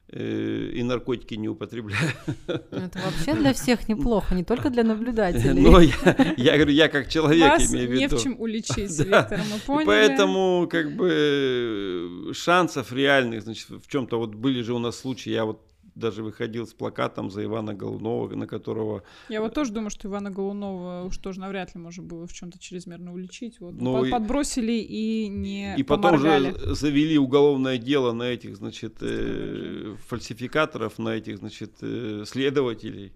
и 0.10 0.82
наркотики 0.84 1.36
не 1.36 1.50
употребляю. 1.50 2.12
Это 2.48 3.00
вообще 3.04 3.34
для 3.34 3.54
всех 3.54 3.90
неплохо, 3.90 4.36
не 4.36 4.44
только 4.44 4.70
для 4.70 4.84
наблюдателей. 4.84 5.62
Но 5.62 5.82
я, 5.82 5.94
я 6.38 6.56
говорю, 6.56 6.72
я 6.72 6.88
как 6.88 7.10
человек 7.10 7.52
Вас 7.52 7.74
имею 7.74 7.90
в 7.90 7.92
виду. 7.92 8.00
не 8.00 8.08
в 8.08 8.24
чем 8.24 8.40
уличить, 8.40 9.00
Виктор, 9.00 9.40
мы 9.52 9.60
поняли. 9.66 9.86
Поэтому 9.86 10.68
как 10.72 10.96
бы 10.96 12.32
шансов 12.34 12.94
реальных, 12.94 13.44
значит, 13.44 13.70
в 13.70 13.88
чем-то 13.90 14.18
вот 14.18 14.34
были 14.34 14.62
же 14.62 14.74
у 14.74 14.80
нас 14.80 14.98
случаи, 14.98 15.32
я 15.32 15.44
вот 15.44 15.62
даже 15.98 16.24
выходил 16.24 16.68
с 16.68 16.74
плакатом 16.74 17.30
за 17.32 17.44
Ивана 17.44 17.74
Голунова, 17.74 18.34
на 18.36 18.48
которого... 18.48 19.04
Я 19.30 19.42
вот 19.42 19.54
тоже 19.54 19.72
думаю, 19.72 19.90
что 19.90 20.08
Ивана 20.08 20.32
Голунова 20.32 21.04
уж 21.04 21.18
тоже 21.18 21.40
навряд 21.40 21.76
ли 21.76 21.82
можно 21.82 22.04
было 22.04 22.28
в 22.28 22.34
чем-то 22.34 22.60
чрезмерно 22.60 23.14
уличить. 23.14 23.60
Вот. 23.60 23.74
Ну, 23.74 24.06
и... 24.06 24.12
Подбросили 24.12 24.74
и 24.74 25.28
не 25.28 25.76
И 25.78 25.84
потом 25.84 26.12
поморгали. 26.12 26.52
же 26.52 26.76
завели 26.76 27.18
уголовное 27.18 27.78
дело 27.78 28.14
на 28.14 28.24
этих, 28.24 28.58
значит, 28.58 28.98
э, 29.02 29.96
фальсификаторов, 30.08 31.00
на 31.00 31.10
этих, 31.10 31.38
значит, 31.38 31.72
э, 31.82 32.24
следователей. 32.26 33.14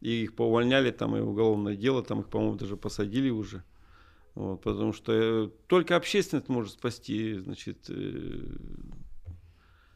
И 0.00 0.24
их 0.24 0.34
поувольняли, 0.34 0.90
там 0.90 1.16
и 1.16 1.20
уголовное 1.20 1.76
дело, 1.76 2.02
там 2.02 2.20
их, 2.20 2.28
по-моему, 2.28 2.56
даже 2.56 2.76
посадили 2.76 3.30
уже. 3.30 3.62
Вот, 4.34 4.62
потому 4.62 4.92
что 4.92 5.12
э, 5.12 5.48
только 5.68 5.96
общественность 5.96 6.48
может 6.48 6.72
спасти, 6.72 7.34
значит, 7.38 7.78
э, 7.88 8.56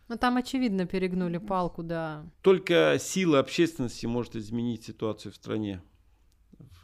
ну 0.09 0.17
там 0.17 0.37
очевидно 0.37 0.87
перегнули 0.87 1.39
палку, 1.39 1.83
да. 1.83 2.25
Только 2.43 2.97
сила 2.99 3.39
общественности 3.39 4.07
может 4.07 4.37
изменить 4.37 4.85
ситуацию 4.85 5.33
в 5.33 5.37
стране. 5.37 5.83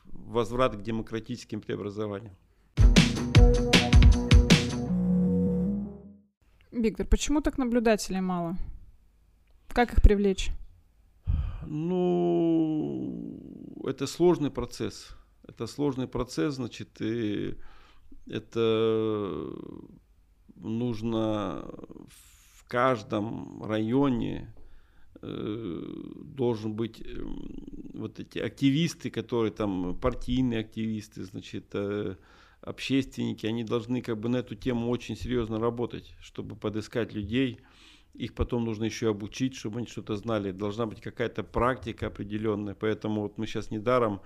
Возврат 0.05 0.77
к 0.77 0.83
демократическим 0.83 1.61
преобразованиям. 1.61 2.35
Виктор, 6.71 7.07
почему 7.07 7.41
так 7.41 7.59
наблюдателей 7.59 8.21
мало? 8.21 8.57
Как 9.69 9.93
их 9.93 10.03
привлечь? 10.03 10.51
Ну, 11.67 13.41
это 13.87 14.07
сложный 14.07 14.51
процесс. 14.51 15.17
Это 15.47 15.67
сложный 15.67 16.09
процесс, 16.09 16.55
значит, 16.55 17.01
и 17.01 17.57
это 18.27 19.51
нужно 20.57 21.65
в 22.65 22.69
каждом 22.69 23.63
районе 23.63 24.51
э, 25.21 25.83
должен 26.37 26.75
быть 26.75 27.01
э, 27.01 27.23
вот 27.93 28.21
эти 28.21 28.39
активисты, 28.39 29.11
которые 29.11 29.53
там 29.53 29.99
партийные 30.01 30.61
активисты, 30.61 31.25
значит, 31.25 31.67
э, 31.75 32.17
общественники, 32.63 33.47
они 33.47 33.65
должны 33.65 34.01
как 34.01 34.19
бы 34.19 34.31
на 34.31 34.39
эту 34.39 34.55
тему 34.55 34.89
очень 34.89 35.17
серьезно 35.17 35.59
работать, 35.59 36.15
чтобы 36.21 36.57
подыскать 36.57 37.13
людей. 37.13 37.61
Их 38.15 38.33
потом 38.33 38.65
нужно 38.65 38.85
еще 38.85 39.11
обучить, 39.11 39.55
чтобы 39.57 39.79
они 39.79 39.87
что-то 39.87 40.17
знали. 40.17 40.51
Должна 40.53 40.87
быть 40.87 41.01
какая-то 41.01 41.43
практика 41.43 42.07
определенная. 42.07 42.75
Поэтому 42.75 43.23
вот 43.23 43.39
мы 43.39 43.47
сейчас 43.47 43.71
недаром 43.71 44.21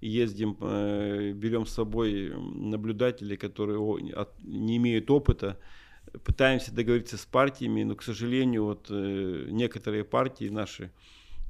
ездим, 0.00 0.54
берем 0.54 1.66
с 1.66 1.74
собой 1.74 2.32
наблюдателей, 2.34 3.36
которые 3.36 3.78
не 4.42 4.78
имеют 4.78 5.10
опыта, 5.10 5.60
пытаемся 6.24 6.72
договориться 6.72 7.16
с 7.16 7.24
партиями, 7.24 7.82
но, 7.82 7.94
к 7.94 8.02
сожалению, 8.02 8.64
вот 8.64 8.86
э, 8.90 9.46
некоторые 9.50 10.04
партии 10.04 10.48
наши 10.48 10.90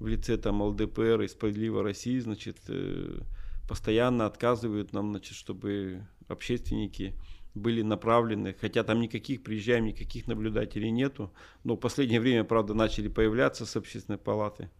в 0.00 0.06
лице 0.06 0.36
там 0.36 0.62
ЛДПР 0.62 1.22
и 1.22 1.28
Справедливой 1.28 1.82
России, 1.82 2.18
значит, 2.18 2.58
э, 2.68 3.20
постоянно 3.68 4.26
отказывают 4.26 4.92
нам, 4.92 5.10
значит, 5.10 5.36
чтобы 5.36 6.06
общественники 6.28 7.14
были 7.54 7.82
направлены, 7.82 8.54
хотя 8.60 8.82
там 8.82 9.00
никаких, 9.00 9.42
приезжаем, 9.42 9.84
никаких 9.84 10.26
наблюдателей 10.26 10.90
нету, 10.90 11.32
но 11.62 11.76
в 11.76 11.80
последнее 11.80 12.20
время, 12.20 12.44
правда, 12.44 12.74
начали 12.74 13.08
появляться 13.08 13.64
с 13.64 13.76
общественной 13.76 14.18
палаты. 14.18 14.70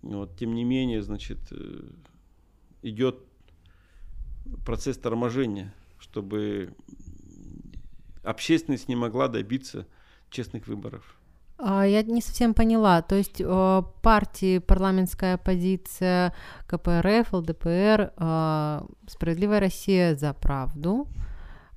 Вот, 0.00 0.36
тем 0.38 0.54
не 0.54 0.64
менее, 0.64 1.02
значит, 1.02 1.38
э, 1.50 1.90
идет 2.82 3.18
процесс 4.64 4.96
торможения, 4.96 5.74
чтобы 5.98 6.74
общественность 8.22 8.88
не 8.88 8.96
могла 8.96 9.28
добиться 9.28 9.86
честных 10.30 10.66
выборов. 10.66 11.16
А, 11.58 11.86
я 11.86 12.02
не 12.02 12.22
совсем 12.22 12.54
поняла. 12.54 13.02
То 13.02 13.16
есть 13.16 13.42
партии, 14.02 14.58
парламентская 14.58 15.34
оппозиция, 15.34 16.34
КПРФ, 16.66 17.32
ЛДПР, 17.32 18.12
а, 18.16 18.86
Справедливая 19.06 19.60
Россия 19.60 20.14
за 20.14 20.32
правду 20.32 21.06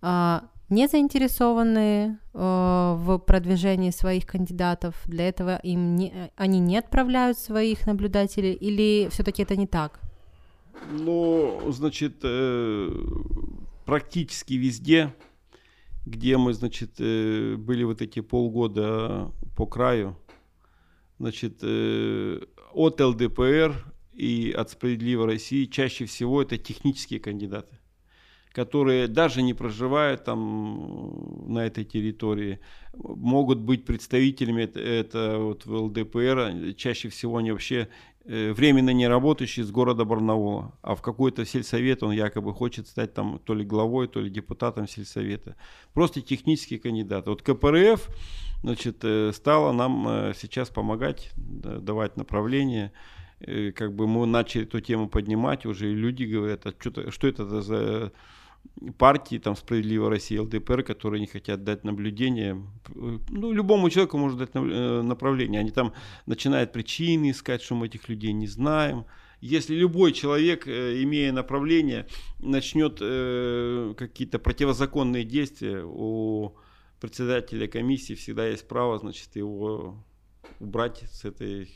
а, 0.01 0.45
не 0.69 0.87
заинтересованы 0.87 2.17
в 2.33 3.19
продвижении 3.19 3.91
своих 3.91 4.25
кандидатов. 4.25 4.95
Для 5.05 5.27
этого 5.27 5.57
им 5.57 5.95
не, 5.95 6.31
они 6.35 6.59
не 6.59 6.77
отправляют 6.77 7.37
своих 7.37 7.85
наблюдателей 7.85 8.53
или 8.53 9.07
все-таки 9.11 9.43
это 9.43 9.55
не 9.55 9.67
так? 9.67 9.99
Ну, 10.91 11.61
значит, 11.71 12.15
э, 12.23 12.89
практически 13.85 14.53
везде, 14.53 15.13
где 16.05 16.37
мы, 16.37 16.53
значит, 16.53 16.95
э, 16.99 17.55
были 17.57 17.83
вот 17.83 18.01
эти 18.01 18.19
полгода 18.19 19.31
по 19.55 19.65
краю, 19.65 20.17
значит, 21.19 21.59
э, 21.61 22.41
от 22.73 22.99
ЛДПР 22.99 23.93
и 24.13 24.51
от 24.51 24.69
«Справедливой 24.69 25.25
России» 25.25 25.65
чаще 25.65 26.05
всего 26.05 26.41
это 26.41 26.57
технические 26.57 27.19
кандидаты 27.19 27.79
которые 28.53 29.07
даже 29.07 29.41
не 29.41 29.55
проживают 29.55 30.25
там 30.25 31.51
на 31.51 31.65
этой 31.65 31.83
территории, 31.83 32.59
могут 32.93 33.59
быть 33.59 33.83
представителями 33.83 34.61
это, 34.61 34.79
это 34.79 35.37
вот 35.39 35.65
в 35.65 35.73
ЛДПР, 35.73 36.75
чаще 36.77 37.09
всего 37.09 37.37
они 37.37 37.51
вообще 37.51 37.89
временно 38.25 38.91
не 38.91 39.07
работающий 39.07 39.63
с 39.63 39.71
города 39.71 40.05
Барнаула, 40.05 40.73
а 40.81 40.95
в 40.95 41.01
какой-то 41.01 41.45
сельсовет 41.45 42.03
он 42.03 42.11
якобы 42.11 42.53
хочет 42.53 42.87
стать 42.87 43.13
там 43.13 43.39
то 43.43 43.53
ли 43.53 43.65
главой, 43.65 44.07
то 44.07 44.21
ли 44.21 44.29
депутатом 44.29 44.87
сельсовета. 44.87 45.55
Просто 45.93 46.21
технический 46.21 46.77
кандидат. 46.77 47.27
Вот 47.27 47.41
КПРФ 47.41 48.07
значит, 48.61 49.03
э, 49.03 49.31
стала 49.33 49.73
нам 49.73 50.07
э, 50.07 50.33
сейчас 50.37 50.69
помогать, 50.69 51.31
давать 51.35 52.17
направление. 52.17 52.91
Как 53.75 53.93
бы 53.93 54.07
мы 54.07 54.25
начали 54.25 54.63
эту 54.63 54.79
тему 54.79 55.09
поднимать, 55.09 55.65
уже 55.65 55.91
и 55.91 55.95
люди 55.95 56.23
говорят, 56.23 56.65
а 56.65 56.73
что, 56.79 57.11
что 57.11 57.27
это 57.27 57.61
за 57.61 58.13
партии, 58.97 59.37
там, 59.37 59.55
«Справедливая 59.55 60.09
Россия», 60.09 60.41
ЛДПР, 60.41 60.83
которые 60.83 61.21
не 61.21 61.27
хотят 61.27 61.63
дать 61.63 61.83
наблюдение. 61.83 62.61
Ну, 62.93 63.51
любому 63.51 63.89
человеку 63.89 64.17
можно 64.17 64.39
дать 64.39 64.49
э, 64.53 65.01
направление. 65.01 65.61
Они 65.61 65.71
там 65.71 65.93
начинают 66.25 66.71
причины 66.73 67.31
искать, 67.31 67.61
что 67.61 67.75
мы 67.75 67.87
этих 67.87 68.09
людей 68.09 68.33
не 68.33 68.47
знаем. 68.47 69.05
Если 69.41 69.75
любой 69.75 70.11
человек, 70.13 70.67
э, 70.67 71.01
имея 71.03 71.31
направление, 71.31 72.07
начнет 72.39 72.97
э, 73.01 73.93
какие-то 73.97 74.39
противозаконные 74.39 75.23
действия, 75.23 75.83
у 75.85 76.55
председателя 76.99 77.67
комиссии 77.67 78.13
всегда 78.15 78.47
есть 78.47 78.67
право, 78.67 78.97
значит, 78.99 79.35
его 79.35 80.03
убрать 80.59 81.03
с, 81.11 81.25
этой, 81.25 81.69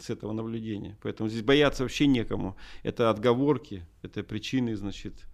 с 0.00 0.10
этого 0.10 0.32
наблюдения. 0.32 0.98
Поэтому 1.02 1.28
здесь 1.28 1.42
бояться 1.42 1.82
вообще 1.82 2.06
некому. 2.06 2.56
Это 2.82 3.08
отговорки, 3.08 3.86
это 4.02 4.22
причины, 4.22 4.76
значит, 4.76 5.26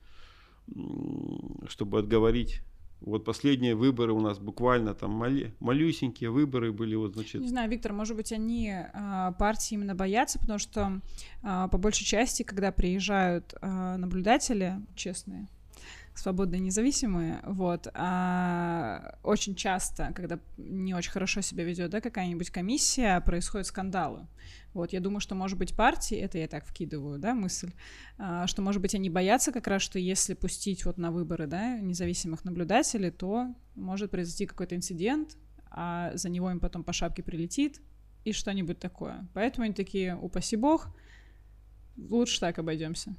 чтобы 1.68 1.99
отговорить. 1.99 2.62
Вот 3.01 3.25
последние 3.25 3.75
выборы 3.75 4.12
у 4.12 4.20
нас 4.20 4.39
буквально 4.39 4.95
там 4.95 5.11
мали, 5.11 5.55
малюсенькие 5.59 6.31
выборы 6.31 6.73
были, 6.73 6.95
вот 6.95 7.14
значит. 7.14 7.41
Не 7.41 7.49
знаю, 7.49 7.68
Виктор, 7.68 7.93
может 7.93 8.16
быть, 8.16 8.31
они 8.33 8.73
а, 8.73 9.33
партии 9.33 9.75
именно 9.75 9.97
боятся, 9.97 10.39
потому 10.39 10.61
что 10.61 11.01
а, 11.43 11.66
по 11.66 11.79
большей 11.79 12.05
части, 12.05 12.45
когда 12.45 12.70
приезжают 12.70 13.55
а, 13.61 13.97
наблюдатели 13.97 14.77
честные, 14.95 15.49
свободные, 16.15 16.61
независимые, 16.61 17.41
вот, 17.45 17.89
а 17.95 19.19
очень 19.23 19.55
часто, 19.55 20.13
когда 20.15 20.39
не 20.59 20.95
очень 20.95 21.11
хорошо 21.11 21.41
себя 21.41 21.65
ведет, 21.65 21.91
да, 21.91 22.01
какая-нибудь 22.01 22.51
комиссия, 22.51 23.21
происходят 23.21 23.67
скандалы. 23.67 24.27
Вот, 24.75 24.93
я 24.93 25.01
думаю, 25.01 25.21
что, 25.21 25.35
может 25.35 25.59
быть, 25.59 25.75
партии, 25.75 26.17
это 26.17 26.39
я 26.39 26.49
так 26.49 26.67
вкидываю, 26.67 27.19
да, 27.19 27.35
мысль, 27.35 27.73
а, 28.19 28.47
что, 28.47 28.63
может 28.63 28.83
быть, 28.83 28.95
они 28.95 29.11
боятся 29.11 29.53
как 29.53 29.67
раз, 29.67 29.83
что 29.83 29.99
если 29.99 30.35
пустить 30.35 30.85
вот 30.85 30.99
на 30.99 31.11
выборы, 31.11 31.47
да, 31.47 31.79
независимых 31.79 32.45
наблюдателей, 32.45 33.11
то 33.11 33.55
может 33.75 34.11
произойти 34.11 34.47
какой-то 34.47 34.77
инцидент, 34.77 35.37
а 35.71 36.11
за 36.15 36.29
него 36.29 36.51
им 36.51 36.61
потом 36.61 36.85
по 36.85 36.93
шапке 36.93 37.23
прилетит 37.23 37.81
и 38.25 38.33
что-нибудь 38.33 38.79
такое. 38.79 39.27
Поэтому 39.35 39.65
они 39.65 39.75
такие, 39.75 40.15
упаси 40.17 40.57
бог, 40.57 40.95
лучше 41.97 42.41
так 42.41 42.59
обойдемся. 42.59 43.15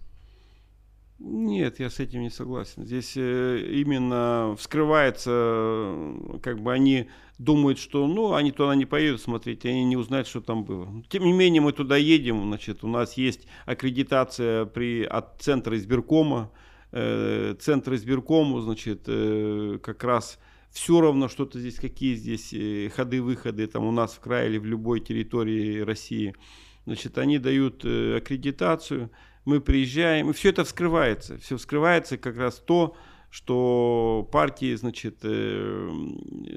Нет, 1.19 1.79
я 1.79 1.89
с 1.89 1.99
этим 1.99 2.21
не 2.21 2.29
согласен. 2.29 2.85
Здесь 2.85 3.13
э, 3.15 3.65
именно 3.71 4.55
вскрывается, 4.57 5.95
как 6.41 6.59
бы 6.59 6.73
они 6.73 7.07
думают, 7.37 7.79
что, 7.79 8.07
ну, 8.07 8.33
они 8.33 8.51
туда 8.51 8.75
не 8.75 8.85
поедут 8.85 9.21
смотреть, 9.21 9.65
они 9.65 9.85
не 9.85 9.95
узнают, 9.95 10.27
что 10.27 10.41
там 10.41 10.65
было. 10.65 11.03
Тем 11.09 11.23
не 11.23 11.33
менее, 11.33 11.61
мы 11.61 11.71
туда 11.71 11.97
едем, 11.97 12.43
значит, 12.43 12.83
у 12.83 12.87
нас 12.87 13.15
есть 13.17 13.47
аккредитация 13.65 14.65
при, 14.65 15.03
от 15.03 15.41
центра 15.41 15.77
избиркома, 15.77 16.51
э, 16.91 17.55
центр 17.59 17.93
избиркому, 17.93 18.59
значит, 18.61 19.03
э, 19.07 19.79
как 19.81 20.03
раз 20.03 20.39
все 20.71 20.99
равно 20.99 21.27
что-то 21.27 21.59
здесь, 21.59 21.75
какие 21.75 22.15
здесь 22.15 22.53
э, 22.53 22.89
ходы-выходы, 22.89 23.67
там 23.67 23.85
у 23.85 23.91
нас 23.91 24.13
в 24.13 24.19
крае 24.19 24.49
или 24.49 24.57
в 24.57 24.65
любой 24.65 24.99
территории 24.99 25.79
России, 25.81 26.35
значит, 26.85 27.17
они 27.17 27.39
дают 27.39 27.85
э, 27.85 28.17
аккредитацию, 28.17 29.09
мы 29.45 29.61
приезжаем, 29.61 30.29
и 30.29 30.33
все 30.33 30.49
это 30.49 30.63
вскрывается. 30.63 31.37
Все 31.37 31.57
вскрывается 31.57 32.17
как 32.17 32.37
раз 32.37 32.55
то, 32.55 32.95
что 33.29 34.27
партии, 34.31 34.75
значит, 34.75 35.19
э, 35.23 35.89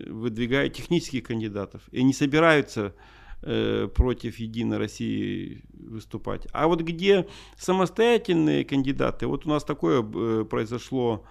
выдвигают 0.09 0.75
технических 0.75 1.25
кандидатов 1.25 1.83
и 1.91 2.03
не 2.03 2.13
собираются 2.13 2.95
э, 3.43 3.89
против 3.95 4.39
Единой 4.39 4.79
России 4.79 5.65
выступать. 5.73 6.47
А 6.53 6.69
вот 6.69 6.83
где 6.83 7.27
самостоятельные 7.57 8.65
кандидаты, 8.65 9.27
вот 9.27 9.47
у 9.47 9.49
нас 9.49 9.65
такое 9.65 10.03
произошло 10.45 11.25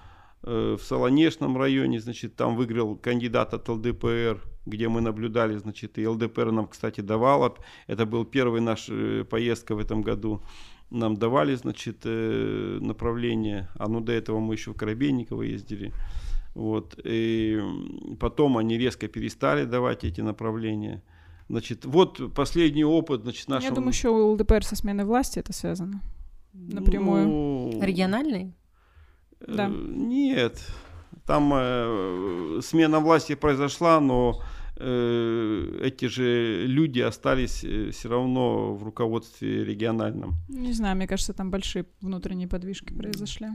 в 0.46 0.80
Солонежном 0.80 1.58
районе, 1.58 2.00
значит, 2.00 2.36
там 2.36 2.56
выиграл 2.56 2.96
кандидат 2.96 3.54
от 3.54 3.68
ЛДПР, 3.68 4.44
где 4.66 4.88
мы 4.88 5.02
наблюдали, 5.02 5.58
значит, 5.58 5.98
и 5.98 6.08
ЛДПР 6.08 6.52
нам, 6.52 6.68
кстати, 6.68 7.02
давала, 7.02 7.56
это 7.88 8.06
был 8.06 8.26
первый 8.26 8.62
наш 8.62 8.90
поездка 9.30 9.76
в 9.76 9.80
этом 9.80 10.02
году, 10.02 10.42
нам 10.92 11.16
давали, 11.18 11.56
значит, 11.56 12.02
э, 12.04 12.78
направление, 12.80 13.70
а 13.76 13.88
ну 13.88 14.02
до 14.02 14.12
этого 14.12 14.40
мы 14.40 14.54
еще 14.54 14.72
в 14.72 14.76
Коробейниково 14.76 15.42
ездили, 15.42 15.92
вот, 16.54 17.00
и 17.04 17.60
потом 18.20 18.58
они 18.58 18.78
резко 18.78 19.08
перестали 19.08 19.66
давать 19.66 20.04
эти 20.04 20.22
направления. 20.22 21.02
Значит, 21.50 21.86
вот 21.86 22.34
последний 22.34 22.86
опыт, 22.86 23.22
значит, 23.22 23.48
нашего... 23.48 23.70
Я 23.70 23.76
думаю, 23.76 23.92
еще 23.92 24.10
у 24.10 24.32
ЛДПР 24.34 24.64
со 24.64 24.76
сменой 24.76 25.06
власти 25.06 25.40
это 25.40 25.54
связано 25.54 26.02
напрямую. 26.54 27.28
Ну, 27.28 27.80
Региональный? 27.82 28.54
Да. 29.48 29.68
Э, 29.68 29.70
нет, 29.72 30.62
там 31.26 31.52
э, 31.54 32.60
смена 32.62 33.00
власти 33.00 33.36
произошла, 33.36 34.00
но 34.00 34.42
Э, 34.78 35.80
эти 35.84 36.06
же 36.06 36.66
люди 36.68 37.00
остались 37.00 37.64
э, 37.64 37.92
все 37.92 38.10
равно 38.10 38.76
в 38.76 38.84
руководстве 38.84 39.64
региональном. 39.64 40.36
Не 40.50 40.74
знаю, 40.74 40.98
мне 40.98 41.08
кажется, 41.08 41.34
там 41.34 41.50
большие 41.50 41.86
внутренние 42.02 42.48
подвижки 42.48 42.94
произошли. 42.94 43.48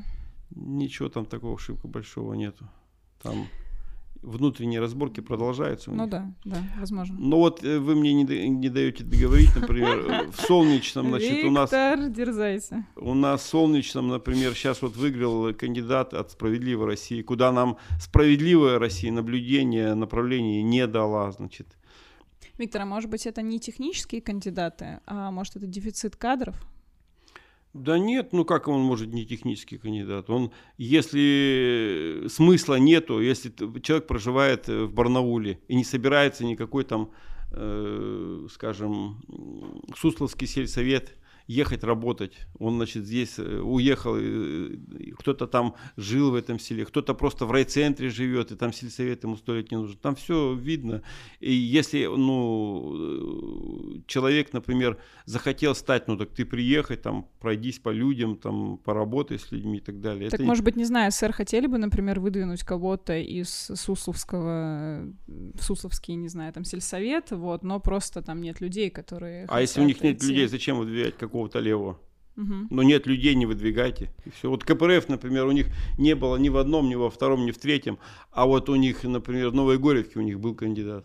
Ничего 0.51 1.11
там 1.11 1.27
такого 1.27 1.59
шибко 1.59 1.89
большого 1.89 2.33
нету. 2.35 2.67
Там 3.23 3.49
внутренние 4.23 4.81
разборки 4.81 5.21
продолжаются. 5.21 5.91
Ну 5.91 6.07
да, 6.07 6.33
да, 6.45 6.59
возможно. 6.79 7.17
Но 7.19 7.39
вот 7.39 7.65
э, 7.65 7.79
вы 7.79 7.95
мне 7.95 8.13
не, 8.13 8.49
не 8.49 8.69
даете 8.69 9.05
договорить, 9.05 9.55
например, 9.57 10.31
в 10.31 10.41
Солнечном, 10.47 11.09
значит, 11.09 11.45
у 11.45 11.51
нас... 11.51 11.71
Дерзайся. 11.71 12.87
У 12.97 13.15
нас 13.15 13.43
в 13.43 13.47
Солнечном, 13.47 14.09
например, 14.09 14.55
сейчас 14.55 14.83
вот 14.83 14.97
выиграл 14.97 15.55
кандидат 15.55 16.15
от 16.15 16.33
Справедливой 16.33 16.87
России, 16.87 17.23
куда 17.23 17.53
нам 17.53 17.79
Справедливая 18.01 18.79
Россия 18.79 19.13
наблюдение, 19.13 19.95
направление 19.95 20.63
не 20.63 20.87
дала, 20.87 21.31
значит. 21.33 21.67
Виктор, 22.59 22.83
а 22.83 22.87
может 22.87 23.09
быть 23.09 23.27
это 23.27 23.43
не 23.43 23.59
технические 23.59 24.21
кандидаты, 24.21 25.01
а 25.07 25.31
может 25.31 25.57
это 25.57 25.67
дефицит 25.67 26.17
кадров? 26.17 26.57
Да 27.73 27.99
нет, 27.99 28.33
ну 28.33 28.45
как 28.45 28.67
он 28.67 28.81
может 28.81 29.13
не 29.13 29.25
технический 29.25 29.79
кандидат? 29.79 30.29
Он, 30.29 30.51
если 30.77 32.27
смысла 32.29 32.77
нету, 32.77 33.21
если 33.21 33.53
человек 33.81 34.09
проживает 34.09 34.69
э, 34.69 34.85
в 34.85 34.93
Барнауле 34.93 35.61
и 35.69 35.77
не 35.77 35.85
собирается 35.85 36.45
никакой 36.45 36.83
там, 36.83 37.13
э, 37.53 38.47
скажем, 38.51 39.23
Сусловский 39.97 40.49
сельсовет 40.49 41.17
ехать 41.51 41.85
работать. 41.85 42.33
Он, 42.59 42.77
значит, 42.77 43.05
здесь 43.05 43.39
э, 43.39 43.61
уехал, 43.61 44.17
кто-то 45.19 45.47
там 45.47 45.75
жил 45.97 46.31
в 46.31 46.35
этом 46.35 46.59
селе, 46.59 46.85
кто-то 46.85 47.15
просто 47.15 47.45
в 47.45 47.51
райцентре 47.51 48.09
живет, 48.09 48.53
и 48.53 48.57
там 48.57 48.73
сельсовет 48.73 49.25
ему 49.25 49.37
сто 49.37 49.55
лет 49.55 49.71
не 49.71 49.77
нужен. 49.77 49.99
Там 49.99 50.15
все 50.15 50.55
видно. 50.55 51.03
И 51.41 51.53
если, 51.53 52.07
ну, 52.07 52.95
э, 52.95 54.01
человек, 54.07 54.53
например, 54.53 54.99
захотел 55.25 55.75
стать, 55.75 56.09
ну, 56.09 56.17
так 56.17 56.31
ты 56.31 56.45
приехай, 56.45 56.97
там, 56.97 57.27
пройдись 57.41 57.81
по 57.81 57.91
людям, 57.91 58.37
там, 58.37 58.79
поработай 58.79 59.39
с 59.39 59.51
людьми 59.51 59.79
и 59.79 59.81
так 59.81 60.01
далее. 60.01 60.31
Так, 60.31 60.41
Это... 60.41 60.49
может 60.49 60.65
быть, 60.65 60.77
не 60.77 60.85
знаю, 60.85 61.11
сэр, 61.11 61.33
хотели 61.33 61.67
бы, 61.67 61.79
например, 61.79 62.21
выдвинуть 62.21 62.63
кого-то 62.63 63.17
из 63.19 63.49
Сусловского, 63.75 65.13
Сусловский, 65.61 66.15
не 66.15 66.29
знаю, 66.29 66.53
там, 66.53 66.65
сельсовет, 66.65 67.33
вот, 67.33 67.65
но 67.65 67.81
просто 67.81 68.23
там 68.23 68.41
нет 68.41 68.61
людей, 68.61 68.91
которые... 68.91 69.47
А 69.49 69.61
если 69.61 69.81
у 69.81 69.85
них 69.85 70.01
нет 70.01 70.23
людей, 70.23 70.47
зачем 70.47 70.79
выдвигать 70.79 71.17
какого 71.17 71.40
какого-то 71.41 71.61
левого. 71.61 71.99
Угу. 72.37 72.55
Но 72.71 72.83
нет 72.83 73.07
людей, 73.07 73.35
не 73.35 73.47
выдвигайте. 73.47 74.11
И 74.25 74.31
все. 74.31 74.49
Вот 74.49 74.65
КПРФ, 74.65 75.09
например, 75.09 75.47
у 75.47 75.53
них 75.53 75.67
не 75.99 76.15
было 76.15 76.37
ни 76.37 76.49
в 76.49 76.57
одном, 76.57 76.89
ни 76.89 76.95
во 76.95 77.11
втором, 77.11 77.45
ни 77.45 77.51
в 77.51 77.59
третьем. 77.59 77.99
А 78.31 78.47
вот 78.47 78.69
у 78.69 78.77
них, 78.77 79.05
например, 79.05 79.51
в 79.51 79.55
Новой 79.55 79.79
Горевке 79.79 80.19
у 80.19 80.23
них 80.23 80.41
был 80.41 80.55
кандидат. 80.55 81.05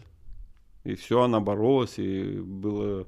И 0.83 0.95
все, 0.95 1.21
она 1.21 1.39
боролась, 1.39 1.97
и 1.97 2.39
было 2.39 3.07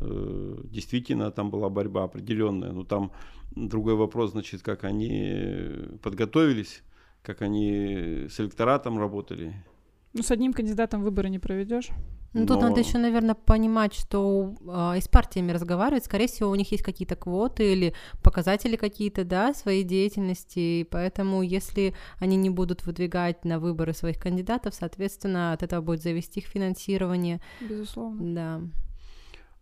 Э, 0.00 0.56
действительно, 0.64 1.30
там 1.30 1.50
была 1.50 1.68
борьба 1.68 2.04
определенная. 2.04 2.72
Но 2.72 2.84
там 2.84 3.10
другой 3.50 3.94
вопрос, 3.94 4.32
значит, 4.32 4.62
как 4.62 4.84
они 4.84 5.66
подготовились, 6.02 6.82
как 7.22 7.42
они 7.42 8.26
с 8.28 8.38
электоратом 8.40 8.98
работали. 8.98 9.54
Ну, 10.18 10.24
с 10.24 10.30
одним 10.30 10.52
кандидатом 10.52 11.02
выборы 11.02 11.28
не 11.30 11.38
проведешь. 11.38 11.88
Ну, 12.34 12.46
тут 12.46 12.60
Но- 12.60 12.68
надо 12.68 12.80
еще, 12.80 12.98
наверное, 12.98 13.34
понимать, 13.34 13.94
что 13.94 14.54
а, 14.68 14.94
и 14.96 15.00
с 15.00 15.08
партиями 15.08 15.50
разговаривать, 15.50 16.04
скорее 16.04 16.26
всего, 16.26 16.50
у 16.50 16.54
них 16.54 16.70
есть 16.72 16.84
какие-то 16.84 17.16
квоты 17.16 17.72
или 17.72 17.94
показатели 18.22 18.76
какие-то, 18.76 19.24
да, 19.24 19.54
своей 19.54 19.82
деятельности, 19.82 20.58
и 20.58 20.84
поэтому, 20.84 21.42
если 21.42 21.94
они 22.18 22.36
не 22.36 22.50
будут 22.50 22.84
выдвигать 22.84 23.44
на 23.46 23.58
выборы 23.58 23.94
своих 23.94 24.18
кандидатов, 24.18 24.74
соответственно, 24.74 25.52
от 25.52 25.62
этого 25.62 25.80
будет 25.80 26.02
зависеть 26.02 26.36
их 26.36 26.44
финансирование, 26.46 27.40
Безусловно. 27.60 28.34
да. 28.34 28.60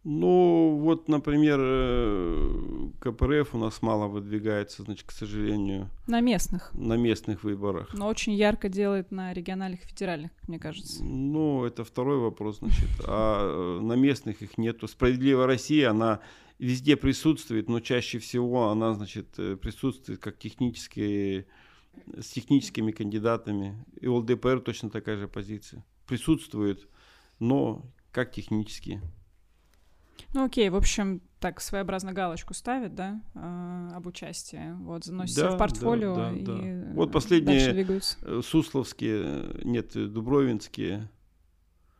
Ну, 0.09 0.79
вот, 0.83 1.09
например, 1.09 1.59
э, 1.61 2.91
КПРФ 3.01 3.57
у 3.57 3.59
нас 3.59 3.83
мало 3.83 4.07
выдвигается, 4.07 4.85
значит, 4.85 5.05
к 5.05 5.11
сожалению, 5.11 5.91
На 6.07 6.21
местных. 6.21 6.73
на 6.75 6.97
местных 6.97 7.43
выборах. 7.43 7.93
Но 7.93 8.07
очень 8.07 8.35
ярко 8.35 8.69
делает 8.69 9.11
на 9.11 9.33
региональных 9.33 9.85
и 9.85 9.89
федеральных, 9.89 10.31
мне 10.47 10.61
кажется. 10.61 11.03
Ну, 11.03 11.65
это 11.65 11.83
второй 11.83 12.19
вопрос, 12.19 12.59
значит. 12.59 12.89
А 13.09 13.79
э, 13.79 13.81
на 13.81 13.95
местных 13.95 14.43
их 14.43 14.59
нету. 14.59 14.87
Справедливая 14.87 15.49
Россия, 15.49 15.91
она 15.91 16.21
везде 16.61 16.97
присутствует, 16.97 17.69
но 17.69 17.81
чаще 17.81 18.21
всего 18.21 18.69
она, 18.71 18.95
значит, 18.95 19.37
э, 19.39 19.57
присутствует 19.57 20.21
как 20.21 20.39
технические, 20.39 21.47
с 22.17 22.29
техническими 22.29 22.93
кандидатами. 22.93 23.85
И 24.01 24.07
у 24.07 24.15
ЛДПР 24.19 24.61
точно 24.61 24.89
такая 24.89 25.17
же 25.17 25.27
позиция. 25.27 25.85
Присутствует, 26.07 26.87
но 27.41 27.83
как 28.13 28.31
технические. 28.31 29.03
Ну 30.33 30.45
окей, 30.45 30.69
в 30.71 30.77
общем, 30.77 31.21
так 31.41 31.61
своеобразно 31.61 32.13
галочку 32.13 32.55
ставит, 32.55 32.95
да, 32.95 33.21
э, 33.35 33.91
об 33.95 34.07
участии. 34.07 34.75
Вот, 34.81 35.05
заносит 35.05 35.37
Да, 35.37 35.51
в 35.51 35.59
портфолио 35.59 36.15
да, 36.15 36.31
да, 36.31 36.37
и 36.37 36.43
да. 36.45 36.59
э, 36.61 36.93
Вот 36.95 37.13
последние-. 37.13 38.01
Э, 38.23 38.41
Сусловские, 38.43 39.23
э, 39.25 39.61
нет, 39.65 39.93
Дубровинские. 40.13 41.09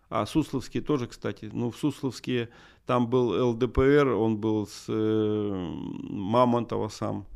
А 0.09 0.25
Сусловские 0.27 0.83
тоже, 0.83 1.07
кстати. 1.07 1.51
Ну, 1.53 1.71
в 1.71 1.77
Сусловские 1.77 2.49
там 2.87 3.09
был 3.09 3.51
ЛДПР, 3.51 4.09
он 4.09 4.39
был 4.39 4.67
с 4.67 4.85
э, 4.89 5.71
Мамонтова 6.11 6.89
сам. 6.89 7.27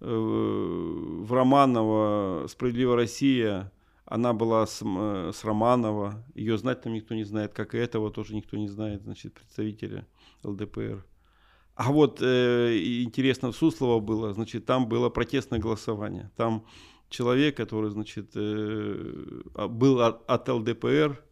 Э, 0.00 0.06
В 0.06 1.32
Романово 1.32 2.46
«Справедливая 2.48 2.96
Россия», 2.96 3.72
она 4.12 4.34
была 4.34 4.66
с, 4.66 4.82
э, 4.84 5.32
с 5.34 5.42
Романова. 5.42 6.22
Ее 6.34 6.58
знать 6.58 6.82
там 6.82 6.92
никто 6.92 7.14
не 7.14 7.24
знает, 7.24 7.54
как 7.54 7.74
и 7.74 7.78
этого 7.78 8.10
тоже 8.10 8.34
никто 8.34 8.58
не 8.58 8.68
знает, 8.68 9.02
значит, 9.02 9.32
представителя 9.32 10.06
ЛДПР. 10.44 11.02
А 11.76 11.92
вот 11.92 12.20
э, 12.20 12.78
интересно 13.04 13.52
в 13.52 13.56
Суслово 13.56 14.00
было, 14.00 14.34
значит, 14.34 14.66
там 14.66 14.86
было 14.86 15.08
протестное 15.08 15.58
голосование. 15.58 16.30
Там 16.36 16.66
человек, 17.08 17.56
который, 17.56 17.90
значит, 17.90 18.32
э, 18.34 19.42
а, 19.54 19.68
был 19.68 20.02
от, 20.02 20.30
от 20.30 20.46
ЛДПР, 20.46 21.24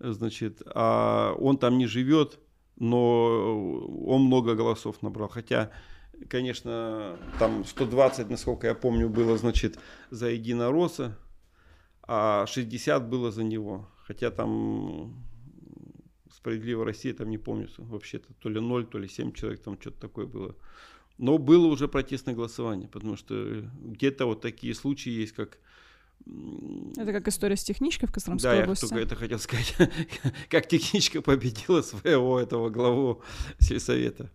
значит, 0.00 0.62
а 0.66 1.34
он 1.38 1.58
там 1.58 1.78
не 1.78 1.86
живет, 1.86 2.40
но 2.74 3.86
он 4.04 4.22
много 4.22 4.56
голосов 4.56 5.00
набрал. 5.02 5.28
Хотя, 5.28 5.70
конечно, 6.28 7.16
там 7.38 7.64
120, 7.64 8.28
насколько 8.30 8.66
я 8.66 8.74
помню, 8.74 9.08
было, 9.08 9.38
значит, 9.38 9.78
за 10.10 10.30
Единоросса, 10.30 11.16
а 12.12 12.44
60 12.46 13.08
было 13.08 13.30
за 13.30 13.44
него. 13.44 13.88
Хотя 14.04 14.32
там 14.32 15.14
Справедливая 16.34 16.84
Россия, 16.86 17.14
там 17.14 17.30
не 17.30 17.38
помню, 17.38 17.68
вообще-то 17.78 18.32
то 18.40 18.48
ли 18.48 18.60
0, 18.60 18.86
то 18.86 18.98
ли 18.98 19.06
7 19.08 19.32
человек, 19.32 19.62
там 19.62 19.80
что-то 19.80 20.00
такое 20.00 20.26
было. 20.26 20.56
Но 21.18 21.38
было 21.38 21.66
уже 21.66 21.86
протестное 21.86 22.34
голосование, 22.34 22.88
потому 22.88 23.16
что 23.16 23.62
где-то 23.78 24.26
вот 24.26 24.40
такие 24.40 24.74
случаи 24.74 25.10
есть, 25.10 25.34
как... 25.34 25.58
Это 26.96 27.12
как 27.12 27.28
история 27.28 27.56
с 27.56 27.62
техничкой 27.62 28.08
в 28.08 28.12
Костромской 28.12 28.50
да, 28.50 28.56
я 28.56 28.62
области. 28.64 28.88
только 28.88 28.98
это 28.98 29.14
хотел 29.14 29.38
сказать, 29.38 29.76
как 30.48 30.66
техничка 30.66 31.22
победила 31.22 31.82
своего 31.82 32.40
этого 32.40 32.70
главу 32.70 33.22
сельсовета. 33.60 34.30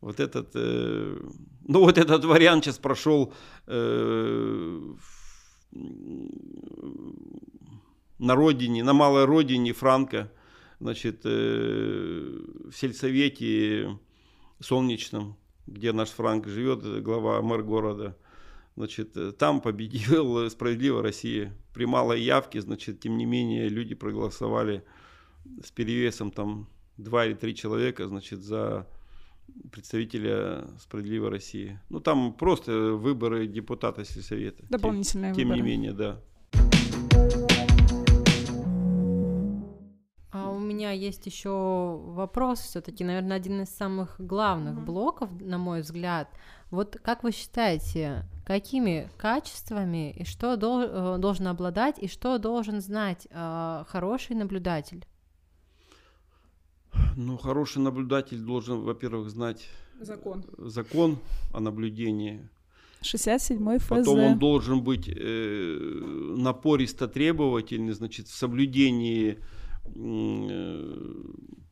Вот 0.00 0.18
этот, 0.20 0.52
э, 0.54 1.20
ну 1.66 1.80
вот 1.80 1.98
этот 1.98 2.24
вариант 2.24 2.64
сейчас 2.64 2.78
прошел 2.78 3.34
э, 3.66 4.94
в- 4.98 5.17
на 5.72 7.14
родине, 8.34 8.82
на 8.82 8.92
малой 8.92 9.24
родине 9.24 9.72
Франка, 9.72 10.30
значит, 10.80 11.20
э, 11.24 12.40
в 12.70 12.72
сельсовете 12.72 13.98
солнечном, 14.60 15.36
где 15.66 15.92
наш 15.92 16.10
Франк 16.10 16.46
живет, 16.46 17.02
глава 17.02 17.40
мэр 17.42 17.62
города. 17.62 18.16
Значит, 18.76 19.16
э, 19.16 19.32
там 19.32 19.60
победил 19.60 20.48
«Справедливая 20.50 21.02
Россия». 21.02 21.52
При 21.74 21.84
малой 21.84 22.20
явке, 22.20 22.60
значит, 22.60 23.00
тем 23.00 23.16
не 23.16 23.24
менее, 23.24 23.68
люди 23.68 23.94
проголосовали 23.94 24.84
с 25.64 25.70
перевесом 25.70 26.30
там 26.30 26.68
два 26.96 27.26
или 27.26 27.34
три 27.34 27.54
человека, 27.54 28.08
значит, 28.08 28.40
за 28.40 28.86
представителя 29.72 30.66
«Справедливой 30.80 31.30
России». 31.30 31.78
Ну, 31.88 32.00
там 32.00 32.32
просто 32.32 32.72
выборы 32.92 33.46
депутата 33.46 34.04
сельсовета. 34.04 34.58
Тем- 34.62 34.68
Дополнительные 34.70 35.34
Тем 35.34 35.48
выборы. 35.48 35.60
не 35.62 35.68
менее, 35.70 35.92
да. 35.92 36.20
А 40.30 40.50
у 40.50 40.58
меня 40.58 40.90
есть 40.92 41.24
еще 41.26 41.48
вопрос, 42.04 42.60
все-таки, 42.60 43.02
наверное, 43.02 43.38
один 43.38 43.62
из 43.62 43.70
самых 43.70 44.16
главных 44.20 44.74
Мгм. 44.74 44.84
блоков, 44.84 45.30
на 45.40 45.56
мой 45.58 45.80
взгляд. 45.80 46.28
Вот 46.70 46.98
как 47.02 47.22
вы 47.22 47.32
считаете, 47.32 48.24
какими 48.44 49.08
качествами 49.16 50.12
и 50.12 50.24
что 50.24 50.56
дол- 50.56 50.82
э, 50.82 51.18
должен 51.18 51.46
обладать 51.48 51.98
и 51.98 52.08
что 52.08 52.36
должен 52.38 52.80
знать 52.82 53.26
э, 53.30 53.84
хороший 53.88 54.36
наблюдатель? 54.36 55.06
Ну, 57.20 57.36
хороший 57.36 57.82
наблюдатель 57.82 58.38
должен, 58.38 58.82
во-первых, 58.82 59.28
знать 59.28 59.68
Закон. 60.00 60.44
закон 60.56 61.18
о 61.52 61.58
наблюдении. 61.58 62.48
67-й 63.02 63.78
ФЗ. 63.78 63.88
Потом 63.88 64.20
он 64.20 64.38
должен 64.38 64.84
быть 64.84 65.08
э, 65.08 65.78
напористо 66.36 67.08
требовательный, 67.08 67.92
значит, 67.92 68.28
в 68.28 68.34
соблюдении 68.36 69.38
э, 69.96 71.04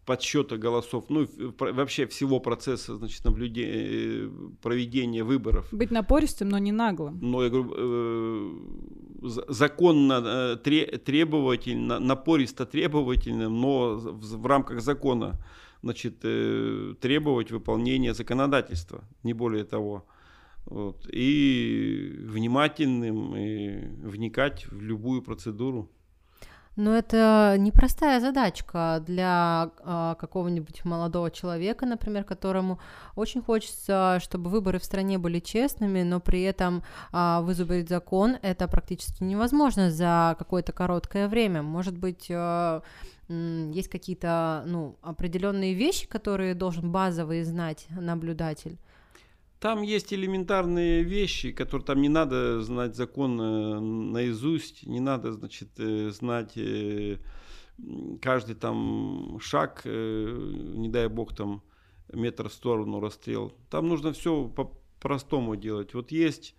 подсчета 0.05 0.57
голосов, 0.57 1.05
ну, 1.11 1.29
вообще 1.61 2.09
всего 2.09 2.41
процесса, 2.41 2.97
значит, 2.97 3.25
наблюдения, 3.25 4.29
проведения 4.63 5.23
выборов. 5.23 5.69
Быть 5.71 5.93
напористым, 5.93 6.49
но 6.49 6.59
не 6.59 6.73
наглым. 6.73 7.21
Но 7.23 7.45
я 7.45 7.51
говорю, 7.51 7.73
э, 7.77 8.51
законно 9.29 10.23
э, 10.25 10.57
тре- 10.57 10.99
требовательно, 10.99 11.99
напористо 11.99 12.67
требовательным, 12.67 13.61
но 13.61 13.97
в, 13.97 14.43
в 14.43 14.47
рамках 14.47 14.81
закона, 14.81 15.39
значит, 15.83 16.17
э, 16.23 16.95
требовать 17.01 17.51
выполнения 17.51 18.15
законодательства, 18.15 19.05
не 19.23 19.35
более 19.35 19.65
того. 19.65 20.07
Вот. 20.67 21.09
И 21.13 22.17
внимательным, 22.19 23.37
и 23.37 23.87
вникать 24.05 24.67
в 24.67 24.83
любую 24.83 25.23
процедуру. 25.23 25.89
Но 26.77 26.95
это 26.95 27.57
непростая 27.59 28.21
задачка 28.21 29.03
для 29.07 29.71
а, 29.81 30.15
какого-нибудь 30.17 30.85
молодого 30.85 31.31
человека, 31.31 31.87
например, 31.87 32.25
которому 32.25 32.79
очень 33.15 33.41
хочется, 33.41 34.19
чтобы 34.21 34.51
выборы 34.51 34.79
в 34.79 34.85
стране 34.85 35.17
были 35.17 35.41
честными, 35.41 36.03
но 36.03 36.21
при 36.21 36.43
этом 36.43 36.83
а, 37.13 37.41
вызубрить 37.41 37.89
закон 37.89 38.37
это 38.43 38.69
практически 38.69 39.25
невозможно 39.25 39.91
за 39.91 40.37
какое-то 40.39 40.73
короткое 40.73 41.29
время. 41.29 41.63
Может 41.63 41.97
быть, 41.97 42.27
а, 42.31 42.83
есть 43.29 43.89
какие-то 43.89 44.63
ну, 44.67 44.97
определенные 45.01 45.73
вещи, 45.73 46.07
которые 46.07 46.55
должен 46.55 46.93
базовые 46.93 47.45
знать 47.47 47.87
наблюдатель. 47.89 48.79
Там 49.61 49.81
есть 49.81 50.13
элементарные 50.13 51.03
вещи, 51.03 51.51
которые 51.51 51.87
там 51.87 52.03
не 52.03 52.11
надо 52.11 52.61
знать 52.63 52.95
закон 52.95 53.41
э, 53.41 53.81
наизусть, 53.81 54.87
не 54.87 55.01
надо, 55.01 55.33
значит, 55.33 55.69
э, 55.79 56.11
знать 56.11 56.53
э, 56.57 57.19
каждый 58.21 58.55
там 58.55 59.39
шаг, 59.41 59.83
не 59.85 60.89
дай 60.89 61.09
бог 61.09 61.35
там 61.35 61.63
метр 62.13 62.49
в 62.49 62.53
сторону 62.53 63.01
расстрел. 63.01 63.55
Там 63.71 63.89
нужно 63.89 64.13
все 64.13 64.47
по-простому 64.49 65.57
делать. 65.57 65.93
Вот 65.95 66.11
есть, 66.11 66.55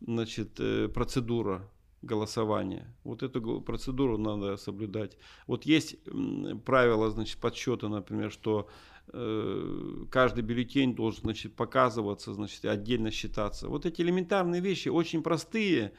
значит, 0.00 0.60
процедура 0.92 1.70
голосования. 2.02 2.94
Вот 3.04 3.22
эту 3.22 3.60
процедуру 3.60 4.18
надо 4.18 4.56
соблюдать. 4.56 5.16
Вот 5.46 5.64
есть 5.64 5.96
м, 6.06 6.60
правило, 6.64 7.10
значит, 7.10 7.38
подсчета, 7.40 7.88
например, 7.88 8.30
что 8.30 8.68
каждый 9.12 10.42
бюллетень 10.42 10.94
должен, 10.94 11.22
значит, 11.22 11.54
показываться, 11.54 12.34
значит, 12.34 12.64
отдельно 12.64 13.10
считаться. 13.10 13.68
Вот 13.68 13.86
эти 13.86 14.02
элементарные 14.02 14.60
вещи 14.60 14.88
очень 14.88 15.22
простые 15.22 15.92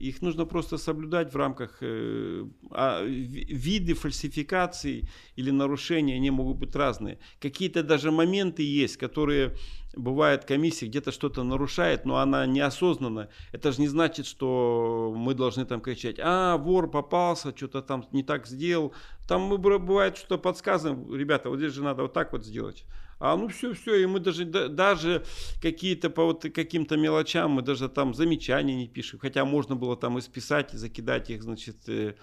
их 0.00 0.22
нужно 0.22 0.46
просто 0.46 0.78
соблюдать 0.78 1.32
в 1.32 1.36
рамках 1.36 1.78
э, 1.82 2.46
а, 2.70 3.04
виды 3.04 3.94
фальсификаций 3.94 5.08
или 5.36 5.50
нарушений, 5.50 6.14
они 6.14 6.30
могут 6.30 6.56
быть 6.56 6.74
разные. 6.74 7.18
Какие-то 7.38 7.82
даже 7.82 8.10
моменты 8.10 8.62
есть, 8.62 8.96
которые 8.96 9.56
бывает 9.94 10.46
комиссия 10.46 10.86
где-то 10.86 11.12
что-то 11.12 11.42
нарушает, 11.42 12.06
но 12.06 12.16
она 12.16 12.46
неосознанно. 12.46 13.28
Это 13.52 13.72
же 13.72 13.82
не 13.82 13.88
значит, 13.88 14.26
что 14.26 15.12
мы 15.14 15.34
должны 15.34 15.66
там 15.66 15.82
кричать, 15.82 16.16
а, 16.18 16.56
вор 16.56 16.90
попался, 16.90 17.54
что-то 17.54 17.82
там 17.82 18.06
не 18.12 18.22
так 18.22 18.46
сделал. 18.46 18.94
Там 19.28 19.42
мы 19.42 19.58
бывает 19.58 20.16
что-то 20.16 20.38
подсказываем, 20.38 21.14
ребята, 21.14 21.50
вот 21.50 21.58
здесь 21.58 21.74
же 21.74 21.82
надо 21.82 22.02
вот 22.02 22.14
так 22.14 22.32
вот 22.32 22.44
сделать. 22.44 22.86
А 23.20 23.36
ну 23.36 23.48
все, 23.48 23.74
все, 23.74 23.96
и 23.96 24.06
мы 24.06 24.18
даже, 24.18 24.46
даже 24.46 25.24
какие-то 25.60 26.08
по 26.08 26.24
вот 26.24 26.42
каким-то 26.42 26.96
мелочам, 26.96 27.50
мы 27.50 27.62
даже 27.62 27.88
там 27.88 28.14
замечания 28.14 28.74
не 28.74 28.88
пишем. 28.88 29.18
Хотя 29.18 29.44
можно 29.44 29.76
было 29.76 29.96
там 29.96 30.18
исписать 30.18 30.72
и 30.72 30.78
закидать 30.78 31.28
их, 31.28 31.42
значит, 31.42 31.76
э, 31.86 32.14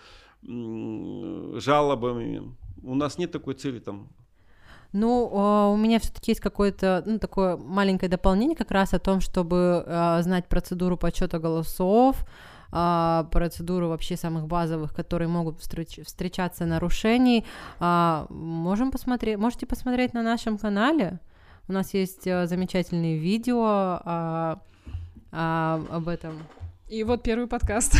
жалобами. 0.42 2.56
У 2.84 2.96
нас 2.96 3.20
нет 3.20 3.32
такой 3.32 3.54
цели 3.54 3.80
там 3.80 4.10
ну, 4.94 5.30
а, 5.34 5.68
у 5.68 5.76
меня 5.76 6.00
все-таки 6.00 6.32
есть 6.32 6.42
какое-то 6.42 7.04
ну, 7.06 7.20
такое 7.20 7.58
маленькое 7.58 8.10
дополнение 8.10 8.56
как 8.56 8.72
раз 8.72 8.94
о 8.94 9.00
том, 9.00 9.20
чтобы 9.20 9.84
э, 9.86 10.22
знать 10.22 10.48
процедуру 10.48 10.98
подсчета 10.98 11.40
голосов, 11.40 12.26
э, 12.72 13.24
процедуру 13.32 13.90
вообще 13.90 14.18
самых 14.18 14.48
базовых, 14.48 14.94
которые 14.94 15.28
могут 15.28 15.60
встреч- 15.60 16.04
встречаться 16.06 16.66
нарушений. 16.66 17.46
Э, 17.80 18.26
можем 18.30 18.92
посмотреть, 18.92 19.38
можете 19.38 19.66
посмотреть 19.66 20.14
на 20.14 20.24
нашем 20.24 20.58
канале. 20.58 21.20
У 21.68 21.74
нас 21.74 21.94
есть 21.94 22.26
э, 22.26 22.48
замечательные 22.48 23.18
видео 23.18 24.00
э, 24.06 24.56
э, 25.32 25.86
об 25.92 26.08
этом. 26.08 26.44
И 26.88 27.04
вот 27.04 27.22
первый 27.24 27.48
подкаст 27.48 27.98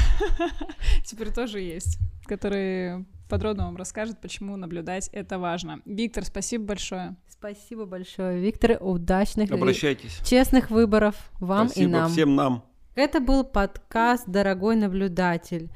теперь 1.06 1.34
тоже 1.34 1.60
есть, 1.60 2.00
который 2.26 3.06
подробно 3.28 3.66
вам 3.66 3.76
расскажет, 3.76 4.22
почему 4.22 4.56
наблюдать 4.56 5.10
это 5.12 5.38
важно. 5.38 5.82
Виктор, 5.86 6.24
спасибо 6.24 6.64
большое. 6.68 7.18
Спасибо 7.28 7.86
большое, 7.86 8.40
Виктор. 8.40 8.78
Удачных 8.80 9.52
Обращайтесь. 9.52 10.20
честных 10.24 10.72
выборов 10.72 11.16
вам 11.40 11.68
спасибо 11.68 11.90
и 11.90 11.92
нам. 11.92 12.12
всем 12.12 12.36
нам. 12.36 12.64
Это 12.98 13.20
был 13.20 13.44
подкаст 13.44 14.24
«Дорогой 14.26 14.76
наблюдатель». 14.76 15.70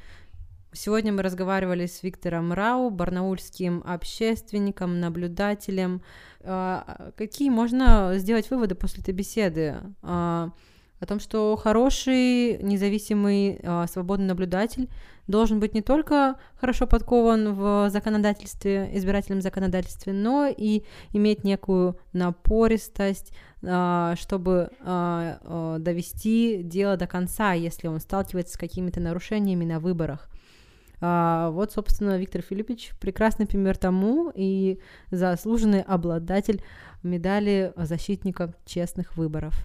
Сегодня 0.74 1.13
мы 1.13 1.22
разговаривали 1.22 1.86
с 1.86 2.01
Виктором 2.01 2.51
Рау, 2.51 2.89
барнаульским 2.89 3.84
общественником, 3.86 4.99
наблюдателем. 4.99 6.01
А, 6.39 7.11
какие 7.15 7.51
можно 7.51 8.13
сделать 8.15 8.49
выводы 8.49 8.74
после 8.74 9.03
этой 9.03 9.13
беседы? 9.13 9.76
А, 10.01 10.49
о 10.99 11.05
том, 11.05 11.19
что 11.19 11.55
хороший, 11.57 12.57
независимый, 12.63 13.59
а, 13.63 13.86
свободный 13.86 14.26
наблюдатель 14.26 14.89
должен 15.28 15.59
быть 15.59 15.76
не 15.76 15.84
только 15.84 16.38
хорошо 16.59 16.88
подкован 16.88 17.53
в 17.53 17.89
законодательстве, 17.91 18.89
избирательном 18.93 19.41
законодательстве, 19.41 20.11
но 20.11 20.47
и 20.47 20.82
иметь 21.13 21.43
некую 21.43 21.99
напористость, 22.13 23.32
чтобы 23.62 24.72
а, 24.80 25.78
довести 25.80 26.64
дело 26.64 26.97
до 26.97 27.05
конца, 27.05 27.53
если 27.53 27.88
он 27.88 27.99
сталкивается 27.99 28.55
с 28.55 28.57
какими-то 28.57 28.99
нарушениями 28.99 29.66
на 29.66 29.80
выборах. 29.80 30.30
Вот, 30.99 31.72
собственно, 31.72 32.18
Виктор 32.18 32.43
Филиппович 32.43 32.91
прекрасный 32.99 33.47
пример 33.47 33.76
тому 33.76 34.32
и 34.36 34.80
заслуженный 35.09 35.82
обладатель 35.82 36.62
медали 37.01 37.74
защитника 37.76 38.53
честных 38.66 39.18
выборов. 39.18 39.55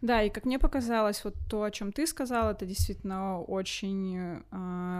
Да, 0.00 0.22
и 0.22 0.30
как 0.30 0.44
мне 0.46 0.58
показалось, 0.58 1.24
вот 1.24 1.34
то, 1.48 1.64
о 1.64 1.70
чем 1.70 1.92
ты 1.92 2.06
сказал, 2.06 2.50
это 2.50 2.64
действительно 2.66 3.40
очень, 3.40 4.42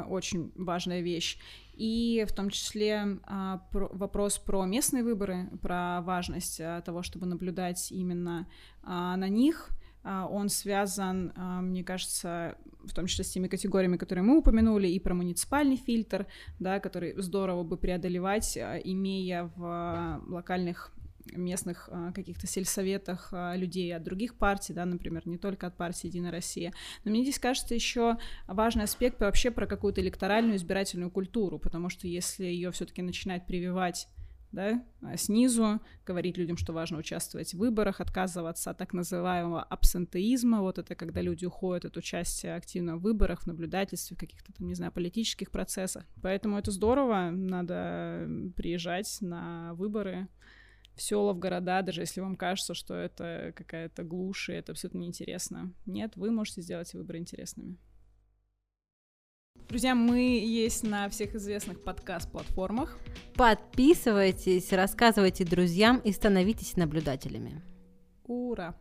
очень 0.09 0.53
важная 0.57 1.01
вещь. 1.01 1.39
И 1.81 2.27
в 2.29 2.33
том 2.35 2.51
числе 2.51 3.19
э, 3.27 3.59
про, 3.73 3.89
вопрос 3.89 4.37
про 4.37 4.67
местные 4.67 5.03
выборы, 5.03 5.49
про 5.63 6.03
важность 6.03 6.61
э, 6.61 6.83
того, 6.85 7.03
чтобы 7.03 7.25
наблюдать 7.25 7.91
именно 7.91 8.47
э, 8.83 8.89
на 8.89 9.29
них. 9.31 9.71
Он 10.03 10.49
связан, 10.49 11.31
мне 11.37 11.85
кажется, 11.85 12.57
в 12.85 12.95
том 12.95 13.05
числе 13.05 13.23
с 13.23 13.29
теми 13.33 13.49
категориями, 13.49 13.99
которые 13.99 14.25
мы 14.25 14.39
упомянули, 14.39 14.89
и 14.89 14.99
про 14.99 15.13
муниципальный 15.13 15.77
фильтр, 15.77 16.27
да, 16.59 16.81
который 16.81 17.21
здорово 17.21 17.65
бы 17.65 17.77
преодолевать, 17.77 18.57
имея 18.57 19.53
в 19.57 20.23
локальных 20.27 20.91
местных 21.37 21.89
а, 21.91 22.13
каких-то 22.13 22.47
сельсоветах 22.47 23.29
а, 23.33 23.55
людей 23.57 23.95
от 23.95 24.03
других 24.03 24.37
партий, 24.37 24.73
да, 24.73 24.85
например, 24.85 25.27
не 25.27 25.39
только 25.39 25.67
от 25.67 25.77
партии 25.77 26.07
«Единая 26.07 26.33
Россия». 26.33 26.73
Но 27.05 27.11
мне 27.11 27.23
здесь 27.23 27.39
кажется 27.39 27.75
еще 27.75 28.19
важный 28.47 28.85
аспект 28.85 29.21
вообще 29.21 29.51
про 29.51 29.67
какую-то 29.67 30.01
электоральную 30.01 30.57
избирательную 30.57 31.11
культуру, 31.11 31.59
потому 31.59 31.89
что 31.89 32.07
если 32.07 32.45
ее 32.45 32.71
все-таки 32.71 33.03
начинать 33.03 33.47
прививать 33.47 34.09
да, 34.53 34.85
а, 35.03 35.17
снизу, 35.17 35.81
говорить 36.05 36.37
людям, 36.37 36.57
что 36.57 36.73
важно 36.73 36.99
участвовать 36.99 37.55
в 37.55 37.59
выборах, 37.59 38.01
отказываться 38.01 38.71
от 38.71 38.79
так 38.79 38.93
называемого 38.93 39.63
абсентеизма, 39.63 40.61
вот 40.61 40.79
это 40.79 40.95
когда 40.95 41.21
люди 41.21 41.45
уходят 41.45 41.85
от 41.85 41.97
участия 41.97 42.55
активно 42.55 42.97
в 42.97 43.03
выборах, 43.03 43.43
в 43.43 43.47
наблюдательстве, 43.47 44.17
в 44.17 44.21
каких-то 44.21 44.53
там, 44.53 44.67
не 44.67 44.75
знаю, 44.75 44.93
политических 44.93 45.51
процессах. 45.51 46.05
Поэтому 46.21 46.59
это 46.59 46.71
здорово, 46.71 47.31
надо 47.31 48.29
приезжать 48.57 49.19
на 49.21 49.75
выборы, 49.75 50.29
в 50.95 51.03
села, 51.03 51.33
в 51.33 51.39
города, 51.39 51.83
даже 51.83 52.03
если 52.03 52.21
вам 52.21 52.37
кажется, 52.37 52.75
что 52.75 52.95
это 52.95 53.53
какая-то 53.57 54.03
глушь, 54.03 54.49
и 54.49 54.53
это 54.53 54.73
абсолютно 54.73 54.99
неинтересно. 54.99 55.73
Нет, 55.87 56.17
вы 56.17 56.31
можете 56.31 56.63
сделать 56.63 56.93
выборы 56.95 57.19
интересными. 57.19 57.79
Друзья, 59.69 59.95
мы 59.95 60.41
есть 60.41 60.83
на 60.83 61.09
всех 61.09 61.35
известных 61.37 61.85
подкаст-платформах. 61.85 62.99
Подписывайтесь, 63.35 64.73
рассказывайте 64.73 65.45
друзьям 65.45 65.99
и 65.99 66.11
становитесь 66.11 66.77
наблюдателями. 66.77 67.63
Ура! 68.25 68.75